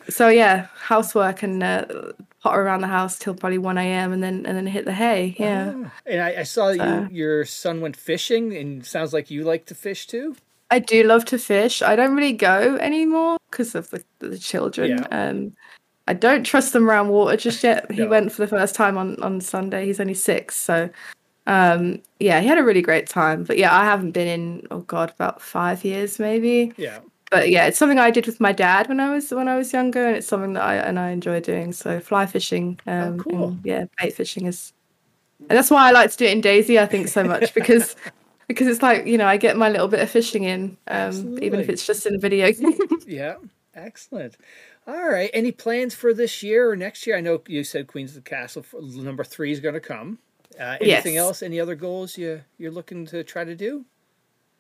so 0.09 0.29
yeah, 0.29 0.69
housework 0.77 1.43
and 1.43 1.63
uh, 1.63 1.85
potter 2.41 2.63
around 2.63 2.81
the 2.81 2.87
house 2.87 3.19
till 3.19 3.35
probably 3.35 3.59
one 3.59 3.77
AM 3.77 4.15
and 4.15 4.23
then 4.23 4.47
and 4.47 4.57
then 4.57 4.67
hit 4.67 4.87
the 4.87 4.95
hay. 4.95 5.37
Yeah. 5.39 5.73
Oh. 5.75 5.91
And 6.07 6.23
I, 6.23 6.41
I 6.41 6.43
saw 6.45 6.73
So- 6.75 7.01
you 7.03 7.09
your 7.11 7.45
son 7.45 7.83
went 7.83 7.97
fishing, 7.99 8.57
and 8.57 8.87
sounds 8.87 9.13
like 9.13 9.31
you 9.31 9.45
like 9.45 9.67
to 9.67 9.75
fish 9.75 10.07
too. 10.07 10.37
I 10.71 10.79
do 10.79 11.03
love 11.05 11.25
to 11.27 11.39
fish. 11.39 11.83
I 11.83 11.95
don't 11.97 12.17
really 12.17 12.33
go 12.33 12.77
anymore 12.77 13.37
because 13.51 13.75
of 13.75 13.91
the, 13.91 14.03
the 14.19 14.39
children. 14.39 14.99
Yeah. 14.99 15.07
Um, 15.11 15.55
I 16.07 16.15
don't 16.15 16.45
trust 16.45 16.73
them 16.73 16.89
around 16.89 17.09
water 17.09 17.37
just 17.37 17.63
yet. 17.65 17.91
He 17.91 18.03
No. 18.03 18.09
went 18.09 18.33
for 18.33 18.43
the 18.43 18.49
first 18.49 18.75
time 18.75 18.99
on, 18.99 19.21
on 19.23 19.41
Sunday. 19.41 19.87
He's 19.87 20.01
only 20.01 20.15
six, 20.15 20.57
so 20.57 20.91
um, 21.47 22.01
yeah, 22.21 22.41
he 22.41 22.47
had 22.47 22.59
a 22.59 22.65
really 22.65 22.83
great 22.83 23.09
time. 23.09 23.45
But 23.45 23.59
yeah, 23.59 23.75
I 23.75 23.85
haven't 23.85 24.13
been 24.13 24.29
in 24.29 24.67
oh 24.71 24.81
god 24.81 25.11
about 25.11 25.41
five 25.41 25.85
years 25.85 26.19
maybe. 26.19 26.73
Yeah. 26.77 27.01
But 27.31 27.51
yeah, 27.51 27.67
it's 27.67 27.79
something 27.79 27.99
I 27.99 28.11
did 28.11 28.27
with 28.27 28.39
my 28.41 28.53
dad 28.53 28.89
when 28.89 29.01
I 29.01 29.11
was 29.11 29.31
when 29.33 29.49
I 29.49 29.57
was 29.57 29.73
younger, 29.73 30.07
and 30.07 30.17
it's 30.17 30.27
something 30.27 30.53
that 30.55 30.63
I 30.63 30.77
and 30.77 30.99
I 30.99 31.11
enjoy 31.11 31.41
doing. 31.41 31.73
So 31.73 32.01
fly 32.01 32.27
fishing, 32.27 32.79
um, 32.87 33.19
cool. 33.19 33.49
and, 33.49 33.61
yeah, 33.65 33.87
bait 33.99 34.15
fishing 34.15 34.47
is, 34.47 34.73
and 35.41 35.57
that's 35.57 35.71
why 35.71 35.89
I 35.89 35.91
like 35.91 36.11
to 36.13 36.17
do 36.17 36.27
it 36.27 36.33
in 36.33 36.43
DayZ. 36.43 36.79
I 36.81 36.87
think 36.87 37.09
so 37.09 37.25
much 37.25 37.53
because 37.55 37.97
because 38.49 38.67
it's 38.67 38.83
like 38.83 39.07
you 39.07 39.19
know 39.19 39.27
I 39.27 39.37
get 39.37 39.57
my 39.57 39.69
little 39.69 39.89
bit 39.89 40.01
of 40.01 40.11
fishing 40.11 40.45
in, 40.45 40.77
um, 40.89 41.39
even 41.43 41.61
if 41.61 41.69
it's 41.69 41.87
just 41.87 42.07
in 42.07 42.15
a 42.15 42.19
video. 42.19 42.51
Yeah. 43.07 43.37
Excellent. 43.75 44.37
All 44.87 45.09
right. 45.09 45.31
Any 45.35 45.51
plans 45.51 45.95
for 45.95 46.15
this 46.15 46.43
year 46.43 46.71
or 46.71 46.77
next 46.77 47.07
year? 47.07 47.17
I 47.17 47.21
know 47.21 47.43
you 47.49 47.65
said 47.65 47.89
Queens 47.89 48.11
of 48.17 48.23
the 48.23 48.31
Castle 48.31 48.65
number 48.81 49.25
three 49.25 49.51
is 49.51 49.59
going 49.61 49.75
to 49.75 49.81
come. 49.81 50.19
Uh, 50.61 50.77
anything 50.81 51.15
Yes. 51.15 51.21
else? 51.27 51.43
Any 51.43 51.59
other 51.59 51.75
goals 51.75 52.17
you 52.17 52.43
you're 52.59 52.71
looking 52.71 53.05
to 53.07 53.25
try 53.25 53.43
to 53.45 53.57
do? 53.57 53.85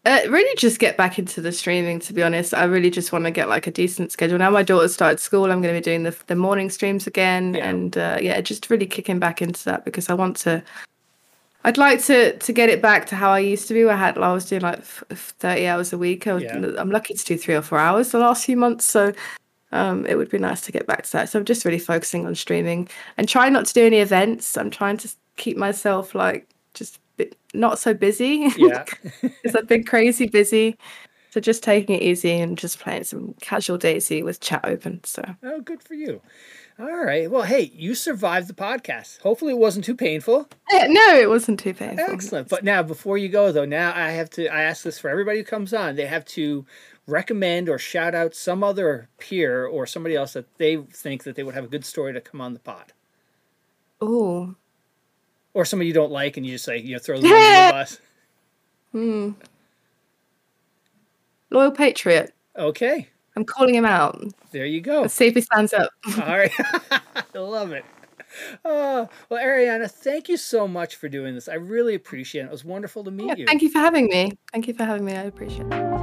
Uh, 0.04 0.20
really, 0.28 0.54
just 0.56 0.80
get 0.80 0.96
back 0.98 1.18
into 1.18 1.40
the 1.40 1.52
streaming. 1.52 1.98
To 2.00 2.12
be 2.12 2.22
honest, 2.22 2.52
I 2.52 2.64
really 2.64 2.90
just 2.90 3.12
want 3.12 3.24
to 3.24 3.30
get 3.30 3.48
like 3.48 3.66
a 3.66 3.70
decent 3.70 4.10
schedule. 4.12 4.36
Now 4.38 4.50
my 4.50 4.62
daughter 4.64 4.88
started 4.88 5.20
school, 5.20 5.44
I'm 5.44 5.62
going 5.62 5.72
to 5.74 5.80
be 5.80 5.84
doing 5.84 6.02
the 6.02 6.14
the 6.26 6.36
morning 6.36 6.68
streams 6.70 7.06
again, 7.06 7.54
Yeah. 7.54 7.68
and 7.70 7.96
uh, 7.96 8.18
yeah, 8.20 8.40
just 8.40 8.68
really 8.68 8.86
kicking 8.86 9.18
back 9.20 9.40
into 9.40 9.64
that 9.66 9.84
because 9.84 10.10
I 10.10 10.14
want 10.14 10.36
to. 10.38 10.62
I'd 11.64 11.78
like 11.78 12.02
to 12.04 12.36
to 12.36 12.52
get 12.52 12.68
it 12.68 12.82
back 12.82 13.06
to 13.06 13.16
how 13.16 13.30
I 13.30 13.38
used 13.38 13.68
to 13.68 13.74
be, 13.74 13.84
where 13.84 13.94
I 13.94 13.98
had 13.98 14.18
I 14.18 14.32
was 14.32 14.46
doing 14.46 14.62
like 14.62 14.78
f- 14.78 15.34
thirty 15.38 15.66
hours 15.66 15.92
a 15.92 15.98
week. 15.98 16.26
I 16.26 16.34
was, 16.34 16.42
Yeah. 16.42 16.72
I'm 16.78 16.90
lucky 16.90 17.14
to 17.14 17.24
do 17.24 17.38
three 17.38 17.54
or 17.54 17.62
four 17.62 17.78
hours 17.78 18.10
the 18.10 18.18
last 18.18 18.44
few 18.44 18.56
months, 18.56 18.84
so 18.84 19.12
um, 19.72 20.06
it 20.06 20.16
would 20.16 20.30
be 20.30 20.38
nice 20.38 20.60
to 20.62 20.72
get 20.72 20.86
back 20.86 21.02
to 21.04 21.12
that. 21.12 21.28
So 21.28 21.38
I'm 21.38 21.44
just 21.44 21.64
really 21.64 21.78
focusing 21.78 22.26
on 22.26 22.34
streaming 22.34 22.88
and 23.16 23.28
trying 23.28 23.52
not 23.52 23.66
to 23.66 23.74
do 23.74 23.84
any 23.84 23.98
events. 23.98 24.56
I'm 24.56 24.70
trying 24.70 24.98
to 24.98 25.10
keep 25.36 25.56
myself 25.56 26.14
like 26.14 26.46
just 26.74 27.00
bit, 27.16 27.36
not 27.54 27.78
so 27.78 27.94
busy. 27.94 28.50
Yeah. 28.56 28.84
because 29.22 29.56
I've 29.56 29.68
been 29.68 29.84
crazy 29.84 30.26
busy. 30.26 30.76
So 31.30 31.40
just 31.40 31.64
taking 31.64 31.96
it 31.96 32.02
easy 32.02 32.38
and 32.38 32.56
just 32.56 32.78
playing 32.78 33.02
some 33.02 33.34
casual 33.40 33.76
DayZ 33.76 34.22
with 34.22 34.38
chat 34.38 34.60
open. 34.64 35.02
So 35.02 35.24
oh, 35.42 35.60
good 35.62 35.82
for 35.82 35.94
you. 35.94 36.20
All 36.78 37.04
right. 37.04 37.30
Well, 37.30 37.42
hey, 37.44 37.70
you 37.74 37.94
survived 37.94 38.48
the 38.48 38.54
podcast. 38.54 39.20
Hopefully, 39.20 39.52
it 39.52 39.58
wasn't 39.58 39.84
too 39.84 39.94
painful. 39.94 40.48
Yeah, 40.72 40.86
no, 40.88 41.16
it 41.20 41.28
wasn't 41.28 41.60
too 41.60 41.72
painful. 41.72 42.04
Excellent. 42.08 42.48
But 42.48 42.64
now, 42.64 42.82
before 42.82 43.16
you 43.16 43.28
go, 43.28 43.52
though, 43.52 43.64
now 43.64 43.92
I 43.94 44.10
have 44.10 44.28
to. 44.30 44.48
I 44.48 44.62
ask 44.62 44.82
this 44.82 44.98
for 44.98 45.08
everybody 45.08 45.38
who 45.38 45.44
comes 45.44 45.72
on. 45.72 45.94
They 45.94 46.06
have 46.06 46.24
to 46.26 46.66
recommend 47.06 47.68
or 47.68 47.78
shout 47.78 48.14
out 48.14 48.34
some 48.34 48.64
other 48.64 49.08
peer 49.18 49.66
or 49.66 49.86
somebody 49.86 50.16
else 50.16 50.32
that 50.32 50.46
they 50.58 50.76
think 50.76 51.22
that 51.24 51.36
they 51.36 51.42
would 51.44 51.54
have 51.54 51.64
a 51.64 51.68
good 51.68 51.84
story 51.84 52.12
to 52.12 52.20
come 52.20 52.40
on 52.40 52.54
the 52.54 52.58
pod, 52.60 52.92
Oh, 54.00 54.56
or 55.52 55.64
somebody 55.64 55.86
you 55.88 55.94
don't 55.94 56.10
like, 56.10 56.36
and 56.36 56.44
you 56.46 56.52
just 56.52 56.64
say, 56.64 56.78
you 56.78 56.94
know, 56.94 56.98
throw 56.98 57.20
them 57.20 57.30
under 57.30 57.66
the 57.66 57.72
bus. 57.72 58.00
Hmm. 58.92 59.30
loyal 61.50 61.70
patriot. 61.72 62.32
Okay, 62.56 63.08
I'm 63.36 63.44
calling 63.44 63.74
him 63.74 63.84
out. 63.84 64.22
there 64.52 64.66
you 64.66 64.80
go. 64.80 65.02
Let's 65.02 65.14
see 65.14 65.26
if 65.26 65.34
he 65.34 65.40
stands 65.40 65.72
up. 65.72 65.90
All 66.20 66.38
right, 66.38 66.52
I 66.90 67.38
love 67.38 67.72
it. 67.72 67.84
Oh, 68.64 69.08
well, 69.28 69.44
Arriana, 69.44 69.88
thank 69.90 70.28
you 70.28 70.36
so 70.36 70.66
much 70.66 70.96
for 70.96 71.08
doing 71.08 71.34
this. 71.34 71.48
I 71.48 71.54
really 71.54 71.94
appreciate 71.94 72.42
it. 72.42 72.46
It 72.46 72.50
was 72.50 72.64
wonderful 72.64 73.04
to 73.04 73.10
meet 73.12 73.28
Yeah, 73.28 73.34
you. 73.36 73.46
thank 73.46 73.62
you 73.62 73.70
for 73.70 73.78
having 73.78 74.06
me. 74.06 74.32
Thank 74.52 74.66
you 74.66 74.74
for 74.74 74.84
having 74.84 75.04
me. 75.04 75.12
I 75.12 75.22
appreciate 75.22 75.66
it. 75.72 75.93